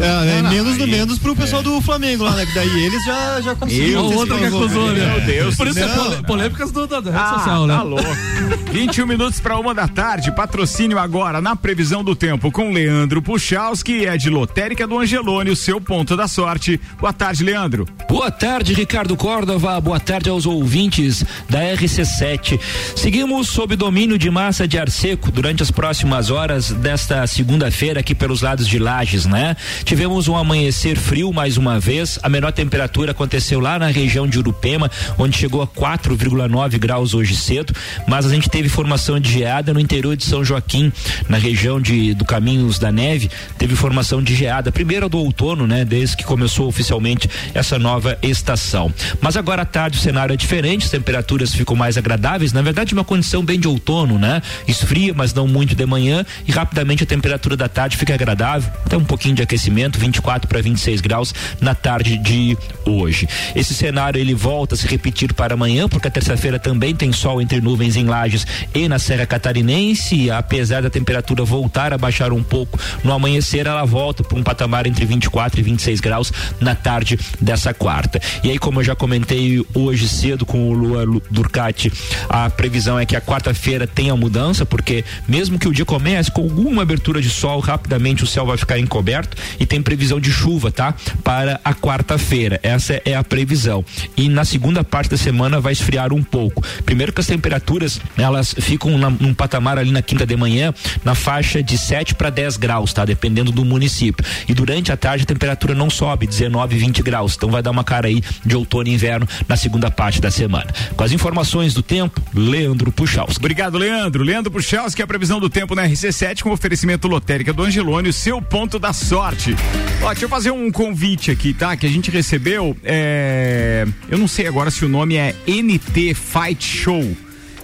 É, 0.01 0.39
é 0.39 0.43
menos 0.43 0.77
do 0.77 0.87
menos 0.87 1.19
pro 1.19 1.35
pessoal 1.35 1.63
do 1.63 1.81
Flamengo 1.81 2.25
lá, 2.25 2.37
né? 2.37 2.47
Que 2.47 2.55
daí 2.55 2.85
eles 2.85 3.05
já, 3.05 3.41
já 3.41 3.55
conseguiram. 3.55 4.07
O 4.07 4.15
outro 4.15 4.39
que 4.39 4.45
acusou, 4.45 4.93
né? 4.93 5.17
Meu 5.17 5.27
Deus 5.27 5.57
Por 5.57 5.67
isso 5.67 5.79
é 5.79 5.89
céu. 5.89 6.05
pole- 6.05 6.23
polêmicas 6.29 6.71
do, 6.71 6.87
da, 6.87 7.01
da 7.01 7.11
rede 7.11 7.23
Ah, 7.25 7.35
social, 7.39 7.67
né? 7.67 7.75
tá 7.75 7.83
louco. 7.83 8.05
21 8.71 9.07
minutos 9.07 9.41
para 9.41 9.59
uma 9.59 9.75
da 9.75 9.89
tarde. 9.89 10.31
Patrocínio 10.31 10.99
agora 10.99 11.41
na 11.41 11.57
previsão 11.57 12.05
do 12.05 12.15
tempo 12.15 12.53
com 12.53 12.71
Leandro 12.71 13.23
Puchalski, 13.23 14.05
é 14.07 14.17
de 14.19 14.29
Lotérica 14.29 14.87
do 14.87 14.99
Angelone, 14.99 15.51
o 15.51 15.57
seu 15.57 15.81
ponto 15.81 16.15
da 16.17 16.29
sorte. 16.29 16.79
Boa 17.01 17.13
tarde, 17.15 17.43
Leandro. 17.43 17.87
Boa 18.09 18.31
tarde, 18.31 18.75
Ricardo 18.75 19.17
Córdova. 19.17 19.81
Boa 19.81 19.99
tarde 19.99 20.29
aos 20.29 20.45
ouvintes 20.45 21.25
da 21.49 21.61
RC7. 21.61 22.61
Seguimos 22.95 23.49
sob 23.49 23.75
domínio 23.75 24.19
de 24.19 24.31
massa 24.31 24.69
de 24.69 24.79
ar 24.79 24.91
seco 24.91 25.31
durante 25.33 25.63
as 25.63 25.71
próximas 25.71 26.31
horas 26.31 26.71
desta 26.71 27.27
segunda-feira 27.27 28.01
aqui 28.01 28.15
pelos 28.15 28.43
lados 28.43 28.69
de 28.69 28.79
Lages, 28.79 29.25
né? 29.25 29.57
Tivemos 29.83 30.29
um 30.29 30.37
amanhecer 30.37 30.99
frio 30.99 31.33
mais 31.33 31.57
uma 31.57 31.81
vez. 31.81 32.19
A 32.23 32.29
menor 32.29 32.53
temperatura 32.53 33.13
aconteceu 33.13 33.61
lá 33.61 33.79
na 33.79 33.87
região 33.87 34.27
de 34.27 34.39
Urupema, 34.39 34.91
onde 35.17 35.39
chegou 35.39 35.63
a 35.63 35.67
4,9 36.09 36.79
graus 36.79 37.15
hoje 37.15 37.37
cedo, 37.37 37.75
mas 38.07 38.25
a 38.25 38.31
gente 38.31 38.49
teve 38.49 38.69
formação 38.69 39.21
de 39.21 39.31
geada 39.31 39.75
no 39.75 39.81
interior 39.81 40.17
de 40.17 40.25
São 40.25 40.45
Joaquim, 40.45 40.93
na 41.29 41.37
região 41.37 41.81
de 41.81 42.15
do 42.15 42.25
Caminhos 42.25 42.79
da 42.79 42.91
Neve, 42.91 43.31
teve 43.59 43.77
formação 43.77 44.23
de 44.23 44.35
geada, 44.35 44.73
primeira 44.73 45.09
do 45.09 45.19
outono, 45.19 45.67
né, 45.67 45.85
desde 45.85 46.17
que 46.17 46.25
começou 46.25 46.67
oficialmente 46.67 47.29
essa 47.55 47.79
nova 47.79 48.19
estação. 48.23 48.93
Mas 49.21 49.37
agora 49.37 49.63
à 49.63 49.67
tarde 49.67 49.99
o 49.99 50.01
cenário 50.01 50.33
é 50.33 50.37
diferente, 50.37 50.85
as 50.85 50.91
temperaturas 50.91 51.55
ficam 51.55 51.77
mais 51.77 51.97
agradáveis, 51.99 52.53
na 52.53 52.63
verdade 52.63 52.95
uma 52.95 53.05
condição 53.05 53.45
bem 53.45 53.59
de 53.59 53.69
outono, 53.69 54.19
né? 54.19 54.43
Esfria, 54.67 55.13
mas 55.15 55.35
não 55.35 55.47
muito 55.47 55.75
de 55.75 55.87
manhã 55.87 56.25
e 56.47 56.53
rapidamente 56.53 57.03
a 57.03 57.07
temperatura 57.07 57.57
da 57.57 57.69
tarde 57.69 57.97
fica 57.97 58.15
agradável, 58.15 58.71
até 58.85 58.97
um 58.97 59.05
pouquinho 59.05 59.35
de 59.35 59.43
aquecimento, 59.43 59.99
24 59.99 60.49
para 60.49 60.61
26 60.61 61.01
graus 61.01 61.35
na 61.61 61.75
tarde 61.75 62.17
de 62.19 62.57
hoje. 62.85 63.29
Esse 63.55 63.75
cenário 63.75 64.21
ele 64.21 64.35
volta 64.35 64.75
a 64.75 64.79
se 64.79 64.87
repetir 64.87 65.33
para 65.33 65.55
amanhã, 65.55 65.89
porque 65.99 66.07
a 66.07 66.11
terça-feira 66.13 66.61
também 66.61 66.95
tem 66.95 67.11
sol 67.13 67.43
entre 67.43 67.61
nuvens 67.61 67.97
em 67.97 68.05
Lages 68.05 68.47
e 68.73 68.87
na 68.89 69.01
Serra 69.01 69.27
Catarinense, 69.27 70.31
apesar 70.31 70.81
da 70.81 70.89
temperatura 70.89 71.43
voltar 71.45 71.93
a 71.93 71.99
baixar 71.99 72.33
um 72.33 72.41
pouco 72.43 72.79
no 73.03 73.13
amanhecer, 73.13 73.67
ela 73.67 73.85
volta 73.85 74.23
para 74.23 74.39
um 74.39 74.43
patamar 74.45 74.87
entre 74.87 75.05
24 75.05 75.59
e 75.59 75.63
26 75.65 75.99
graus 76.01 76.33
na 76.61 76.77
tarde 76.77 77.19
dessa 77.41 77.75
quarta. 77.75 78.21
E 78.45 78.51
aí, 78.51 78.59
como 78.61 78.79
eu 78.79 78.85
já 78.85 78.95
comentei 78.95 79.61
hoje 79.75 80.09
cedo 80.09 80.47
com 80.47 80.71
o 80.71 80.73
Lua 80.73 81.03
Lu- 81.03 81.23
Durcati, 81.29 81.93
a 82.29 82.49
previsão 82.49 82.97
é 82.97 83.05
que 83.05 83.17
a 83.17 83.21
quarta-feira 83.21 83.85
tenha 83.85 84.15
mudança, 84.15 84.65
porque 84.65 85.05
mesmo 85.27 85.59
que 85.59 85.67
o 85.67 85.73
dia 85.73 85.85
comece 85.85 86.31
com 86.31 86.43
alguma 86.43 86.83
abertura 86.83 87.21
de 87.21 87.29
sol, 87.29 87.59
rapidamente 87.59 88.23
o 88.23 88.27
céu 88.27 88.47
vai 88.47 88.57
ficar 88.57 88.79
encoberto 88.79 89.37
e 89.59 89.67
tem 89.67 89.83
previsão 89.83 90.21
de 90.21 90.31
chuva, 90.31 90.71
tá? 90.71 90.95
Para 91.25 91.61
a 91.65 91.75
quarta-feira. 91.75 92.61
Essa 92.63 93.03
é 93.05 93.17
a 93.17 93.25
previsão. 93.25 93.85
E 94.17 94.29
na 94.29 94.45
segunda 94.45 94.85
parte 94.85 95.11
da 95.11 95.17
semana 95.17 95.59
vai 95.61 95.73
esfriar 95.73 95.88
um 96.13 96.23
pouco. 96.23 96.63
Primeiro 96.85 97.13
que 97.13 97.21
as 97.21 97.27
temperaturas, 97.27 98.01
elas 98.17 98.55
ficam 98.59 98.97
na- 98.99 99.11
num 99.11 99.33
patamar 99.35 99.79
ali 99.79 99.91
na 99.91 100.03
quinta 100.03 100.27
de 100.27 100.37
manhã, 100.37 100.73
na 101.05 101.15
faixa 101.15 101.63
de 101.63 101.79
7 101.79 102.15
para 102.15 102.31
10 102.31 102.57
graus, 102.57 102.93
tá? 102.93 103.05
Dependendo 103.05 103.51
do 103.53 103.65
município. 103.65 104.25
E 104.49 104.55
durante 104.55 104.93
a 104.93 104.97
tarde 104.97 105.25
a 105.25 105.27
temperatura 105.27 105.75
não 105.75 105.89
sobe, 105.91 106.27
19, 106.27 106.77
20 106.77 107.03
graus. 107.03 107.35
Então 107.37 107.51
vai 107.51 107.63
dar 107.63 107.71
uma 107.71 107.85
cara 107.85 108.09
aí 108.09 108.23
de 108.45 108.57
outono 108.57 108.89
e 108.89 108.93
inverno 108.95 109.27
na 109.49 109.57
segunda 109.57 109.91
parte 109.91 110.21
da 110.21 110.31
semana. 110.31 110.67
Com 110.97 111.05
as 111.05 111.13
informações 111.13 111.73
do 111.75 111.83
tempo, 111.83 112.21
Leandro 112.35 112.91
Puchalski. 112.93 113.39
Obrigado, 113.39 113.79
Leandro. 113.79 114.23
Leandro 114.23 114.51
Puchalski, 114.51 115.03
a 115.03 115.07
previsão 115.07 115.41
do 115.41 115.49
tempo 115.49 115.75
na 115.75 115.87
RC7 115.87 116.43
com 116.43 116.51
oferecimento 116.51 117.09
lotérica 117.09 117.53
do 117.53 117.63
Angelone, 117.63 118.09
o 118.09 118.13
seu 118.13 118.41
ponto 118.43 118.79
da 118.79 118.93
sorte. 118.93 119.55
Ó, 120.03 120.09
deixa 120.09 120.25
eu 120.25 120.29
fazer 120.29 120.51
um 120.51 120.71
convite 120.71 121.31
aqui, 121.31 121.53
tá? 121.53 121.77
Que 121.77 121.87
a 121.87 121.89
gente 121.89 122.11
recebeu, 122.11 122.77
é... 122.85 123.87
eu 124.11 124.19
não 124.19 124.29
sei 124.29 124.47
agora 124.47 124.71
se 124.71 124.85
o 124.85 124.89
nome 124.89 125.17
é 125.17 125.35
NT 125.79 126.15
Fight 126.15 126.65
Show. 126.65 127.17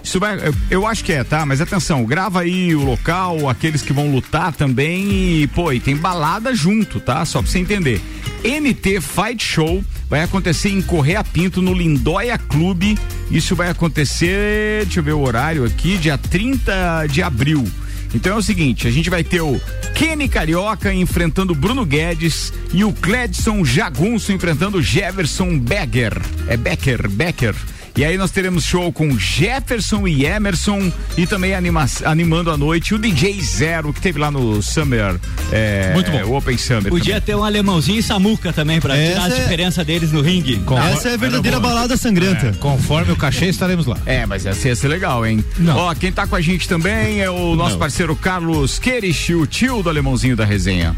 Isso 0.03 0.19
vai, 0.19 0.37
eu- 0.69 0.85
acho 0.85 1.03
que 1.03 1.11
é, 1.11 1.23
tá? 1.23 1.45
Mas 1.45 1.59
atenção, 1.61 2.05
grava 2.05 2.41
aí 2.41 2.75
o 2.75 2.83
local, 2.83 3.49
aqueles 3.49 3.81
que 3.81 3.91
vão 3.91 4.11
lutar 4.11 4.53
também 4.53 5.41
e, 5.41 5.47
pô, 5.47 5.73
e 5.73 5.79
tem 5.79 5.95
balada 5.95 6.53
junto, 6.53 6.99
tá? 6.99 7.25
Só 7.25 7.41
pra 7.41 7.49
você 7.49 7.57
entender. 7.59 7.99
NT 8.43 9.01
Fight 9.01 9.43
Show 9.43 9.83
vai 10.07 10.21
acontecer 10.21 10.69
em 10.69 10.81
Correia 10.81 11.23
Pinto, 11.23 11.59
no 11.61 11.73
Lindóia 11.73 12.37
Clube. 12.37 12.97
Isso 13.31 13.55
vai 13.55 13.69
acontecer, 13.71 14.83
deixa 14.85 14.99
eu 14.99 15.03
ver 15.03 15.13
o 15.13 15.21
horário 15.21 15.65
aqui, 15.65 15.97
dia 15.97 16.17
30 16.19 17.07
de 17.07 17.23
abril. 17.23 17.65
Então 18.13 18.33
é 18.33 18.35
o 18.37 18.41
seguinte, 18.43 18.87
a 18.87 18.91
gente 18.91 19.09
vai 19.09 19.23
ter 19.23 19.41
o 19.41 19.59
Kenny 19.95 20.29
Carioca 20.29 20.93
enfrentando 20.93 21.51
o 21.51 21.55
Bruno 21.55 21.83
Guedes 21.83 22.53
e 22.71 22.83
o 22.83 22.93
Cledson 22.93 23.65
Jagunço 23.65 24.31
enfrentando 24.31 24.81
Jefferson 24.81 25.57
Becker. 25.57 26.13
É 26.47 26.55
Becker, 26.55 27.09
Becker. 27.09 27.55
E 27.97 28.03
aí 28.03 28.17
nós 28.17 28.29
teremos 28.29 28.65
show 28.65 28.91
com 28.91 29.17
Jefferson 29.17 30.05
e 30.05 30.25
Emerson 30.25 30.91
e 31.17 31.25
também 31.25 31.55
anima 31.55 31.85
animando 32.03 32.51
a 32.51 32.57
noite 32.57 32.93
o 32.93 32.99
DJ 32.99 33.41
Zero 33.41 33.93
que 33.93 34.01
teve 34.01 34.19
lá 34.19 34.29
no 34.29 34.61
Summer, 34.61 35.15
é, 35.49 35.93
Muito 35.93 36.11
bom. 36.11 36.21
o 36.25 36.35
Open 36.37 36.57
Summer. 36.57 36.89
Podia 36.89 37.21
ter 37.21 37.35
um 37.35 37.43
alemãozinho 37.43 37.99
e 37.99 38.03
Samuca 38.03 38.51
também 38.51 38.81
pra 38.81 38.95
tirar 38.95 39.23
a 39.23 39.27
Essa 39.27 39.37
é- 39.37 39.41
diferença 39.43 39.85
deles 39.85 40.11
no 40.11 40.19
ringue. 40.21 40.61
Essa 40.91 41.09
é 41.09 41.13
a 41.13 41.17
verdadeira 41.17 41.57
balada 41.57 41.95
sangrenta. 41.95 42.51
conforme 42.59 43.13
o 43.13 43.15
cachê 43.15 43.45
estaremos 43.45 43.85
lá. 43.85 43.97
É, 44.05 44.25
mas 44.25 44.45
essa 44.45 44.67
ia 44.67 44.75
ser 44.75 44.89
legal, 44.89 45.25
hein? 45.25 45.43
Ó, 45.73 45.95
quem 45.95 46.11
tá 46.11 46.27
com 46.27 46.35
a 46.35 46.41
gente 46.41 46.67
também 46.67 47.21
é 47.21 47.29
o 47.29 47.55
nosso 47.55 47.71
Não. 47.73 47.79
parceiro 47.79 48.13
Carlos 48.13 48.77
Querich, 48.77 49.33
o 49.33 49.47
tio 49.47 49.81
do 49.81 49.89
alemãozinho 49.89 50.35
da 50.35 50.43
resenha. 50.43 50.93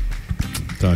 Tá. 0.80 0.94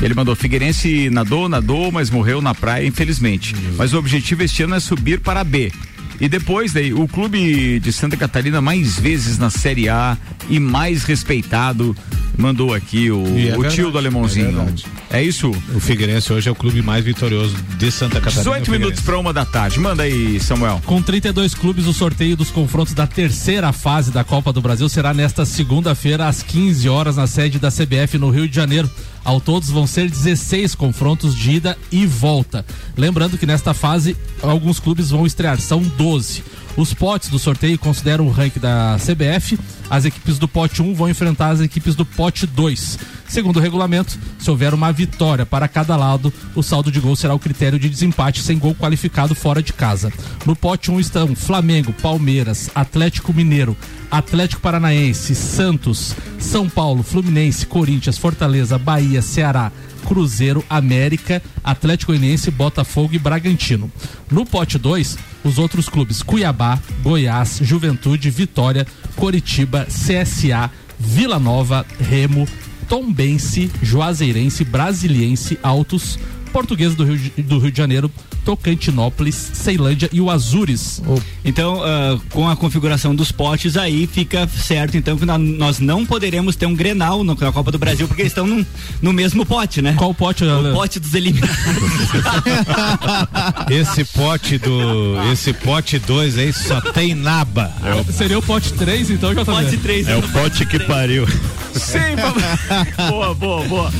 Ele 0.00 0.14
mandou 0.14 0.36
Figueirense 0.36 1.10
nadou, 1.10 1.48
nadou, 1.48 1.90
mas 1.90 2.10
morreu 2.10 2.40
na 2.40 2.54
praia, 2.54 2.86
infelizmente. 2.86 3.54
Mas 3.76 3.92
o 3.92 3.98
objetivo 3.98 4.42
este 4.42 4.62
ano 4.62 4.76
é 4.76 4.80
subir 4.80 5.20
para 5.20 5.40
a 5.40 5.44
B. 5.44 5.72
E 6.20 6.28
depois, 6.28 6.72
daí, 6.72 6.94
o 6.94 7.08
clube 7.08 7.80
de 7.80 7.92
Santa 7.92 8.16
Catarina 8.16 8.60
mais 8.60 8.98
vezes 8.98 9.36
na 9.36 9.50
Série 9.50 9.88
A 9.88 10.16
e 10.48 10.60
mais 10.60 11.02
respeitado, 11.02 11.96
mandou 12.36 12.74
aqui 12.74 13.10
o, 13.10 13.22
é 13.26 13.56
o 13.56 13.62
tio 13.62 13.84
verdade, 13.84 13.92
do 13.92 13.98
alemãozinho. 13.98 14.74
é. 15.10 15.18
É, 15.18 15.22
isso? 15.22 15.50
O 15.50 15.80
Figueirense 15.80 16.32
hoje 16.32 16.48
é 16.48 16.52
o 16.52 16.54
clube 16.54 16.82
mais 16.82 17.04
vitorioso 17.04 17.54
de 17.78 17.90
Santa 17.92 18.20
Catarina. 18.20 18.42
18 18.42 18.70
minutos 18.70 19.00
para 19.00 19.18
uma 19.18 19.32
da 19.32 19.44
tarde. 19.44 19.78
Manda 19.78 20.02
aí, 20.02 20.40
Samuel. 20.40 20.82
Com 20.84 21.00
32 21.00 21.54
clubes, 21.54 21.86
o 21.86 21.92
sorteio 21.92 22.36
dos 22.36 22.50
confrontos 22.50 22.94
da 22.94 23.06
terceira 23.06 23.72
fase 23.72 24.10
da 24.10 24.24
Copa 24.24 24.52
do 24.52 24.60
Brasil 24.60 24.88
será 24.88 25.14
nesta 25.14 25.44
segunda-feira, 25.44 26.26
às 26.26 26.42
15 26.42 26.88
horas, 26.88 27.16
na 27.16 27.26
sede 27.26 27.58
da 27.58 27.70
CBF 27.70 28.18
no 28.18 28.30
Rio 28.30 28.48
de 28.48 28.56
Janeiro. 28.56 28.90
Ao 29.24 29.40
todos 29.40 29.70
vão 29.70 29.86
ser 29.86 30.10
16 30.10 30.74
confrontos 30.74 31.34
de 31.34 31.52
ida 31.52 31.78
e 31.90 32.04
volta. 32.06 32.66
Lembrando 32.96 33.38
que 33.38 33.46
nesta 33.46 33.72
fase, 33.72 34.16
alguns 34.42 34.78
clubes 34.80 35.10
vão 35.10 35.24
estrear, 35.24 35.60
são 35.60 35.80
12. 35.80 36.42
Os 36.76 36.92
potes 36.92 37.28
do 37.28 37.38
sorteio 37.38 37.78
consideram 37.78 38.26
o 38.26 38.30
ranking 38.30 38.58
da 38.58 38.96
CBF. 38.98 39.58
As 39.88 40.04
equipes 40.04 40.38
do 40.38 40.48
pote 40.48 40.82
1 40.82 40.94
vão 40.94 41.08
enfrentar 41.08 41.50
as 41.50 41.60
equipes 41.60 41.94
do 41.94 42.04
pote 42.04 42.46
2. 42.46 42.98
Segundo 43.28 43.58
o 43.58 43.60
regulamento, 43.60 44.18
se 44.38 44.50
houver 44.50 44.74
uma 44.74 44.92
vitória 44.92 45.46
para 45.46 45.68
cada 45.68 45.96
lado, 45.96 46.32
o 46.54 46.62
saldo 46.62 46.90
de 46.90 47.00
gol 47.00 47.14
será 47.14 47.32
o 47.34 47.38
critério 47.38 47.78
de 47.78 47.88
desempate 47.88 48.42
sem 48.42 48.58
gol 48.58 48.74
qualificado 48.74 49.34
fora 49.34 49.62
de 49.62 49.72
casa. 49.72 50.12
No 50.44 50.56
pote 50.56 50.90
1 50.90 50.98
estão 50.98 51.34
Flamengo, 51.36 51.92
Palmeiras, 51.92 52.68
Atlético 52.74 53.32
Mineiro, 53.32 53.76
Atlético 54.10 54.60
Paranaense, 54.60 55.34
Santos, 55.34 56.14
São 56.38 56.68
Paulo, 56.68 57.02
Fluminense, 57.02 57.66
Corinthians, 57.66 58.18
Fortaleza, 58.18 58.78
Bahia, 58.78 59.22
Ceará, 59.22 59.70
Cruzeiro, 60.06 60.64
América, 60.68 61.42
Atlético 61.62 62.12
Goianiense, 62.12 62.50
Botafogo 62.50 63.14
e 63.14 63.18
Bragantino. 63.18 63.90
No 64.30 64.44
pote 64.44 64.78
2, 64.78 65.16
os 65.44 65.58
outros 65.58 65.88
clubes 65.88 66.22
Cuiabá, 66.22 66.78
Goiás, 67.02 67.60
Juventude, 67.62 68.30
Vitória, 68.30 68.86
Coritiba, 69.14 69.86
CSA, 69.86 70.70
Vila 70.98 71.38
Nova, 71.38 71.86
Remo, 72.00 72.48
Tombense, 72.88 73.70
Juazeirense, 73.82 74.64
Brasiliense, 74.64 75.58
Altos, 75.62 76.18
Portuguesa 76.54 76.94
do 76.94 77.04
Rio, 77.04 77.18
de- 77.18 77.42
do 77.42 77.58
Rio 77.58 77.72
de 77.72 77.76
Janeiro, 77.76 78.08
Tocantinópolis, 78.44 79.34
Ceilândia 79.54 80.08
e 80.12 80.20
o 80.20 80.30
Azures. 80.30 81.02
Então, 81.44 81.82
ah, 81.82 82.16
com 82.30 82.48
a 82.48 82.54
configuração 82.54 83.12
dos 83.12 83.32
potes 83.32 83.76
aí, 83.76 84.06
fica 84.06 84.46
certo 84.48 84.96
então 84.96 85.16
que 85.18 85.26
nós 85.26 85.80
não 85.80 86.06
poderemos 86.06 86.54
ter 86.54 86.66
um 86.66 86.74
Grenal 86.74 87.24
no- 87.24 87.34
na 87.34 87.50
Copa 87.52 87.72
do 87.72 87.78
Brasil, 87.78 88.06
porque 88.06 88.22
eles 88.22 88.30
estão 88.30 88.46
num- 88.46 88.64
no 89.02 89.12
mesmo 89.12 89.44
pote, 89.44 89.82
né? 89.82 89.94
Qual 89.98 90.14
pote? 90.14 90.44
O 90.44 90.72
pote 90.72 91.00
dos 91.00 91.12
eliminados. 91.14 91.56
Esse 93.68 94.04
pote 94.04 94.58
do. 94.58 95.16
Esse 95.32 95.52
pote 95.52 95.98
2 95.98 96.38
aí 96.38 96.52
só 96.52 96.80
tem 96.80 97.14
naba. 97.14 97.72
Seria 98.12 98.38
o 98.38 98.42
pote 98.42 98.72
3, 98.74 99.10
então, 99.10 99.34
já 99.34 99.44
Pote 99.44 99.76
3. 99.78 100.06
É 100.08 100.16
o 100.16 100.22
pote 100.22 100.64
que 100.66 100.78
pariu. 100.78 101.26
Seiva. 101.74 102.32
boa, 103.08 103.34
boa, 103.34 103.64
boa. 103.66 103.92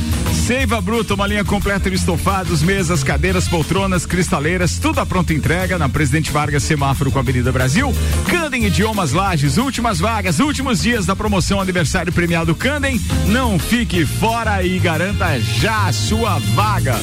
Seiva 0.45 0.79
Bruta, 0.79 1.15
uma 1.15 1.25
linha 1.25 1.43
completa 1.43 1.89
de 1.89 1.95
estofados, 1.95 2.61
mesas, 2.61 3.03
cadeiras, 3.03 3.47
poltronas, 3.47 4.05
cristaleiras, 4.05 4.77
tudo 4.77 4.99
à 4.99 5.05
pronta 5.05 5.33
entrega 5.33 5.79
na 5.79 5.89
Presidente 5.89 6.31
Vargas, 6.31 6.61
semáforo 6.61 7.11
com 7.11 7.17
a 7.17 7.21
Avenida 7.21 7.51
Brasil. 7.51 7.91
Candem 8.27 8.65
Idiomas 8.65 9.11
Lages, 9.11 9.57
últimas 9.57 9.99
vagas, 9.99 10.39
últimos 10.39 10.83
dias 10.83 11.05
da 11.05 11.15
promoção 11.15 11.59
aniversário 11.59 12.13
premiado 12.13 12.53
Candem. 12.53 13.01
Não 13.27 13.57
fique 13.57 14.05
fora 14.05 14.63
e 14.63 14.77
garanta 14.77 15.39
já 15.39 15.87
a 15.87 15.93
sua 15.93 16.37
vaga. 16.53 16.95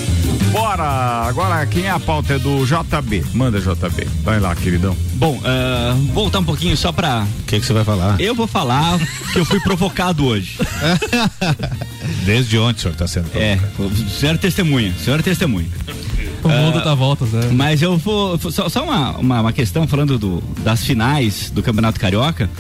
Bora! 0.53 1.27
Agora 1.27 1.67
quem 1.67 1.87
é 1.87 1.91
a 1.91 1.99
pauta 1.99 2.35
é 2.35 2.39
do 2.39 2.65
JB. 2.65 3.25
Manda 3.35 3.61
JB. 3.61 4.07
Vai 4.23 4.39
lá, 4.39 4.55
queridão. 4.55 4.97
Bom, 5.23 5.41
ah, 5.45 5.95
voltar 6.13 6.41
um 6.41 6.45
pouquinho 6.45 6.77
só 6.77 6.91
pra. 6.91 7.25
O 7.43 7.43
que 7.45 7.61
que 7.61 7.65
você 7.65 7.73
vai 7.73 7.85
falar? 7.85 8.21
Eu 8.21 8.35
vou 8.35 8.49
falar 8.49 8.99
que 9.33 9.39
eu 9.39 9.45
fui 9.45 9.61
provocado 9.61 10.27
hoje. 10.27 10.59
Desde 12.27 12.59
ontem 12.59 12.79
o 12.79 12.83
senhor 12.83 12.93
está 12.95 13.07
sendo 13.07 13.29
É, 13.37 13.57
o 13.79 13.89
senhor 14.11 14.35
é 14.35 14.39
testemunha, 14.39 14.91
o 14.91 15.01
senhor 15.01 15.21
é 15.21 15.23
testemunha. 15.23 15.69
O 16.43 16.49
mundo 16.49 16.79
Ah, 16.79 16.85
dá 16.85 16.95
voltas, 16.97 17.31
né? 17.31 17.51
Mas 17.53 17.81
eu 17.83 17.97
vou. 17.97 18.37
Só, 18.51 18.69
só 18.69 18.83
uma, 18.83 19.17
uma, 19.17 19.41
uma 19.43 19.53
questão 19.53 19.87
falando 19.87 20.19
do- 20.19 20.43
das 20.65 20.83
finais 20.85 21.51
do 21.51 21.63
Campeonato 21.63 22.01
Carioca. 22.01 22.51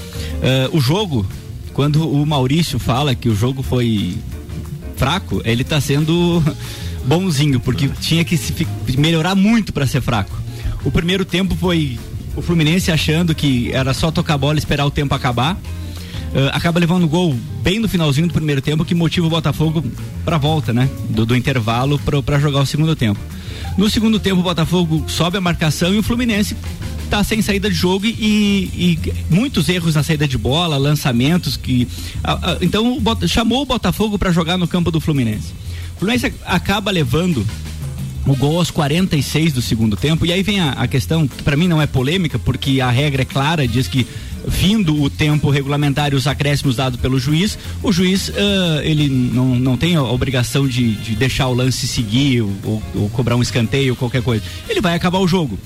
Ah, 0.41 0.71
o 0.73 0.81
jogo, 0.81 1.27
quando 1.73 2.09
o 2.09 2.25
Maurício 2.25 2.79
fala 2.79 3.13
que 3.13 3.29
o 3.29 3.35
jogo 3.35 3.65
foi 3.65 4.17
fraco, 4.97 5.43
ele 5.45 5.65
tá 5.65 5.81
sendo 5.81 6.41
bonzinho, 7.05 7.59
porque 7.59 7.89
tinha 8.01 8.25
que 8.25 8.37
se 8.37 8.55
melhorar 8.97 9.35
muito 9.35 9.73
para 9.73 9.85
ser 9.85 10.01
fraco. 10.01 10.41
O 10.85 10.93
primeiro 10.93 11.25
tempo 11.25 11.57
foi 11.57 11.99
o 12.37 12.43
Fluminense 12.43 12.91
achando 12.91 13.35
que 13.35 13.71
era 13.73 13.93
só 13.95 14.11
tocar 14.11 14.35
a 14.35 14.39
bola 14.39 14.55
e 14.55 14.59
esperar 14.59 14.85
o 14.87 14.91
tempo 14.91 15.15
acabar. 15.15 15.57
Ah, 16.35 16.57
acaba 16.57 16.81
levando 16.81 17.05
o 17.05 17.09
gol 17.09 17.37
bem 17.63 17.79
no 17.79 17.89
finalzinho 17.89 18.27
do 18.27 18.33
primeiro 18.33 18.63
tempo 18.63 18.85
que 18.85 18.95
motiva 18.95 19.27
o 19.27 19.31
Botafogo 19.31 19.85
para 20.25 20.39
volta, 20.39 20.73
né? 20.73 20.89
Do, 21.11 21.27
do 21.27 21.37
intervalo 21.37 21.99
para 21.99 22.39
jogar 22.39 22.61
o 22.61 22.67
segundo 22.67 22.97
tempo. 22.97 23.21
No 23.77 23.89
segundo 23.89 24.19
tempo 24.19 24.41
o 24.41 24.43
Botafogo 24.43 25.05
sobe 25.09 25.37
a 25.37 25.41
marcação 25.41 25.95
e 25.95 25.99
o 25.99 26.03
Fluminense 26.03 26.57
tá 27.11 27.23
sem 27.23 27.43
saída 27.43 27.69
de 27.69 27.77
jogo 27.77 28.07
e, 28.07 28.17
e 28.17 28.99
muitos 29.29 29.69
erros 29.69 29.95
na 29.95 30.03
saída 30.03 30.27
de 30.27 30.39
bola, 30.39 30.79
lançamentos 30.79 31.59
que 31.59 31.87
então 32.63 32.97
o 32.97 33.29
chamou 33.29 33.63
o 33.63 33.67
Botafogo 33.67 34.19
para 34.19 34.33
jogar 34.33 34.57
no 34.57 34.67
campo 34.67 34.91
do 34.91 35.01
Fluminense. 35.01 35.53
O 35.97 35.99
Fluminense 35.99 36.33
acaba 36.47 36.91
levando 36.91 37.47
o 38.27 38.37
gol 38.37 38.59
aos 38.59 38.71
46 38.71 39.53
do 39.53 39.63
segundo 39.63 39.97
tempo. 39.97 40.25
E 40.27 40.33
aí 40.33 40.43
vem 40.43 40.61
a, 40.61 40.71
a 40.73 40.87
questão, 40.87 41.27
que 41.27 41.43
para 41.43 41.57
mim 41.57 41.69
não 41.69 41.81
é 41.83 41.87
polêmica, 41.87 42.39
porque 42.39 42.81
a 42.81 42.91
regra 42.91 43.23
é 43.23 43.25
clara, 43.25 43.67
diz 43.67 43.89
que 43.89 44.07
vindo 44.47 45.01
o 45.01 45.09
tempo 45.09 45.51
regulamentar 45.51 46.13
e 46.13 46.17
os 46.17 46.27
acréscimos 46.27 46.75
dados 46.77 46.99
pelo 47.01 47.19
juiz, 47.19 47.57
o 47.83 47.93
juiz 47.93 48.31
ah, 48.37 48.81
ele 48.83 49.09
não, 49.09 49.55
não 49.55 49.77
tem 49.77 49.95
a 49.95 50.03
obrigação 50.03 50.67
de, 50.67 50.95
de 50.97 51.15
deixar 51.15 51.47
o 51.49 51.55
lance 51.55 51.87
seguir 51.87 52.43
ou, 52.43 52.53
ou- 52.65 52.83
ou 52.97 53.09
cobrar 53.11 53.37
um 53.37 53.43
escanteio 53.43 53.93
ou 53.93 53.97
qualquer 53.97 54.23
coisa. 54.23 54.43
Ele 54.69 54.81
vai 54.81 54.95
acabar 54.95 55.19
o 55.21 55.29
jogo. 55.29 55.59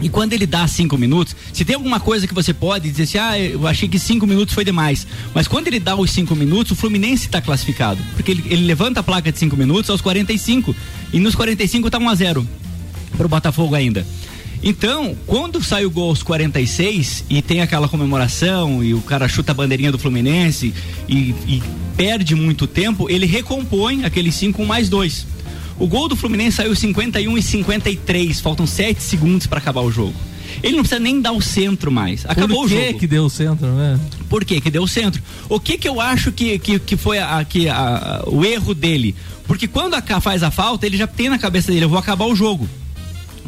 E 0.00 0.08
quando 0.08 0.34
ele 0.34 0.46
dá 0.46 0.66
cinco 0.68 0.98
minutos, 0.98 1.34
se 1.52 1.64
tem 1.64 1.74
alguma 1.74 1.98
coisa 1.98 2.26
que 2.26 2.34
você 2.34 2.52
pode 2.52 2.90
dizer 2.90 3.04
assim, 3.04 3.18
ah, 3.18 3.38
eu 3.38 3.66
achei 3.66 3.88
que 3.88 3.98
cinco 3.98 4.26
minutos 4.26 4.54
foi 4.54 4.64
demais. 4.64 5.06
Mas 5.34 5.48
quando 5.48 5.68
ele 5.68 5.80
dá 5.80 5.96
os 5.96 6.10
cinco 6.10 6.36
minutos, 6.36 6.72
o 6.72 6.76
Fluminense 6.76 7.26
está 7.26 7.40
classificado. 7.40 8.00
Porque 8.14 8.30
ele, 8.30 8.44
ele 8.46 8.66
levanta 8.66 9.00
a 9.00 9.02
placa 9.02 9.32
de 9.32 9.38
cinco 9.38 9.56
minutos 9.56 9.88
aos 9.88 10.00
45. 10.00 10.76
E 11.12 11.18
nos 11.18 11.34
45 11.34 11.90
tá 11.90 11.98
1 11.98 12.08
a 12.08 12.14
0 12.14 12.48
para 13.16 13.26
o 13.26 13.28
Botafogo 13.28 13.74
ainda. 13.74 14.06
Então, 14.62 15.16
quando 15.26 15.62
sai 15.62 15.84
o 15.84 15.90
gol 15.90 16.10
aos 16.10 16.22
46 16.22 17.24
e 17.30 17.40
tem 17.40 17.60
aquela 17.60 17.88
comemoração 17.88 18.82
e 18.82 18.94
o 18.94 19.00
cara 19.00 19.28
chuta 19.28 19.52
a 19.52 19.54
bandeirinha 19.54 19.92
do 19.92 19.98
Fluminense 19.98 20.74
e, 21.08 21.34
e 21.46 21.62
perde 21.96 22.34
muito 22.34 22.66
tempo, 22.66 23.08
ele 23.08 23.26
recompõe 23.26 24.04
aqueles 24.04 24.34
5 24.34 24.64
mais 24.66 24.88
2. 24.88 25.35
O 25.78 25.86
gol 25.86 26.08
do 26.08 26.16
Fluminense 26.16 26.56
saiu 26.56 26.74
51 26.74 27.36
e 27.38 27.42
53, 27.42 28.40
faltam 28.40 28.66
7 28.66 29.02
segundos 29.02 29.46
para 29.46 29.58
acabar 29.58 29.82
o 29.82 29.90
jogo. 29.90 30.14
Ele 30.62 30.74
não 30.76 30.82
precisa 30.82 31.00
nem 31.00 31.20
dar 31.20 31.32
o 31.32 31.42
centro 31.42 31.90
mais. 31.92 32.24
Acabou 32.24 32.60
Por 32.60 32.66
o 32.66 32.68
que 32.68 32.86
jogo. 32.86 32.98
que 32.98 33.06
deu 33.06 33.24
o 33.26 33.30
centro, 33.30 33.66
né? 33.74 34.00
Por 34.28 34.44
quê? 34.44 34.60
Que 34.60 34.70
deu 34.70 34.82
o 34.84 34.88
centro. 34.88 35.22
O 35.48 35.60
que 35.60 35.76
que 35.76 35.86
eu 35.88 36.00
acho 36.00 36.32
que, 36.32 36.58
que, 36.58 36.78
que 36.78 36.96
foi 36.96 37.18
a, 37.18 37.44
que 37.44 37.68
a- 37.68 38.22
o 38.26 38.44
erro 38.44 38.72
dele? 38.74 39.14
Porque 39.46 39.68
quando 39.68 39.94
a 39.94 40.20
faz 40.20 40.42
a 40.42 40.50
falta, 40.50 40.86
ele 40.86 40.96
já 40.96 41.06
tem 41.06 41.28
na 41.28 41.38
cabeça 41.38 41.70
dele, 41.70 41.84
eu 41.84 41.88
vou 41.90 41.98
acabar 41.98 42.24
o 42.26 42.34
jogo. 42.34 42.66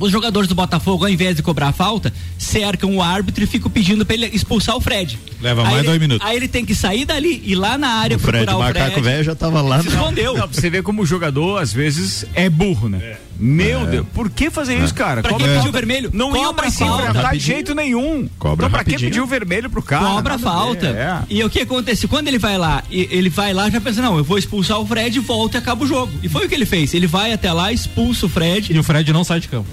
Os 0.01 0.11
jogadores 0.13 0.49
do 0.49 0.55
Botafogo, 0.55 1.05
ao 1.05 1.11
invés 1.11 1.37
de 1.37 1.43
cobrar 1.43 1.69
a 1.69 1.73
falta, 1.73 2.13
cercam 2.39 2.95
o 2.97 3.03
árbitro 3.03 3.45
e 3.45 3.47
ficam 3.47 3.71
pedindo 3.71 4.05
pra 4.07 4.15
ele 4.15 4.27
expulsar 4.33 4.77
o 4.77 4.81
Fred. 4.81 5.19
Leva 5.41 5.63
Aí 5.63 5.67
mais 5.67 5.79
ele- 5.79 5.87
dois 5.89 6.01
minutos. 6.01 6.27
Aí 6.27 6.37
ele 6.37 6.49
tem 6.49 6.65
que 6.65 6.75
sair 6.75 7.05
dali, 7.05 7.43
ir 7.45 7.55
lá 7.55 7.77
na 7.79 7.89
área 7.89 8.17
O 8.17 8.21
Fred, 8.21 8.45
procurar 8.47 8.57
o 8.57 8.61
macaco 8.69 8.93
Fred. 8.93 9.01
velho, 9.09 9.25
já 9.25 9.35
tava 9.35 9.61
lá. 9.61 9.81
Se 9.83 9.89
escondeu. 9.89 10.35
Não, 10.37 10.49
pra 10.49 10.61
você 10.61 10.71
ver 10.71 10.83
como 10.83 11.03
o 11.03 11.07
jogador, 11.07 11.59
às 11.59 11.73
vezes, 11.73 12.25
é 12.35 12.49
burro, 12.49 12.89
né? 12.89 13.17
Meu 13.41 13.87
Deus, 13.87 14.05
por 14.13 14.29
que 14.31 14.51
fazer 14.51 14.77
isso, 14.83 14.93
cara? 14.93 15.23
Pra 15.23 15.33
que 15.35 15.45
pedir 15.45 15.69
o 15.69 15.73
vermelho? 15.73 16.11
Não 16.13 16.37
ia 16.37 16.47
Cobra 16.47 16.63
mais 16.63 16.75
se 16.75 16.83
enfrentar 16.83 17.33
de 17.35 17.39
jeito 17.39 17.73
nenhum. 17.73 18.29
Cobra 18.37 18.67
então, 18.67 18.71
pra 18.71 18.83
que 18.85 18.91
rapidinho. 18.91 19.11
pedir 19.11 19.21
o 19.21 19.27
vermelho 19.27 19.71
pro 19.71 19.81
cara? 19.81 20.05
Cobra 20.07 20.35
a 20.35 20.39
Nada 20.39 20.51
falta. 20.51 20.87
é. 20.89 21.19
E 21.31 21.45
o 21.45 21.49
que 21.49 21.61
acontece? 21.61 22.09
Quando 22.09 22.27
ele 22.27 22.39
vai 22.39 22.59
lá, 22.59 22.83
e- 22.91 23.09
ele 23.13 23.29
vai 23.31 23.55
lá 23.55 23.71
já 23.71 23.81
pensa, 23.81 24.03
não, 24.03 24.19
eu 24.19 24.25
vou 24.25 24.39
expulsar 24.39 24.81
o 24.81 24.87
Fred, 24.87 25.21
volta 25.21 25.57
e 25.57 25.59
acaba 25.59 25.85
o 25.85 25.87
jogo. 25.87 26.13
E 26.21 26.29
foi 26.29 26.47
o 26.47 26.49
que 26.49 26.55
ele 26.55 26.67
fez. 26.67 26.93
Ele 26.95 27.07
vai 27.07 27.33
até 27.33 27.53
lá, 27.53 27.73
expulsa 27.73 28.27
o 28.27 28.29
Fred. 28.29 28.73
E 28.73 28.79
o 28.79 28.83
Fred 28.83 29.13
não 29.13 29.23
sai 29.23 29.39
de 29.39 29.47
campo. 29.47 29.69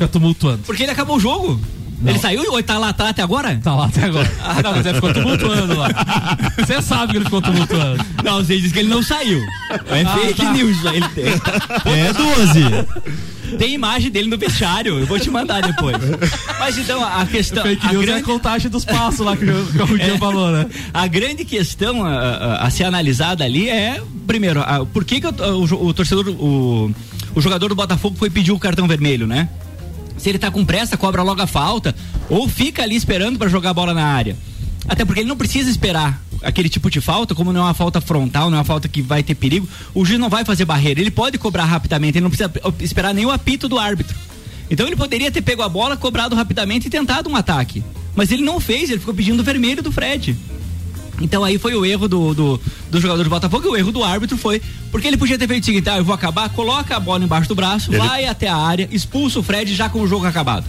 Fica 0.00 0.08
tumultuando. 0.08 0.62
Porque 0.64 0.82
ele 0.82 0.92
acabou 0.92 1.16
o 1.16 1.20
jogo. 1.20 1.60
Ele 2.06 2.18
saiu 2.18 2.42
ou 2.50 2.62
tá 2.62 2.78
lá, 2.78 2.94
tá 2.94 3.04
lá 3.04 3.10
até 3.10 3.20
agora? 3.22 3.60
Tá 3.62 3.74
lá 3.74 3.84
até 3.84 4.04
agora. 4.04 4.32
Ah, 4.42 4.62
não, 4.62 4.72
mas 4.72 4.86
ele 4.86 4.94
ficou 4.94 5.12
tumultuando 5.12 5.76
lá. 5.76 5.88
Você 6.56 6.80
sabe 6.80 7.12
que 7.12 7.18
ele 7.18 7.24
ficou 7.26 7.42
tumultuando. 7.42 8.02
Não, 8.24 8.42
você 8.42 8.58
diz 8.58 8.72
que 8.72 8.78
ele 8.78 8.88
não 8.88 9.02
saiu. 9.02 9.38
É 9.86 10.00
Ah, 10.02 10.16
fake 10.16 10.42
tá. 10.42 10.52
news. 10.54 10.78
Ele 10.86 11.06
tem. 11.10 11.24
É 11.26 12.12
12. 12.14 13.58
Tem 13.58 13.74
imagem 13.74 14.10
dele 14.10 14.28
no 14.30 14.38
vestiário. 14.38 14.98
Eu 15.00 15.06
vou 15.06 15.18
te 15.20 15.28
mandar 15.28 15.60
depois. 15.60 15.96
Mas 16.58 16.78
então, 16.78 17.04
a 17.04 17.26
questão. 17.26 17.62
Fake 17.64 17.86
a 17.86 17.92
news 17.92 18.02
é 18.04 18.06
grande- 18.06 18.22
a 18.22 18.24
contagem 18.24 18.70
dos 18.70 18.84
passos 18.86 19.20
lá 19.20 19.36
que, 19.36 19.44
o- 19.44 19.66
que 19.66 19.82
o 19.82 19.84
Rudinho 19.84 20.14
É. 20.14 20.18
falou, 20.18 20.50
né? 20.52 20.66
A 20.94 21.06
grande 21.06 21.44
questão 21.44 22.02
a, 22.02 22.10
a- 22.18 22.66
a 22.66 22.70
ser 22.70 22.84
analisada 22.84 23.44
ali 23.44 23.68
é, 23.68 24.00
primeiro, 24.26 24.60
a- 24.62 24.86
por 24.86 25.04
que, 25.04 25.20
que 25.20 25.26
o, 25.26 25.30
o 25.30 25.86
o 25.88 25.92
torcedor, 25.94 26.26
o, 26.28 26.90
o 27.34 27.40
jogador 27.42 27.68
do 27.68 27.74
Botafogo 27.74 28.16
foi 28.18 28.30
pedir 28.30 28.52
o 28.52 28.58
cartão 28.58 28.88
vermelho, 28.88 29.26
né? 29.26 29.48
Se 30.20 30.28
ele 30.28 30.38
tá 30.38 30.50
com 30.50 30.64
pressa, 30.64 30.96
cobra 30.96 31.22
logo 31.22 31.40
a 31.40 31.46
falta, 31.46 31.94
ou 32.28 32.46
fica 32.46 32.82
ali 32.82 32.94
esperando 32.94 33.38
para 33.38 33.48
jogar 33.48 33.70
a 33.70 33.74
bola 33.74 33.94
na 33.94 34.04
área. 34.04 34.36
Até 34.86 35.04
porque 35.04 35.20
ele 35.20 35.28
não 35.28 35.36
precisa 35.36 35.70
esperar 35.70 36.22
aquele 36.42 36.68
tipo 36.68 36.90
de 36.90 37.00
falta, 37.00 37.34
como 37.34 37.52
não 37.52 37.62
é 37.62 37.64
uma 37.64 37.74
falta 37.74 38.00
frontal, 38.00 38.50
não 38.50 38.56
é 38.56 38.60
uma 38.60 38.64
falta 38.64 38.88
que 38.88 39.00
vai 39.00 39.22
ter 39.22 39.34
perigo, 39.34 39.68
o 39.94 40.04
juiz 40.04 40.18
não 40.18 40.28
vai 40.28 40.44
fazer 40.44 40.64
barreira, 40.64 41.00
ele 41.00 41.10
pode 41.10 41.38
cobrar 41.38 41.64
rapidamente, 41.64 42.18
ele 42.18 42.22
não 42.22 42.30
precisa 42.30 42.50
esperar 42.80 43.14
nem 43.14 43.24
o 43.24 43.30
apito 43.30 43.68
do 43.68 43.78
árbitro. 43.78 44.16
Então 44.70 44.86
ele 44.86 44.96
poderia 44.96 45.30
ter 45.30 45.42
pego 45.42 45.62
a 45.62 45.68
bola, 45.68 45.96
cobrado 45.96 46.36
rapidamente 46.36 46.86
e 46.86 46.90
tentado 46.90 47.28
um 47.28 47.36
ataque. 47.36 47.82
Mas 48.14 48.30
ele 48.30 48.42
não 48.42 48.60
fez, 48.60 48.90
ele 48.90 49.00
ficou 49.00 49.14
pedindo 49.14 49.40
o 49.40 49.44
vermelho 49.44 49.82
do 49.82 49.90
Fred. 49.90 50.36
Então 51.20 51.44
aí 51.44 51.58
foi 51.58 51.74
o 51.74 51.84
erro 51.84 52.08
do, 52.08 52.34
do, 52.34 52.60
do 52.90 53.00
jogador 53.00 53.22
do 53.24 53.30
Botafogo 53.30 53.66
e 53.66 53.70
o 53.70 53.76
erro 53.76 53.92
do 53.92 54.02
árbitro 54.02 54.36
foi 54.38 54.60
porque 54.90 55.06
ele 55.06 55.16
podia 55.16 55.38
ter 55.38 55.46
feito 55.46 55.62
o 55.62 55.66
seguinte: 55.66 55.88
ah, 55.88 55.98
eu 55.98 56.04
vou 56.04 56.14
acabar, 56.14 56.48
coloca 56.50 56.96
a 56.96 57.00
bola 57.00 57.22
embaixo 57.24 57.48
do 57.48 57.54
braço, 57.54 57.90
Ele- 57.90 57.98
vai 57.98 58.24
até 58.26 58.48
a 58.48 58.56
área, 58.56 58.88
expulsa 58.90 59.38
o 59.38 59.42
Fred 59.42 59.74
já 59.74 59.88
com 59.88 60.00
o 60.00 60.06
jogo 60.08 60.26
acabado. 60.26 60.64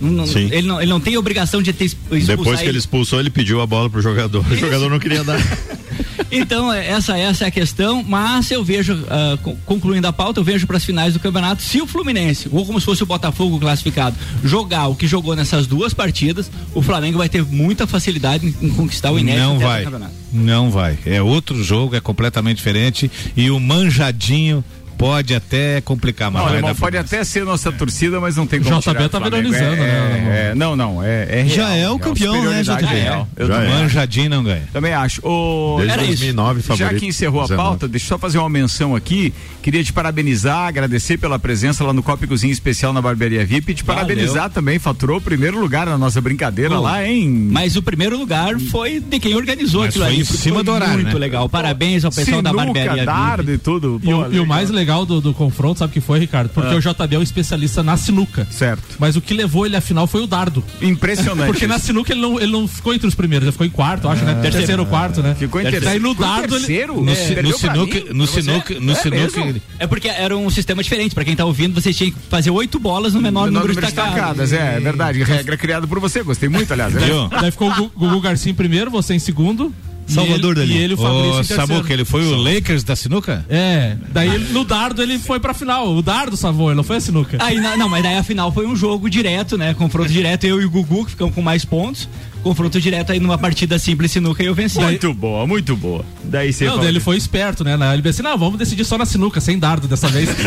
Não- 0.00 0.24
ele, 0.36 0.62
não, 0.62 0.80
ele 0.80 0.90
não 0.90 1.00
tem 1.00 1.16
obrigação 1.16 1.62
de 1.62 1.72
ter 1.72 1.84
exp- 1.86 1.98
expulsar 2.12 2.36
Depois 2.36 2.56
que 2.58 2.64
ele 2.64 2.70
ele. 2.72 2.78
expulsou, 2.78 3.20
ele 3.20 3.30
pediu 3.30 3.60
a 3.60 3.66
bola 3.66 3.88
pro 3.88 4.00
jogador. 4.02 4.44
O 4.50 4.56
jogador 4.56 4.90
não 4.90 4.98
queria 4.98 5.22
dar. 5.24 5.38
Então, 6.30 6.72
é, 6.72 6.88
essa, 6.88 7.16
essa 7.16 7.44
é 7.44 7.48
a 7.48 7.50
questão, 7.50 8.02
mas 8.02 8.50
eu 8.50 8.64
vejo, 8.64 8.98
con- 9.42 9.56
concluindo 9.64 10.06
a 10.08 10.12
pauta, 10.12 10.40
eu 10.40 10.44
vejo 10.44 10.66
para 10.66 10.76
as 10.76 10.84
finais 10.84 11.14
do 11.14 11.20
campeonato, 11.20 11.62
se 11.62 11.80
o 11.80 11.86
Fluminense, 11.86 12.48
ou 12.50 12.66
como 12.66 12.80
se 12.80 12.86
fosse 12.86 13.02
o 13.04 13.06
Botafogo 13.06 13.60
classificado, 13.60 14.16
jogar 14.42 14.88
o 14.88 14.96
que 14.96 15.06
jogou 15.06 15.36
nessas 15.36 15.66
duas 15.68 15.94
partidas, 15.94 16.50
o 16.74 16.82
Flamengo 16.82 17.18
vai 17.18 17.28
ter 17.28 17.44
muita 17.44 17.86
facilidade 17.86 18.46
em, 18.60 18.70
conquistar 18.70 19.12
o 19.12 19.18
inédito 19.18 19.44
Não 19.44 19.58
vai. 19.60 19.80
do 19.80 19.84
campeonato. 19.84 20.12
Não 20.32 20.70
vai. 20.70 20.98
É 21.06 21.22
outro 21.22 21.62
jogo, 21.62 21.94
é 21.94 22.00
completamente 22.00 22.56
diferente. 22.56 23.08
E 23.36 23.48
o 23.50 23.60
manjadinho 23.60 24.64
pode 24.96 25.34
até 25.34 25.80
complicar, 25.80 26.30
mas 26.30 26.40
Não, 26.42 26.48
vai 26.48 26.58
alemão, 26.58 26.74
pode 26.74 26.96
até 26.96 27.22
ser 27.24 27.44
nossa 27.44 27.70
torcida, 27.72 28.20
mas 28.20 28.36
não 28.36 28.46
tem 28.46 28.60
como 28.60 28.80
JB 28.80 28.82
tirar 28.82 29.08
tá 29.08 29.18
do 29.18 29.30
Flamengo. 29.30 29.52
veronizando, 29.52 29.82
é, 29.82 29.86
né, 29.86 30.50
é, 30.50 30.54
não, 30.54 30.76
não, 30.76 31.02
é, 31.02 31.40
é 31.40 31.46
Já 31.46 31.68
real, 31.68 31.76
é 31.76 31.90
o 31.90 31.98
campeão, 31.98 32.44
né, 32.44 32.62
JB? 32.62 33.26
Eu 33.36 33.46
Já 33.46 33.62
é. 33.62 33.68
Manjadinho 33.68 34.30
não 34.30 34.44
ganha. 34.44 34.62
Também 34.72 34.92
acho. 34.92 35.20
Ô, 35.26 35.76
Desde 35.78 35.92
era 35.92 36.02
isso. 36.02 36.12
2009 36.12 36.60
Já 36.60 36.66
favorito, 36.76 37.00
que 37.00 37.06
encerrou 37.06 37.40
a 37.40 37.44
19. 37.44 37.62
pauta, 37.68 37.88
deixa 37.88 38.04
eu 38.06 38.08
só 38.08 38.18
fazer 38.18 38.38
uma 38.38 38.48
menção 38.48 38.94
aqui. 38.94 39.32
Queria 39.62 39.82
te 39.82 39.92
parabenizar, 39.92 40.66
agradecer 40.68 41.18
pela 41.18 41.38
presença 41.38 41.82
lá 41.84 41.92
no 41.92 42.02
Copa 42.02 42.26
Cozinha 42.26 42.52
Especial 42.52 42.92
na 42.92 43.02
Barbearia 43.02 43.44
VIP 43.44 43.72
e 43.72 43.74
te 43.74 43.82
Valeu. 43.84 44.02
parabenizar 44.02 44.50
também. 44.50 44.78
Faturou 44.78 45.18
o 45.18 45.20
primeiro 45.20 45.58
lugar 45.58 45.86
na 45.86 45.98
nossa 45.98 46.20
brincadeira 46.20 46.74
Pô, 46.74 46.80
lá, 46.80 47.04
hein? 47.06 47.48
Mas 47.50 47.76
o 47.76 47.82
primeiro 47.82 48.18
lugar 48.18 48.58
foi 48.70 49.00
de 49.00 49.18
quem 49.18 49.34
organizou 49.34 49.80
Mas 49.82 49.90
aquilo 49.90 50.04
foi 50.04 50.14
ali. 50.14 50.22
em 50.22 50.24
cima 50.24 50.54
foi 50.56 50.64
do 50.64 50.72
horário, 50.72 50.94
Muito 51.02 51.14
né? 51.14 51.18
legal. 51.18 51.48
Parabéns 51.48 52.04
ao 52.04 52.12
pessoal 52.12 52.42
da 52.42 52.52
barbearia. 52.52 53.04
dardo 53.04 53.52
e 53.52 53.58
tudo. 53.58 54.00
E, 54.02 54.06
Pô, 54.06 54.16
o, 54.22 54.32
e 54.34 54.40
o 54.40 54.46
mais 54.46 54.70
legal 54.70 54.83
do, 55.06 55.20
do 55.20 55.32
confronto, 55.34 55.78
sabe 55.78 55.90
o 55.90 55.94
que 55.94 56.00
foi, 56.00 56.18
Ricardo? 56.18 56.48
Porque 56.50 56.74
Ah. 56.74 56.76
o 56.76 56.80
JB 56.80 57.16
é 57.16 57.18
um 57.18 57.22
especialista 57.22 57.82
na 57.82 57.96
sinuca. 57.96 58.46
Certo. 58.50 58.96
Mas 58.98 59.16
o 59.16 59.20
que 59.20 59.32
levou 59.34 59.64
ele 59.66 59.76
à 59.76 59.80
final 59.80 60.06
foi 60.06 60.22
o 60.22 60.26
dardo. 60.26 60.62
Impressionante. 60.80 61.46
Porque 61.52 61.66
na 61.66 61.78
sinuca 61.78 62.12
ele 62.12 62.20
não, 62.20 62.38
ele 62.38 62.52
não 62.52 62.68
ficou 62.68 62.94
entre 62.94 63.06
os 63.06 63.14
primeiros, 63.14 63.44
ele 63.46 63.52
ficou 63.52 63.66
em 63.66 63.70
quarto, 63.70 64.08
acho, 64.08 64.24
né? 64.24 64.34
Terceiro 64.42 64.82
ou 64.82 64.88
quarto, 64.88 65.22
né? 65.22 65.34
Ficou 65.38 65.60
em 65.60 65.64
Daí 65.64 65.72
terceiro. 65.72 66.02
no 66.02 66.10
Ficou 66.10 66.26
em 66.26 66.28
dardo 66.28 66.56
ele. 66.56 66.66
terceiro? 66.66 66.94
No, 67.00 67.12
É, 67.12 67.42
no 67.42 67.58
sinuca, 67.58 67.94
mim? 68.00 68.04
no 68.12 68.26
sinuca, 68.26 68.80
no 68.80 68.92
É 68.92 68.94
sinuca, 68.96 69.44
mesmo? 69.44 69.60
É 69.78 69.86
porque 69.86 70.08
era 70.08 70.36
um 70.36 70.50
sistema 70.50 70.82
diferente. 70.82 71.14
Pra 71.14 71.24
quem 71.24 71.34
tá 71.36 71.44
ouvindo, 71.44 71.80
você 71.80 71.92
tinha 71.92 72.10
que 72.10 72.16
fazer 72.28 72.50
oito 72.50 72.78
bolas 72.78 73.14
no 73.14 73.20
menor, 73.20 73.46
Menor 73.46 73.60
número, 73.62 73.68
número 73.74 73.86
de 73.86 73.92
tacadas. 73.92 74.14
tacadas, 74.20 74.52
é, 74.52 74.76
é 74.76 74.80
verdade. 74.80 75.22
Regra 75.22 75.56
criada 75.56 75.86
por 75.86 75.98
você, 76.00 76.22
gostei 76.22 76.48
muito, 76.48 76.72
aliás. 76.72 76.92
né? 76.92 77.00
Viu? 77.06 77.28
Daí 77.28 77.50
ficou 77.50 77.70
o 77.70 77.74
Gu- 77.74 77.92
Gugu 77.96 78.20
Garcia 78.20 78.50
em 78.50 78.54
primeiro, 78.54 78.90
você 78.90 79.14
em 79.14 79.18
segundo. 79.18 79.72
Salvador 80.06 80.56
e 80.56 80.60
ele, 80.60 80.66
dali. 80.68 80.78
E 80.80 80.82
ele 80.84 80.94
o 80.94 80.96
Fabrício. 80.96 81.56
Samuca, 81.56 81.92
ele 81.92 82.04
foi 82.04 82.24
o 82.26 82.36
Lakers 82.36 82.82
da 82.84 82.94
sinuca? 82.96 83.44
É, 83.48 83.96
daí 84.12 84.28
ele- 84.34 84.52
no 84.52 84.64
dardo 84.64 85.02
ele 85.02 85.18
foi 85.18 85.40
pra 85.40 85.54
final. 85.54 85.94
O 85.94 86.02
dardo 86.02 86.36
salvou, 86.36 86.68
ele 86.68 86.76
não 86.76 86.84
foi 86.84 86.96
a 86.96 87.00
sinuca. 87.00 87.36
Aí, 87.40 87.60
na- 87.60 87.76
não, 87.76 87.88
mas 87.88 88.02
daí 88.02 88.16
a 88.16 88.22
final 88.22 88.52
foi 88.52 88.66
um 88.66 88.76
jogo 88.76 89.08
direto, 89.08 89.56
né? 89.58 89.72
Confronto 89.74 90.10
direto, 90.12 90.44
eu 90.44 90.60
e 90.60 90.64
o 90.64 90.70
Gugu, 90.70 91.04
que 91.04 91.12
ficamos 91.12 91.34
com 91.34 91.42
mais 91.42 91.64
pontos. 91.64 92.08
Confronto 92.42 92.78
direto 92.78 93.10
aí 93.10 93.18
numa 93.18 93.38
partida 93.38 93.78
simples 93.78 94.10
sinuca 94.12 94.42
e 94.42 94.46
eu 94.46 94.54
venci. 94.54 94.78
Muito 94.78 95.14
boa, 95.14 95.46
muito 95.46 95.74
boa. 95.74 96.04
Daí 96.22 96.52
você 96.52 96.66
Não, 96.66 96.76
daí 96.78 96.88
ele 96.88 97.00
foi 97.00 97.16
esperto, 97.16 97.64
né? 97.64 97.74
Na 97.76 97.92
LBC, 97.94 98.22
não, 98.22 98.36
vamos 98.36 98.58
decidir 98.58 98.84
só 98.84 98.98
na 98.98 99.06
sinuca, 99.06 99.40
sem 99.40 99.58
dardo 99.58 99.88
dessa 99.88 100.08
vez. 100.08 100.28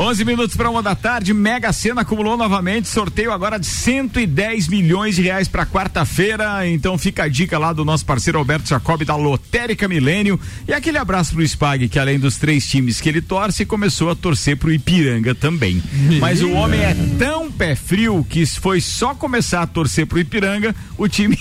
11 0.00 0.24
minutos 0.24 0.56
para 0.56 0.70
uma 0.70 0.82
da 0.82 0.94
tarde, 0.94 1.34
Mega 1.34 1.70
Sena 1.74 2.00
acumulou 2.00 2.34
novamente, 2.34 2.88
sorteio 2.88 3.30
agora 3.32 3.58
de 3.58 3.66
110 3.66 4.66
milhões 4.68 5.14
de 5.14 5.20
reais 5.20 5.46
para 5.46 5.66
quarta-feira. 5.66 6.66
Então 6.66 6.96
fica 6.96 7.24
a 7.24 7.28
dica 7.28 7.58
lá 7.58 7.70
do 7.74 7.84
nosso 7.84 8.06
parceiro 8.06 8.38
Alberto 8.38 8.66
Jacob 8.66 9.04
da 9.04 9.14
Lotérica 9.14 9.86
Milênio 9.86 10.40
e 10.66 10.72
aquele 10.72 10.96
abraço 10.96 11.34
pro 11.34 11.46
Spag, 11.46 11.86
que 11.86 11.98
além 11.98 12.18
dos 12.18 12.38
três 12.38 12.66
times 12.66 12.98
que 12.98 13.10
ele 13.10 13.20
torce, 13.20 13.66
começou 13.66 14.08
a 14.08 14.14
torcer 14.14 14.56
pro 14.56 14.72
Ipiranga 14.72 15.34
também. 15.34 15.82
Mas 16.18 16.40
o 16.40 16.50
homem 16.52 16.80
é 16.80 16.96
tão 17.18 17.52
pé 17.52 17.74
frio 17.74 18.26
que 18.26 18.46
foi 18.46 18.80
só 18.80 19.14
começar 19.14 19.60
a 19.60 19.66
torcer 19.66 20.06
pro 20.06 20.18
Ipiranga, 20.18 20.74
o 20.96 21.08
time 21.08 21.38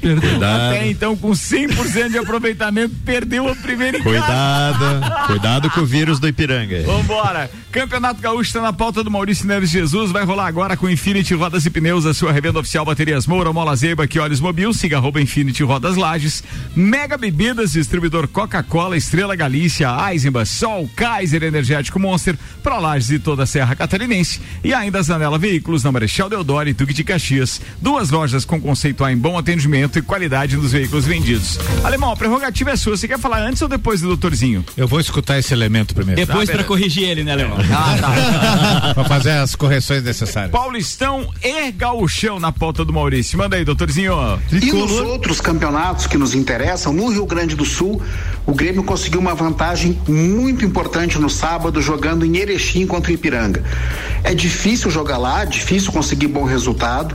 Cuidado. 0.00 0.44
até 0.44 0.88
então 0.88 1.16
com 1.16 1.30
100% 1.30 2.10
de 2.10 2.18
aproveitamento 2.18 2.94
perdeu 3.04 3.48
a 3.48 3.54
primeira. 3.54 4.00
Cuidado, 4.02 5.26
cuidado 5.26 5.70
com 5.70 5.80
o 5.80 5.86
vírus 5.86 6.18
do 6.18 6.28
Ipiranga. 6.28 6.82
Vambora! 6.82 7.50
Campeonato 7.70 8.20
Gaúcho 8.20 8.48
está 8.48 8.62
na 8.62 8.72
pauta 8.72 9.04
do 9.04 9.10
Maurício 9.10 9.46
Neves 9.46 9.70
Jesus. 9.70 10.10
Vai 10.10 10.24
rolar 10.24 10.46
agora 10.46 10.76
com 10.76 10.88
Infinity 10.88 11.34
Rodas 11.34 11.66
e 11.66 11.70
Pneus, 11.70 12.06
a 12.06 12.14
sua 12.14 12.32
revenda 12.32 12.58
oficial 12.58 12.84
Baterias 12.84 13.26
Moura, 13.26 13.52
Mola 13.52 13.76
Zeiba, 13.76 14.06
que 14.06 14.18
olhos 14.18 14.40
mobil. 14.40 14.72
Siga 14.72 14.96
arroba 14.96 15.20
Infinity 15.20 15.62
Rodas 15.62 15.96
Lages. 15.96 16.42
Mega 16.74 17.18
Bebidas, 17.18 17.72
distribuidor 17.72 18.26
Coca-Cola, 18.28 18.96
Estrela 18.96 19.36
Galícia, 19.36 19.90
Eisenbach, 20.10 20.48
Sol, 20.48 20.88
Kaiser 20.96 21.42
Energético 21.42 22.00
Monster, 22.00 22.36
para 22.62 22.78
Lages 22.78 23.10
e 23.10 23.18
toda 23.18 23.42
a 23.42 23.46
Serra 23.46 23.76
Catarinense. 23.76 24.40
E 24.64 24.72
ainda 24.72 25.02
Zanela 25.02 25.38
Veículos 25.38 25.84
na 25.84 25.92
Marechal 25.92 26.28
Deodoro 26.28 26.68
e 26.68 26.72
Duque 26.72 26.94
de 26.94 27.04
Caxias. 27.04 27.60
Duas 27.80 28.10
lojas 28.10 28.44
com 28.44 28.60
conceito 28.60 29.04
A 29.04 29.12
em 29.12 29.16
bom 29.16 29.36
atendimento 29.38 29.87
e 29.96 30.02
qualidade 30.02 30.56
nos 30.56 30.72
veículos 30.72 31.04
vendidos. 31.04 31.58
Alemão, 31.84 32.12
a 32.12 32.16
prerrogativa 32.16 32.70
é 32.70 32.76
sua. 32.76 32.96
Você 32.96 33.06
quer 33.06 33.18
falar 33.18 33.40
antes 33.40 33.62
ou 33.62 33.68
depois 33.68 34.00
do 34.00 34.08
doutorzinho? 34.08 34.64
Eu 34.76 34.88
vou 34.88 35.00
escutar 35.00 35.38
esse 35.38 35.52
elemento 35.52 35.94
primeiro. 35.94 36.20
Depois 36.20 36.46
pra 36.46 36.54
beleza. 36.54 36.68
corrigir 36.68 37.04
ele, 37.04 37.24
né, 37.24 37.34
Leão? 37.36 37.56
Ah, 37.72 37.96
tá. 38.00 38.94
pra 38.94 39.04
fazer 39.04 39.30
as 39.30 39.54
correções 39.54 40.02
necessárias. 40.02 40.50
Paulistão 40.50 41.28
e 41.42 41.70
Gauchão 41.72 42.40
na 42.40 42.52
pauta 42.52 42.84
do 42.84 42.92
Maurício. 42.92 43.38
Manda 43.38 43.56
aí, 43.56 43.64
doutorzinho. 43.64 44.14
E 44.50 44.72
nos 44.72 44.92
outros 44.92 45.40
campeonatos 45.40 46.06
que 46.06 46.18
nos 46.18 46.34
interessam, 46.34 46.92
no 46.92 47.08
Rio 47.08 47.26
Grande 47.26 47.54
do 47.54 47.64
Sul, 47.64 48.02
o 48.46 48.52
Grêmio 48.52 48.82
conseguiu 48.82 49.20
uma 49.20 49.34
vantagem 49.34 49.98
muito 50.08 50.64
importante 50.64 51.18
no 51.18 51.30
sábado, 51.30 51.80
jogando 51.80 52.24
em 52.24 52.36
Erechim 52.36 52.86
contra 52.86 53.10
o 53.10 53.14
Ipiranga. 53.14 53.62
É 54.24 54.34
difícil 54.34 54.90
jogar 54.90 55.18
lá, 55.18 55.44
difícil 55.44 55.92
conseguir 55.92 56.28
bom 56.28 56.44
resultado. 56.44 57.14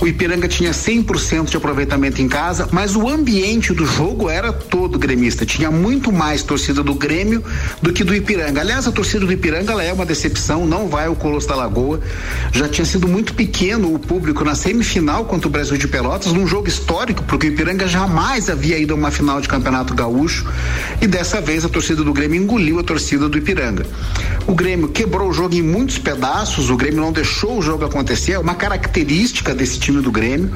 O 0.00 0.06
Ipiranga 0.06 0.48
tinha 0.48 0.72
100% 0.72 1.50
de 1.50 1.56
aproveitamento 1.56 2.01
em 2.10 2.28
casa, 2.28 2.68
mas 2.72 2.96
o 2.96 3.08
ambiente 3.08 3.72
do 3.72 3.86
jogo 3.86 4.28
era 4.28 4.52
todo 4.52 4.98
gremista. 4.98 5.46
Tinha 5.46 5.70
muito 5.70 6.10
mais 6.10 6.42
torcida 6.42 6.82
do 6.82 6.94
Grêmio 6.94 7.44
do 7.80 7.92
que 7.92 8.02
do 8.02 8.14
Ipiranga. 8.14 8.60
Aliás, 8.60 8.86
a 8.86 8.92
torcida 8.92 9.24
do 9.24 9.32
Ipiranga 9.32 9.72
ela 9.72 9.82
é 9.82 9.92
uma 9.92 10.06
decepção, 10.06 10.66
não 10.66 10.88
vai 10.88 11.06
ao 11.06 11.14
Colosso 11.14 11.48
da 11.48 11.54
Lagoa. 11.54 12.00
Já 12.52 12.68
tinha 12.68 12.84
sido 12.84 13.06
muito 13.06 13.34
pequeno 13.34 13.94
o 13.94 13.98
público 13.98 14.44
na 14.44 14.54
semifinal 14.54 15.24
contra 15.24 15.48
o 15.48 15.50
Brasil 15.50 15.76
de 15.76 15.86
Pelotas, 15.86 16.32
num 16.32 16.46
jogo 16.46 16.68
histórico, 16.68 17.22
porque 17.24 17.46
o 17.46 17.50
Ipiranga 17.50 17.86
jamais 17.86 18.50
havia 18.50 18.78
ido 18.78 18.94
a 18.94 18.96
uma 18.96 19.10
final 19.10 19.40
de 19.40 19.48
campeonato 19.48 19.94
gaúcho. 19.94 20.46
E 21.00 21.06
dessa 21.06 21.40
vez 21.40 21.64
a 21.64 21.68
torcida 21.68 22.02
do 22.02 22.12
Grêmio 22.12 22.42
engoliu 22.42 22.78
a 22.78 22.82
torcida 22.82 23.28
do 23.28 23.38
Ipiranga. 23.38 23.86
O 24.46 24.54
Grêmio 24.54 24.88
quebrou 24.88 25.28
o 25.28 25.32
jogo 25.32 25.54
em 25.54 25.62
muitos 25.62 25.98
pedaços, 25.98 26.70
o 26.70 26.76
Grêmio 26.76 27.00
não 27.00 27.12
deixou 27.12 27.58
o 27.58 27.62
jogo 27.62 27.84
acontecer, 27.84 28.32
é 28.32 28.38
uma 28.38 28.54
característica 28.54 29.54
desse 29.54 29.78
time 29.78 30.00
do 30.00 30.10
Grêmio. 30.10 30.50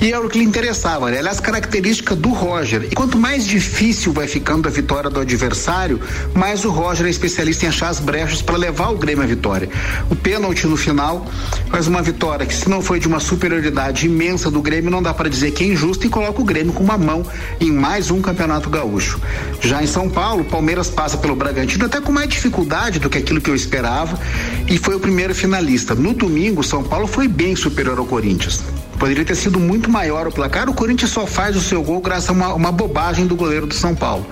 E 0.00 0.12
era 0.12 0.24
o 0.24 0.28
que 0.28 0.38
lhe 0.38 0.44
né? 0.84 1.18
aliás, 1.18 1.40
característica 1.40 2.14
do 2.14 2.30
Roger. 2.30 2.88
E 2.90 2.94
quanto 2.94 3.18
mais 3.18 3.46
difícil 3.46 4.12
vai 4.12 4.26
ficando 4.26 4.68
a 4.68 4.70
vitória 4.70 5.08
do 5.08 5.20
adversário, 5.20 6.00
mais 6.34 6.64
o 6.64 6.70
Roger 6.70 7.06
é 7.06 7.10
especialista 7.10 7.64
em 7.64 7.68
achar 7.68 7.88
as 7.88 7.98
brechas 7.98 8.42
para 8.42 8.56
levar 8.56 8.90
o 8.90 8.96
Grêmio 8.96 9.24
à 9.24 9.26
vitória. 9.26 9.68
O 10.10 10.16
pênalti 10.16 10.66
no 10.66 10.76
final 10.76 11.26
faz 11.70 11.86
uma 11.86 12.02
vitória 12.02 12.44
que, 12.44 12.54
se 12.54 12.68
não 12.68 12.82
foi 12.82 13.00
de 13.00 13.08
uma 13.08 13.20
superioridade 13.20 14.06
imensa 14.06 14.50
do 14.50 14.60
Grêmio, 14.60 14.90
não 14.90 15.02
dá 15.02 15.14
para 15.14 15.30
dizer 15.30 15.52
que 15.52 15.64
é 15.64 15.68
injusta 15.68 16.06
e 16.06 16.10
coloca 16.10 16.40
o 16.40 16.44
Grêmio 16.44 16.72
com 16.72 16.84
uma 16.84 16.98
mão 16.98 17.24
em 17.60 17.70
mais 17.72 18.10
um 18.10 18.20
campeonato 18.20 18.68
gaúcho. 18.68 19.20
Já 19.60 19.82
em 19.82 19.86
São 19.86 20.08
Paulo, 20.08 20.42
o 20.42 20.44
Palmeiras 20.44 20.88
passa 20.88 21.16
pelo 21.16 21.34
Bragantino 21.34 21.86
até 21.86 22.00
com 22.00 22.12
mais 22.12 22.28
dificuldade 22.28 22.98
do 22.98 23.08
que 23.08 23.18
aquilo 23.18 23.40
que 23.40 23.50
eu 23.50 23.54
esperava 23.54 24.18
e 24.68 24.78
foi 24.78 24.94
o 24.94 25.00
primeiro 25.00 25.34
finalista. 25.34 25.94
No 25.94 26.12
domingo, 26.12 26.62
São 26.62 26.82
Paulo 26.82 27.06
foi 27.06 27.28
bem 27.28 27.56
superior 27.56 27.98
ao 27.98 28.04
Corinthians. 28.04 28.75
Poderia 28.98 29.24
ter 29.24 29.34
sido 29.34 29.60
muito 29.60 29.90
maior 29.90 30.26
o 30.26 30.32
placar. 30.32 30.68
O 30.68 30.74
Corinthians 30.74 31.10
só 31.10 31.26
faz 31.26 31.56
o 31.56 31.60
seu 31.60 31.82
gol 31.82 32.00
graças 32.00 32.30
a 32.30 32.32
uma, 32.32 32.54
uma 32.54 32.72
bobagem 32.72 33.26
do 33.26 33.36
goleiro 33.36 33.66
do 33.66 33.74
São 33.74 33.94
Paulo. 33.94 34.26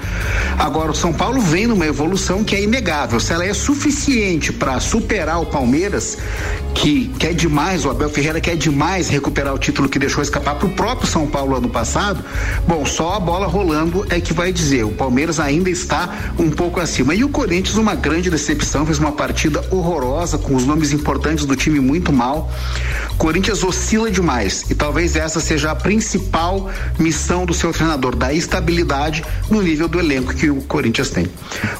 Agora, 0.58 0.90
o 0.90 0.94
São 0.94 1.12
Paulo 1.12 1.40
vem 1.40 1.66
numa 1.66 1.86
evolução 1.86 2.42
que 2.42 2.54
é 2.54 2.62
inegável. 2.62 3.20
Se 3.20 3.32
ela 3.32 3.44
é 3.44 3.52
suficiente 3.52 4.52
para 4.52 4.80
superar 4.80 5.40
o 5.40 5.46
Palmeiras, 5.46 6.18
que 6.74 7.08
quer 7.18 7.32
demais, 7.32 7.84
o 7.84 7.90
Abel 7.90 8.10
Ferreira 8.10 8.40
quer 8.40 8.56
demais 8.56 9.08
recuperar 9.08 9.54
o 9.54 9.58
título 9.58 9.88
que 9.88 9.98
deixou 9.98 10.22
escapar 10.22 10.56
para 10.56 10.66
o 10.66 10.70
próprio 10.72 11.06
São 11.06 11.26
Paulo 11.26 11.56
ano 11.56 11.68
passado, 11.68 12.22
bom, 12.66 12.84
só 12.84 13.14
a 13.14 13.20
bola 13.20 13.46
rolando 13.46 14.04
é 14.10 14.20
que 14.20 14.32
vai 14.32 14.52
dizer. 14.52 14.84
O 14.84 14.90
Palmeiras 14.90 15.38
ainda 15.38 15.70
está 15.70 16.34
um 16.38 16.50
pouco 16.50 16.80
acima. 16.80 17.14
E 17.14 17.22
o 17.22 17.28
Corinthians, 17.28 17.76
uma 17.76 17.94
grande 17.94 18.28
decepção, 18.28 18.84
fez 18.84 18.98
uma 18.98 19.12
partida 19.12 19.64
horrorosa, 19.70 20.36
com 20.36 20.54
os 20.54 20.66
nomes 20.66 20.92
importantes 20.92 21.46
do 21.46 21.54
time 21.54 21.78
muito 21.78 22.12
mal. 22.12 22.50
Corinthians 23.16 23.62
oscila 23.62 24.10
demais 24.10 24.64
e 24.68 24.74
talvez 24.74 25.14
essa 25.14 25.38
seja 25.38 25.70
a 25.70 25.76
principal 25.76 26.68
missão 26.98 27.46
do 27.46 27.54
seu 27.54 27.72
treinador, 27.72 28.16
dar 28.16 28.34
estabilidade 28.34 29.24
no 29.48 29.62
nível 29.62 29.86
do 29.86 30.00
elenco 30.00 30.34
que 30.34 30.50
o 30.50 30.60
Corinthians 30.62 31.10
tem. 31.10 31.28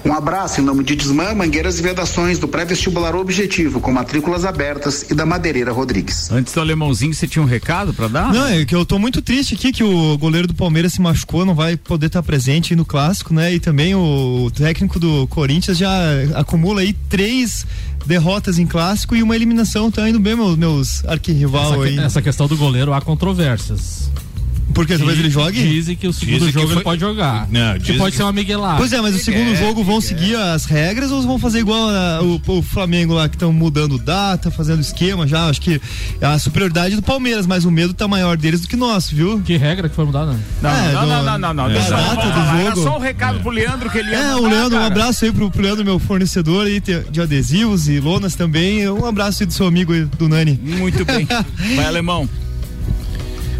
Um 0.04 0.14
abraço 0.14 0.60
em 0.60 0.64
nome 0.64 0.84
de 0.84 0.94
Desmã, 0.94 1.34
Mangueiras 1.34 1.78
e 1.78 1.82
Vedações 1.82 2.38
do 2.38 2.46
pré-vestibular 2.46 3.16
Objetivo, 3.16 3.80
com 3.80 3.90
matrículas 3.90 4.44
abertas 4.44 4.83
e 5.10 5.14
da 5.14 5.24
Madeireira 5.24 5.72
Rodrigues. 5.72 6.30
Antes 6.30 6.52
do 6.52 6.60
alemãozinho, 6.60 7.14
você 7.14 7.26
tinha 7.26 7.42
um 7.42 7.46
recado 7.46 7.92
para 7.94 8.08
dar? 8.08 8.32
Não, 8.32 8.46
é 8.46 8.64
que 8.64 8.74
eu 8.74 8.84
tô 8.84 8.98
muito 8.98 9.22
triste 9.22 9.54
aqui 9.54 9.72
que 9.72 9.82
o 9.82 10.18
goleiro 10.18 10.46
do 10.46 10.54
Palmeiras 10.54 10.92
se 10.92 11.00
machucou, 11.00 11.44
não 11.44 11.54
vai 11.54 11.76
poder 11.76 12.06
estar 12.06 12.22
presente 12.22 12.74
no 12.76 12.84
clássico, 12.84 13.32
né? 13.32 13.54
E 13.54 13.60
também 13.60 13.94
o 13.94 14.50
técnico 14.54 14.98
do 14.98 15.26
Corinthians 15.28 15.78
já 15.78 15.90
acumula 16.34 16.82
aí 16.82 16.92
três 17.08 17.66
derrotas 18.06 18.58
em 18.58 18.66
clássico 18.66 19.16
e 19.16 19.22
uma 19.22 19.34
eliminação. 19.34 19.90
Tá 19.90 20.08
indo 20.08 20.20
bem, 20.20 20.36
meus, 20.36 20.56
meus 20.56 21.04
arquirrival 21.04 21.74
Essa, 21.74 21.82
aí. 21.84 21.98
essa 21.98 22.22
questão 22.22 22.46
do 22.46 22.56
goleiro 22.56 22.92
há 22.92 23.00
controvérsias. 23.00 24.10
Porque 24.74 24.96
talvez 24.98 25.18
ele 25.18 25.30
jogue? 25.30 25.62
Dizem 25.62 25.96
que 25.96 26.06
o 26.08 26.12
segundo 26.12 26.34
Dizem 26.38 26.52
jogo 26.52 26.66
foi- 26.66 26.76
ele 26.76 26.84
pode 26.84 27.00
jogar. 27.00 27.48
Não, 27.50 27.78
que 27.78 27.92
pode 27.94 28.10
que- 28.10 28.16
ser 28.16 28.22
uma 28.24 28.32
miguelada. 28.32 28.76
Pois 28.76 28.92
é, 28.92 29.00
mas 29.00 29.14
o 29.14 29.18
segundo 29.18 29.54
jogo 29.56 29.82
vão 29.84 30.00
seguir 30.00 30.34
as 30.36 30.64
regras 30.64 31.10
ou 31.10 31.22
vão 31.22 31.38
fazer 31.38 31.60
igual 31.60 31.88
a- 31.88 32.20
o, 32.22 32.40
o 32.58 32.62
Flamengo 32.62 33.14
lá 33.14 33.28
que 33.28 33.36
estão 33.36 33.52
mudando 33.52 33.96
data, 33.98 34.50
fazendo 34.50 34.80
esquema 34.80 35.26
já? 35.26 35.48
Acho 35.48 35.60
que 35.60 35.80
é 36.20 36.26
a 36.26 36.38
superioridade 36.38 36.96
do 36.96 37.02
Palmeiras, 37.02 37.46
mas 37.46 37.64
o 37.64 37.70
medo 37.70 37.94
tá 37.94 38.08
maior 38.08 38.36
deles 38.36 38.60
do 38.60 38.68
que 38.68 38.76
nosso, 38.76 39.14
viu? 39.14 39.40
Que 39.44 39.56
regra 39.56 39.88
que 39.88 39.94
foi 39.94 40.04
mudada? 40.04 40.36
Não, 40.60 40.70
É, 40.70 40.92
não, 40.92 41.00
do- 41.02 41.06
não, 41.06 41.22
não, 41.24 41.38
não, 41.38 41.54
não. 41.54 41.70
eu 41.70 41.80
data 41.80 42.14
do 42.22 42.56
Era 42.58 42.74
jogo. 42.74 42.82
só 42.82 42.96
um 42.96 43.00
recado 43.00 43.40
pro 43.40 43.50
Leandro 43.50 43.88
que 43.90 43.98
ele 43.98 44.10
ia 44.10 44.16
É, 44.18 44.34
o 44.34 44.40
Leandro, 44.46 44.76
um 44.76 44.80
cara. 44.80 44.86
abraço 44.86 45.24
aí 45.24 45.32
pro, 45.32 45.50
pro 45.50 45.62
Leandro, 45.62 45.84
meu 45.84 45.98
fornecedor 45.98 46.66
aí 46.66 46.80
de 47.10 47.20
adesivos 47.20 47.88
e 47.88 48.00
lonas 48.00 48.34
também. 48.34 48.88
Um 48.90 49.06
abraço 49.06 49.42
aí 49.42 49.46
do 49.46 49.52
seu 49.52 49.66
amigo 49.66 49.92
aí, 49.92 50.04
do 50.04 50.28
Nani. 50.28 50.58
Muito 50.62 51.04
bem. 51.04 51.26
Vai, 51.76 51.84
alemão. 51.86 52.28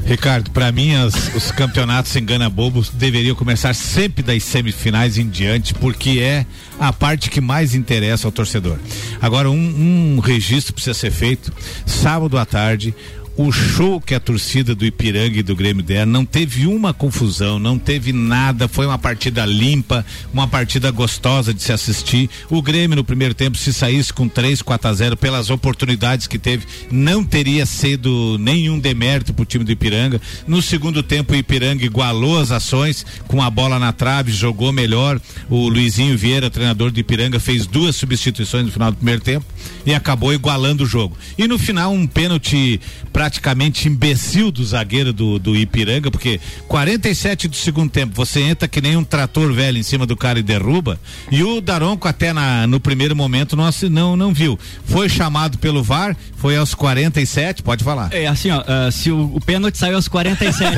Ricardo, 0.07 0.51
para 0.51 0.71
mim 0.71 0.95
as- 0.95 1.35
os 1.35 1.51
campeonatos 1.51 2.15
engana 2.15 2.51
bobos 2.51 2.91
deveriam 2.91 3.35
começar 3.35 3.75
sempre 3.75 4.23
das 4.23 4.43
semifinais 4.43 5.17
em 5.17 5.27
diante, 5.27 5.73
porque 5.73 6.21
é 6.21 6.45
a 6.79 6.93
parte 6.93 7.31
que 7.31 7.41
mais 7.41 7.75
interessa 7.75 8.29
ao 8.29 8.33
torcedor. 8.33 8.79
Agora, 9.21 9.51
um, 9.51 10.17
um 10.17 10.21
registro 10.21 10.75
precisa 10.75 10.93
ser 10.95 11.11
feito 11.11 11.51
sábado 11.87 12.37
à 12.37 12.45
tarde. 12.45 12.95
O 13.37 13.51
show 13.51 14.01
que 14.01 14.15
a 14.15 14.21
torcida 14.21 14.77
do 14.77 14.87
Ipiranga 14.87 15.41
e 15.41 15.43
do 15.43 15.57
Grêmio 15.57 15.83
deram 15.83 16.13
não 16.13 16.25
teve 16.25 16.69
uma 16.69 16.95
confusão, 16.95 17.59
não 17.59 17.77
teve 17.77 18.13
nada, 18.13 18.69
foi 18.69 18.87
uma 18.87 18.97
partida 18.97 19.45
limpa, 19.45 20.07
uma 20.33 20.47
partida 20.47 20.89
gostosa 20.93 21.53
de 21.53 21.61
se 21.61 21.73
assistir. 21.73 22.31
O 22.49 22.63
Grêmio 22.63 22.95
no 22.95 23.03
primeiro 23.03 23.35
tempo, 23.35 23.59
se 23.59 23.73
saísse 23.73 24.13
com 24.13 24.29
3, 24.29 24.63
4 24.63 24.89
a 24.89 24.93
0 24.93 25.17
pelas 25.17 25.51
oportunidades 25.51 26.29
que 26.29 26.39
teve, 26.39 26.65
não 26.93 27.25
teria 27.25 27.67
sido 27.67 28.39
nenhum 28.39 28.79
demérito 28.79 29.35
para 29.35 29.43
o 29.43 29.47
time 29.47 29.65
do 29.65 29.73
Ipiranga. 29.73 30.21
No 30.47 30.63
segundo 30.63 31.03
tempo, 31.03 31.33
o 31.33 31.37
Ipiranga 31.37 31.85
igualou 31.85 32.39
as 32.39 32.53
ações 32.53 33.05
com 33.27 33.43
a 33.43 33.51
bola 33.51 33.81
na 33.81 33.93
trave, 33.93 34.31
jogou 34.31 34.71
melhor. 34.71 35.21
O 35.51 35.69
Luizinho 35.69 36.17
Vieira, 36.17 36.51
treinador 36.51 36.93
do 36.93 37.01
Ipiranga, 37.01 37.41
fez 37.41 37.67
duas 37.67 37.97
substituições 37.97 38.65
no 38.65 38.71
final 38.71 38.93
do 38.93 38.97
primeiro 38.97 39.21
tempo 39.21 39.45
e 39.85 39.93
acabou 39.93 40.33
igualando 40.33 40.85
o 40.85 40.87
jogo. 40.87 41.17
E 41.37 41.49
no 41.49 41.59
final, 41.59 41.93
um 41.93 42.07
pênalti 42.07 42.81
praticamente 43.25 43.89
imbecil 43.89 44.51
do 44.53 44.63
zagueiro 44.63 45.11
do, 45.11 45.39
do 45.39 45.57
Ipiranga, 45.57 46.11
porque 46.11 46.39
47 46.69 47.49
do 47.49 47.57
segundo 47.57 47.91
tempo, 47.91 48.13
você 48.15 48.41
entra 48.43 48.69
que 48.69 48.83
nem 48.83 48.99
um 48.99 49.03
trator 49.05 49.51
velho 49.51 49.79
em 49.79 49.83
cima 49.83 50.05
do 50.05 50.15
cara 50.15 50.39
e 50.39 50.43
derruba. 50.43 51.01
E 51.31 51.43
o 51.43 51.59
Daronco, 51.63 52.07
até 52.07 52.35
na, 52.35 52.67
no 52.67 52.79
primeiro 52.79 53.17
momento, 53.17 53.57
não, 53.57 53.71
não, 53.91 54.15
não 54.15 54.35
viu. 54.35 54.59
Foi 54.85 55.09
chamado 55.09 55.57
pelo 55.57 55.83
VAR, 55.83 56.15
foi 56.37 56.55
aos 56.59 56.75
47, 56.75 57.63
pode 57.63 57.83
falar. 57.83 58.13
É 58.13 58.27
assim, 58.27 58.51
ó, 58.51 58.63
ah, 58.67 58.91
se 58.91 59.11
o, 59.11 59.35
o 59.35 59.41
pênalti 59.41 59.79
saiu 59.79 59.97
aos 59.97 60.07
47 60.07 60.77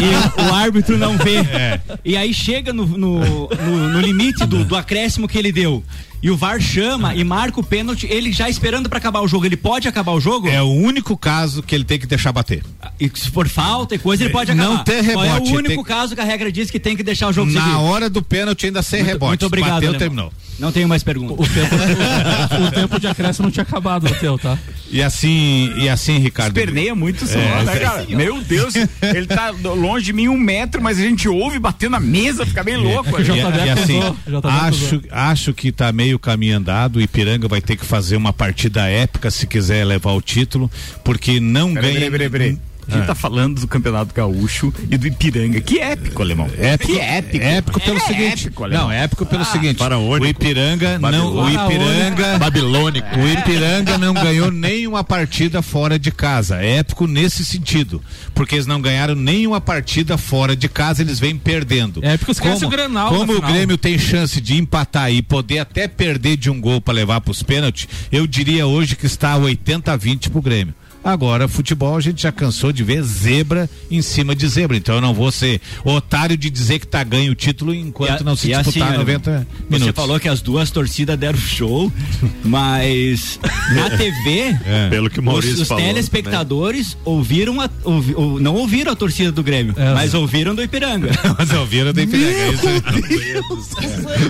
e 0.00 0.42
o 0.50 0.54
árbitro 0.54 0.98
não 0.98 1.16
vê, 1.16 1.36
É. 1.36 1.80
e 2.04 2.16
aí 2.16 2.34
chega 2.34 2.72
no, 2.72 2.84
no, 2.84 3.20
no- 3.20 3.88
no 3.90 4.00
limite 4.00 4.44
do, 4.44 4.64
do 4.64 4.74
acréscimo 4.74 5.28
que 5.28 5.38
ele 5.38 5.52
deu. 5.52 5.84
E 6.22 6.30
o 6.30 6.36
VAR 6.36 6.60
chama 6.60 7.14
e 7.14 7.24
marca 7.24 7.58
o 7.60 7.62
pênalti, 7.64 8.06
ele 8.10 8.30
já 8.30 8.48
esperando 8.48 8.88
pra 8.90 8.98
acabar 8.98 9.20
o 9.22 9.28
jogo. 9.28 9.46
Ele 9.46 9.56
pode 9.56 9.88
acabar 9.88 10.12
o 10.12 10.20
jogo? 10.20 10.48
É 10.48 10.60
o 10.62 10.66
único 10.70 11.16
caso 11.16 11.62
que 11.62 11.74
ele 11.74 11.84
tem 11.84 11.98
que 11.98 12.06
deixar 12.06 12.30
bater. 12.30 12.62
E 13.00 13.10
se 13.14 13.30
for 13.30 13.48
falta 13.48 13.94
e 13.94 13.98
coisa, 13.98 14.24
ele 14.24 14.30
pode 14.32 14.52
acabar. 14.52 14.68
Não 14.68 14.84
tem 14.84 15.02
Qual 15.12 15.24
É 15.24 15.28
rebote, 15.32 15.50
o 15.52 15.56
único 15.56 15.74
tem- 15.76 15.84
caso 15.84 16.14
que 16.14 16.20
a 16.20 16.24
regra 16.24 16.52
diz 16.52 16.70
que 16.70 16.78
tem 16.78 16.94
que 16.94 17.02
deixar 17.02 17.28
o 17.28 17.32
jogo 17.32 17.50
seguir. 17.50 17.64
Na 17.64 17.78
hora 17.80 18.10
do 18.10 18.22
pênalti 18.22 18.66
ainda 18.66 18.82
sem 18.82 19.00
Muito- 19.00 19.12
rebote. 19.12 19.28
Muito 19.30 19.46
obrigado, 19.46 19.74
Bateu, 19.82 19.98
terminou. 19.98 20.30
Não 20.60 20.70
tenho 20.70 20.86
mais 20.86 21.02
perguntas. 21.02 21.38
O 21.38 21.52
tempo, 21.52 21.74
o, 21.74 22.66
o 22.66 22.70
tempo 22.70 23.00
de 23.00 23.06
acréscimo 23.06 23.46
não 23.46 23.50
tinha 23.50 23.62
acabado 23.62 24.08
no 24.08 24.14
teu, 24.16 24.38
tá? 24.38 24.58
E 24.90 25.02
assim, 25.02 25.72
e 25.78 25.88
assim, 25.88 26.18
Ricardo. 26.18 26.56
Esperneia 26.56 26.94
muito 26.94 27.26
só, 27.26 27.38
É, 27.38 27.64
né, 27.64 27.76
cara? 27.78 28.04
Meu 28.08 28.42
Deus, 28.42 28.74
ele 28.74 29.26
tá 29.26 29.50
longe 29.50 30.04
de 30.06 30.12
mim 30.12 30.28
um 30.28 30.36
metro, 30.36 30.82
mas 30.82 30.98
a 30.98 31.02
gente 31.02 31.28
ouve 31.28 31.58
bater 31.58 31.88
na 31.88 31.98
mesa, 31.98 32.44
fica 32.44 32.62
bem 32.62 32.76
louco. 32.76 33.10
E, 33.20 33.40
ali. 33.40 33.66
e 33.66 33.70
assim, 33.70 34.00
acho, 34.44 35.02
acho 35.10 35.54
que 35.54 35.72
tá 35.72 35.90
meio 35.92 36.18
caminho 36.18 36.58
andado. 36.58 36.96
O 36.96 37.00
Ipiranga 37.00 37.48
vai 37.48 37.60
ter 37.60 37.76
que 37.76 37.84
fazer 37.86 38.16
uma 38.16 38.32
partida 38.32 38.86
épica 38.86 39.30
se 39.30 39.46
quiser 39.46 39.84
levar 39.86 40.12
o 40.12 40.20
título, 40.20 40.70
porque 41.02 41.40
não 41.40 41.72
Peraí, 41.72 41.94
ganha. 41.94 42.10
peraí, 42.10 42.30
peraí, 42.30 42.30
peraí. 42.30 42.69
A 42.88 42.92
gente 42.92 43.02
Ah. 43.02 43.06
tá 43.06 43.14
falando 43.14 43.60
do 43.60 43.68
Campeonato 43.68 44.14
Gaúcho 44.14 44.72
e 44.90 44.96
do 44.96 45.06
Ipiranga. 45.06 45.60
Que 45.60 45.78
épico, 45.78 46.22
alemão. 46.22 46.48
Épico, 46.58 46.92
que 46.92 46.98
épico. 46.98 47.44
épico 47.44 47.80
pelo 47.80 47.96
É 47.96 48.00
seguinte. 48.00 48.46
épico, 48.46 48.66
não, 48.68 48.90
épico 48.92 49.26
pelo 49.26 49.42
Ah, 49.42 49.46
seguinte. 49.46 49.82
O 49.82 50.26
Ipiranga 50.26 50.98
não, 50.98 51.34
o. 51.36 51.48
Ipiranga 51.50 52.38
Babilônico. 52.38 53.08
O 53.18 53.28
Ipiranga 53.28 53.96
não 53.98 54.14
ganhou 54.14 54.50
nenhuma 54.50 55.04
partida 55.04 55.62
fora 55.62 55.98
de 55.98 56.10
casa. 56.10 56.60
É 56.62 56.78
épico 56.78 57.06
nesse 57.06 57.44
sentido, 57.44 58.02
porque 58.34 58.54
eles 58.56 58.66
não 58.66 58.80
ganharam 58.80 59.14
nenhuma 59.14 59.60
partida 59.60 60.16
fora 60.18 60.56
de 60.56 60.68
casa, 60.68 61.02
eles 61.02 61.18
vêm 61.20 61.36
perdendo. 61.36 62.00
É 62.04 62.16
porque 62.16 62.32
esquece 62.32 62.64
o 62.64 62.68
Grenal 62.68 63.08
Como 63.10 63.32
o. 63.36 63.40
Grêmio 63.40 63.76
tem 63.78 63.98
chance 63.98 64.40
de 64.40 64.56
empatar 64.56 65.12
e 65.12 65.22
poder 65.22 65.58
até 65.60 65.86
perder 65.88 66.36
de 66.36 66.50
um 66.50 66.60
gol 66.60 66.80
para 66.80 66.94
levar 66.94 67.20
para 67.20 67.30
os 67.32 67.42
pênaltis, 67.42 67.88
eu 68.12 68.26
diria 68.26 68.66
hoje 68.66 68.96
que 68.96 69.06
está 69.06 69.36
80 69.36 69.92
a 69.92 69.96
20 69.96 70.30
pro 70.30 70.40
Grêmio. 70.42 70.74
Agora, 71.02 71.48
futebol 71.48 71.96
a 71.96 72.00
gente 72.00 72.22
já 72.22 72.30
cansou 72.32 72.72
de 72.72 72.84
ver 72.84 73.02
zebra 73.02 73.68
em 73.90 74.02
cima 74.02 74.34
de 74.34 74.46
zebra. 74.46 74.76
Então 74.76 74.96
eu 74.96 75.00
não 75.00 75.14
vou 75.14 75.32
ser 75.32 75.60
otário 75.84 76.36
de 76.36 76.50
dizer 76.50 76.78
que 76.78 76.86
tá 76.86 77.02
ganho 77.02 77.32
o 77.32 77.34
título 77.34 77.74
enquanto 77.74 78.20
a- 78.20 78.24
não 78.24 78.36
se 78.36 78.52
assim, 78.52 78.64
disputar 78.70 78.88
olha, 78.90 78.98
90 78.98 79.46
Você 79.48 79.78
minutos. 79.78 79.94
falou 79.96 80.20
que 80.20 80.28
as 80.28 80.40
duas 80.42 80.70
torcidas 80.70 81.18
deram 81.18 81.38
show, 81.38 81.90
mas 82.44 83.38
na 83.74 83.90
TV, 83.96 84.56
É. 84.66 84.88
Pelo 84.90 85.08
que 85.08 85.20
o 85.20 85.22
Maurício 85.22 85.54
os, 85.54 85.60
os 85.62 85.68
falou, 85.68 85.82
telespectadores 85.84 86.96
ouviram 87.04 87.60
a, 87.60 87.70
ouvi- 87.84 88.14
ou- 88.14 88.38
não 88.40 88.54
ouviram 88.56 88.92
a 88.92 88.96
torcida 88.96 89.32
do 89.32 89.42
Grêmio, 89.42 89.74
mas 89.94 90.12
ouviram 90.14 90.54
do 90.54 90.62
Ipiranga. 90.62 91.10
Mas 91.38 91.50
ouviram 91.52 91.92
do 91.92 92.00
Ipiranga. 92.00 92.52
Isso- 92.52 92.70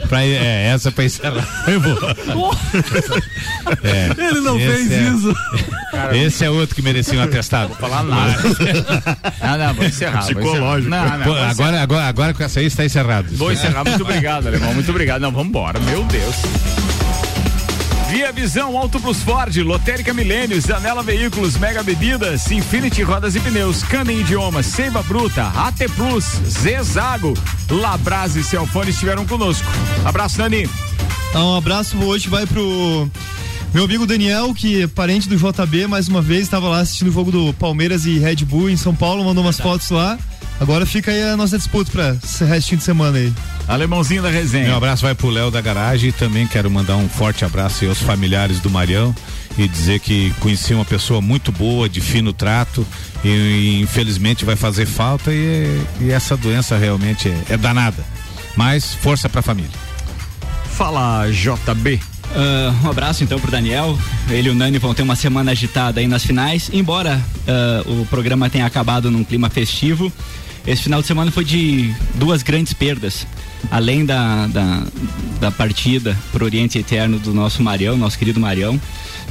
Pra, 0.08 0.24
é, 0.24 0.66
essa 0.66 0.90
pra 0.92 1.04
encerrar. 1.04 1.64
Eu 1.66 1.80
vou. 1.80 1.98
É, 3.82 4.28
Ele 4.28 4.40
não 4.40 4.58
esse 4.58 4.66
fez 4.66 4.90
é- 4.92 5.08
isso. 5.08 5.34
Esse 6.26 6.44
é 6.44 6.50
outro 6.60 6.74
que 6.76 6.82
merecia 6.82 7.18
um 7.18 7.22
atestado. 7.22 7.68
Vou 7.68 7.76
falar 7.76 8.02
nada. 8.04 8.36
Ah, 9.40 9.56
não, 9.58 9.74
vou 9.74 9.84
encerrar. 9.84 10.20
vou 10.20 10.34
Psicológico. 10.34 10.88
encerrar. 10.88 11.10
Não, 11.10 11.18
não, 11.18 11.24
Pô, 11.24 11.30
vou 11.34 11.38
encerrar. 11.38 11.50
agora, 11.50 11.82
agora, 11.82 12.04
agora 12.08 12.34
com 12.34 12.42
essa 12.42 12.60
aí 12.60 12.66
está 12.66 12.84
encerrado. 12.84 13.28
Vou 13.36 13.52
encerrar. 13.52 13.84
Muito 13.84 14.02
obrigado, 14.02 14.46
alemão. 14.46 14.74
Muito 14.74 14.90
obrigado. 14.90 15.20
Não, 15.20 15.32
vamos 15.32 15.48
embora. 15.48 15.78
Meu 15.80 16.04
Deus. 16.04 16.36
Via 18.10 18.32
Visão, 18.32 18.76
Auto 18.76 18.98
Plus 18.98 19.18
Ford, 19.22 19.56
Lotérica 19.58 20.12
Milênios, 20.12 20.68
Anela 20.68 21.00
Veículos, 21.00 21.56
Mega 21.56 21.80
Bebidas, 21.80 22.50
Infinity 22.50 23.02
Rodas 23.04 23.36
e 23.36 23.40
Pneus, 23.40 23.84
Candem 23.84 24.18
Idiomas, 24.18 24.66
Seiva 24.66 25.00
Bruta, 25.04 25.44
AT 25.54 25.78
Plus, 25.94 26.24
Zezago, 26.48 27.34
Labras 27.70 28.34
e 28.34 28.42
Celfone 28.42 28.90
estiveram 28.90 29.24
conosco. 29.24 29.64
Abraço, 30.04 30.38
Dani. 30.38 30.68
Então, 31.28 31.52
um 31.52 31.56
abraço 31.56 31.96
hoje 32.02 32.28
vai 32.28 32.44
pro 32.46 33.08
meu 33.72 33.84
amigo 33.84 34.06
Daniel, 34.06 34.52
que 34.52 34.82
é 34.82 34.86
parente 34.86 35.28
do 35.28 35.36
JB, 35.36 35.86
mais 35.86 36.08
uma 36.08 36.20
vez, 36.20 36.42
estava 36.42 36.68
lá 36.68 36.80
assistindo 36.80 37.08
o 37.08 37.12
jogo 37.12 37.30
do 37.30 37.54
Palmeiras 37.54 38.04
e 38.04 38.18
Red 38.18 38.44
Bull 38.44 38.68
em 38.68 38.76
São 38.76 38.94
Paulo, 38.94 39.24
mandou 39.24 39.44
umas 39.44 39.60
fotos 39.60 39.90
lá. 39.90 40.18
Agora 40.60 40.84
fica 40.84 41.10
aí 41.10 41.22
a 41.22 41.36
nossa 41.36 41.56
disputa 41.56 41.90
pra 41.90 42.16
esse 42.22 42.44
restinho 42.44 42.78
de 42.78 42.84
semana 42.84 43.16
aí. 43.16 43.32
Alemãozinho 43.66 44.22
da 44.22 44.28
resenha. 44.28 44.66
Meu 44.66 44.76
abraço 44.76 45.02
vai 45.02 45.14
pro 45.14 45.30
Léo 45.30 45.50
da 45.50 45.60
garagem 45.60 46.10
e 46.10 46.12
também 46.12 46.46
quero 46.46 46.70
mandar 46.70 46.96
um 46.96 47.08
forte 47.08 47.44
abraço 47.44 47.84
aí 47.84 47.88
aos 47.88 47.98
familiares 47.98 48.60
do 48.60 48.68
Marião 48.68 49.14
e 49.56 49.66
dizer 49.66 50.00
que 50.00 50.34
conheci 50.40 50.74
uma 50.74 50.84
pessoa 50.84 51.20
muito 51.20 51.50
boa, 51.50 51.88
de 51.88 52.00
fino 52.00 52.32
trato 52.32 52.86
e, 53.24 53.28
e 53.28 53.80
infelizmente 53.80 54.44
vai 54.44 54.56
fazer 54.56 54.84
falta 54.84 55.32
e, 55.32 55.80
e 56.00 56.10
essa 56.10 56.36
doença 56.36 56.76
realmente 56.76 57.28
é, 57.28 57.54
é 57.54 57.56
danada. 57.56 58.04
Mas 58.54 58.92
força 58.92 59.28
pra 59.28 59.40
família. 59.40 59.70
Fala, 60.76 61.26
JB. 61.30 62.09
Ah, 62.34 62.74
um 62.84 62.90
abraço 62.90 63.24
então 63.24 63.38
pro 63.40 63.50
Daniel. 63.50 63.98
Ele 64.28 64.48
e 64.48 64.52
o 64.52 64.54
Nani 64.54 64.78
vão 64.78 64.94
ter 64.94 65.02
uma 65.02 65.16
semana 65.16 65.52
agitada 65.52 66.00
aí 66.00 66.06
nas 66.06 66.24
finais. 66.24 66.70
Embora 66.72 67.20
ah, 67.46 67.82
o 67.86 68.06
programa 68.06 68.48
tenha 68.48 68.66
acabado 68.66 69.10
num 69.10 69.24
clima 69.24 69.50
festivo, 69.50 70.12
esse 70.66 70.82
final 70.82 71.00
de 71.00 71.06
semana 71.06 71.30
foi 71.30 71.44
de 71.44 71.92
duas 72.14 72.42
grandes 72.42 72.72
perdas. 72.72 73.26
Além 73.70 74.04
da, 74.06 74.46
da, 74.46 74.82
da 75.38 75.50
partida 75.50 76.16
pro 76.32 76.44
Oriente 76.44 76.78
Eterno 76.78 77.18
do 77.18 77.34
nosso 77.34 77.62
Marião, 77.62 77.96
nosso 77.96 78.18
querido 78.18 78.40
Marião, 78.40 78.80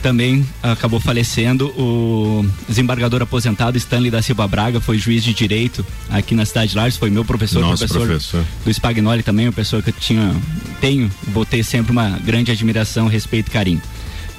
também 0.02 0.48
acabou 0.62 1.00
falecendo 1.00 1.68
o 1.78 2.46
desembargador 2.68 3.22
aposentado 3.22 3.78
Stanley 3.78 4.10
da 4.10 4.22
Silva 4.22 4.48
Braga, 4.48 4.80
foi 4.80 4.98
juiz 4.98 5.24
de 5.24 5.34
direito 5.34 5.86
aqui 6.10 6.34
na 6.34 6.46
cidade 6.46 6.72
de 6.72 6.78
Lages, 6.78 6.98
foi 6.98 7.10
meu 7.10 7.26
professor, 7.26 7.62
Nosso 7.62 7.88
professor. 7.88 8.46
do 8.64 8.72
Spagnoli 8.72 9.24
também, 9.24 9.48
uma 9.48 9.52
pessoa 9.52 9.82
que 9.82 9.90
eu 9.90 9.94
tinha, 10.00 10.34
tenho, 10.80 11.12
vou 11.28 11.46
ter 11.46 11.64
sempre 11.64 11.92
uma 11.92 12.12
grande 12.20 12.52
admiração, 12.52 13.08
respeito 13.08 13.48
e 13.48 13.52
carinho. 13.52 13.82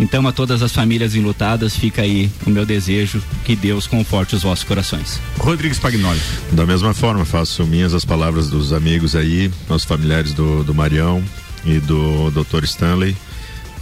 Então, 0.01 0.27
a 0.27 0.33
todas 0.33 0.63
as 0.63 0.73
famílias 0.73 1.15
enlutadas, 1.15 1.77
fica 1.77 2.01
aí 2.01 2.31
o 2.47 2.51
meu 2.51 2.65
desejo 2.65 3.23
que 3.45 3.55
Deus 3.55 3.87
conforte 3.87 4.35
os 4.35 4.43
vossos 4.43 4.65
corações. 4.65 5.21
Rodrigues 5.39 5.77
Spagnoli. 5.77 6.19
Da 6.53 6.65
mesma 6.65 6.95
forma, 6.95 7.23
faço 7.27 7.67
minhas 7.67 7.93
as 7.93 8.03
palavras 8.03 8.49
dos 8.49 8.73
amigos 8.73 9.15
aí, 9.15 9.53
aos 9.69 9.85
familiares 9.85 10.33
do, 10.33 10.65
do 10.65 10.75
Marião 10.75 11.23
e 11.67 11.79
do 11.81 12.31
Dr. 12.31 12.65
Stanley, 12.65 13.15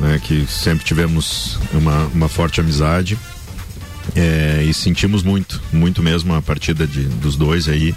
né, 0.00 0.20
que 0.22 0.44
sempre 0.48 0.84
tivemos 0.84 1.56
uma, 1.72 2.06
uma 2.06 2.28
forte 2.28 2.60
amizade. 2.60 3.16
É, 4.16 4.64
e 4.68 4.74
sentimos 4.74 5.22
muito, 5.22 5.62
muito 5.72 6.02
mesmo 6.02 6.34
a 6.34 6.42
partida 6.42 6.84
de, 6.84 7.04
dos 7.04 7.36
dois 7.36 7.68
aí. 7.68 7.94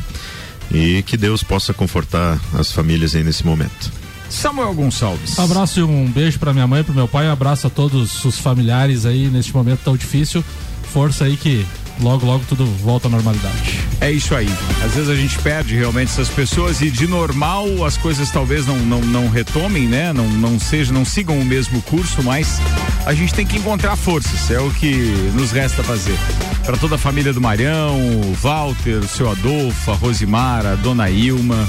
E 0.72 1.02
que 1.04 1.18
Deus 1.18 1.42
possa 1.42 1.74
confortar 1.74 2.40
as 2.54 2.72
famílias 2.72 3.16
aí 3.16 3.24
nesse 3.24 3.44
momento. 3.44 3.92
Samuel 4.32 4.74
Gonçalves. 4.74 5.38
Um 5.38 5.44
abraço 5.44 5.80
e 5.80 5.84
um 5.84 6.10
beijo 6.10 6.40
para 6.40 6.54
minha 6.54 6.66
mãe, 6.66 6.84
pro 6.84 6.94
meu 6.94 7.08
pai, 7.08 7.28
um 7.28 7.32
abraço 7.32 7.68
a 7.68 7.70
todos 7.70 8.24
os 8.24 8.38
familiares 8.40 9.06
aí 9.06 9.28
neste 9.28 9.54
momento 9.54 9.82
tão 9.84 9.96
difícil. 9.96 10.44
Força 10.84 11.26
aí 11.26 11.38
que 11.38 11.66
logo, 12.02 12.26
logo 12.26 12.44
tudo 12.48 12.66
volta 12.66 13.08
à 13.08 13.12
normalidade. 13.12 13.80
É 14.00 14.12
isso 14.12 14.36
aí. 14.36 14.50
Às 14.84 14.94
vezes 14.94 15.10
a 15.10 15.16
gente 15.16 15.38
perde 15.40 15.76
realmente 15.76 16.10
essas 16.10 16.30
pessoas 16.30 16.82
e 16.82 16.90
de 16.90 17.08
normal 17.08 17.86
as 17.86 17.98
coisas 17.98 18.30
talvez 18.32 18.66
não, 18.66 18.78
não, 18.78 19.02
não 19.02 19.30
retomem, 19.30 19.88
né? 19.88 20.12
Não, 20.12 20.28
não 20.28 20.60
seja, 20.60 20.92
não 20.92 21.06
sigam 21.06 21.40
o 21.40 21.46
mesmo 21.46 21.82
curso, 21.84 22.24
mas 22.24 22.60
a 23.06 23.14
gente 23.14 23.34
tem 23.34 23.46
que 23.46 23.58
encontrar 23.58 23.96
forças. 23.96 24.50
É 24.50 24.60
o 24.60 24.72
que 24.72 24.94
nos 25.36 25.52
resta 25.52 25.84
fazer. 25.84 26.18
Para 26.66 26.78
toda 26.78 26.96
a 26.96 26.98
família 26.98 27.34
do 27.34 27.42
Marião, 27.42 27.96
o 28.00 28.34
Walter, 28.42 29.00
o 29.00 29.08
seu 29.08 29.30
Adolfo, 29.30 29.92
a 29.92 29.96
Rosimara, 29.96 30.74
a 30.74 30.76
dona 30.76 31.10
Ilma. 31.10 31.68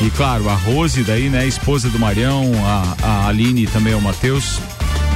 E 0.00 0.10
claro, 0.10 0.48
a 0.48 0.54
Rose 0.54 1.02
daí, 1.02 1.28
né? 1.28 1.46
Esposa 1.46 1.88
do 1.88 1.98
Marião, 1.98 2.50
a, 2.64 2.96
a 3.02 3.28
Aline 3.28 3.64
e 3.64 3.66
também 3.66 3.94
o 3.94 4.00
Matheus. 4.00 4.60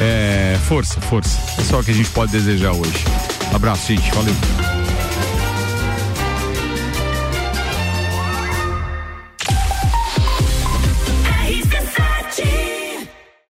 É, 0.01 0.57
força, 0.69 1.01
força. 1.01 1.39
É 1.59 1.65
só 1.65 1.81
o 1.81 1.85
que 1.85 1.91
a 1.91 1.95
gente 1.95 2.11
pode 2.11 2.31
desejar 2.31 2.73
hoje. 2.73 3.05
Abraço, 3.53 3.87
gente. 3.89 4.11
Valeu. 4.13 4.78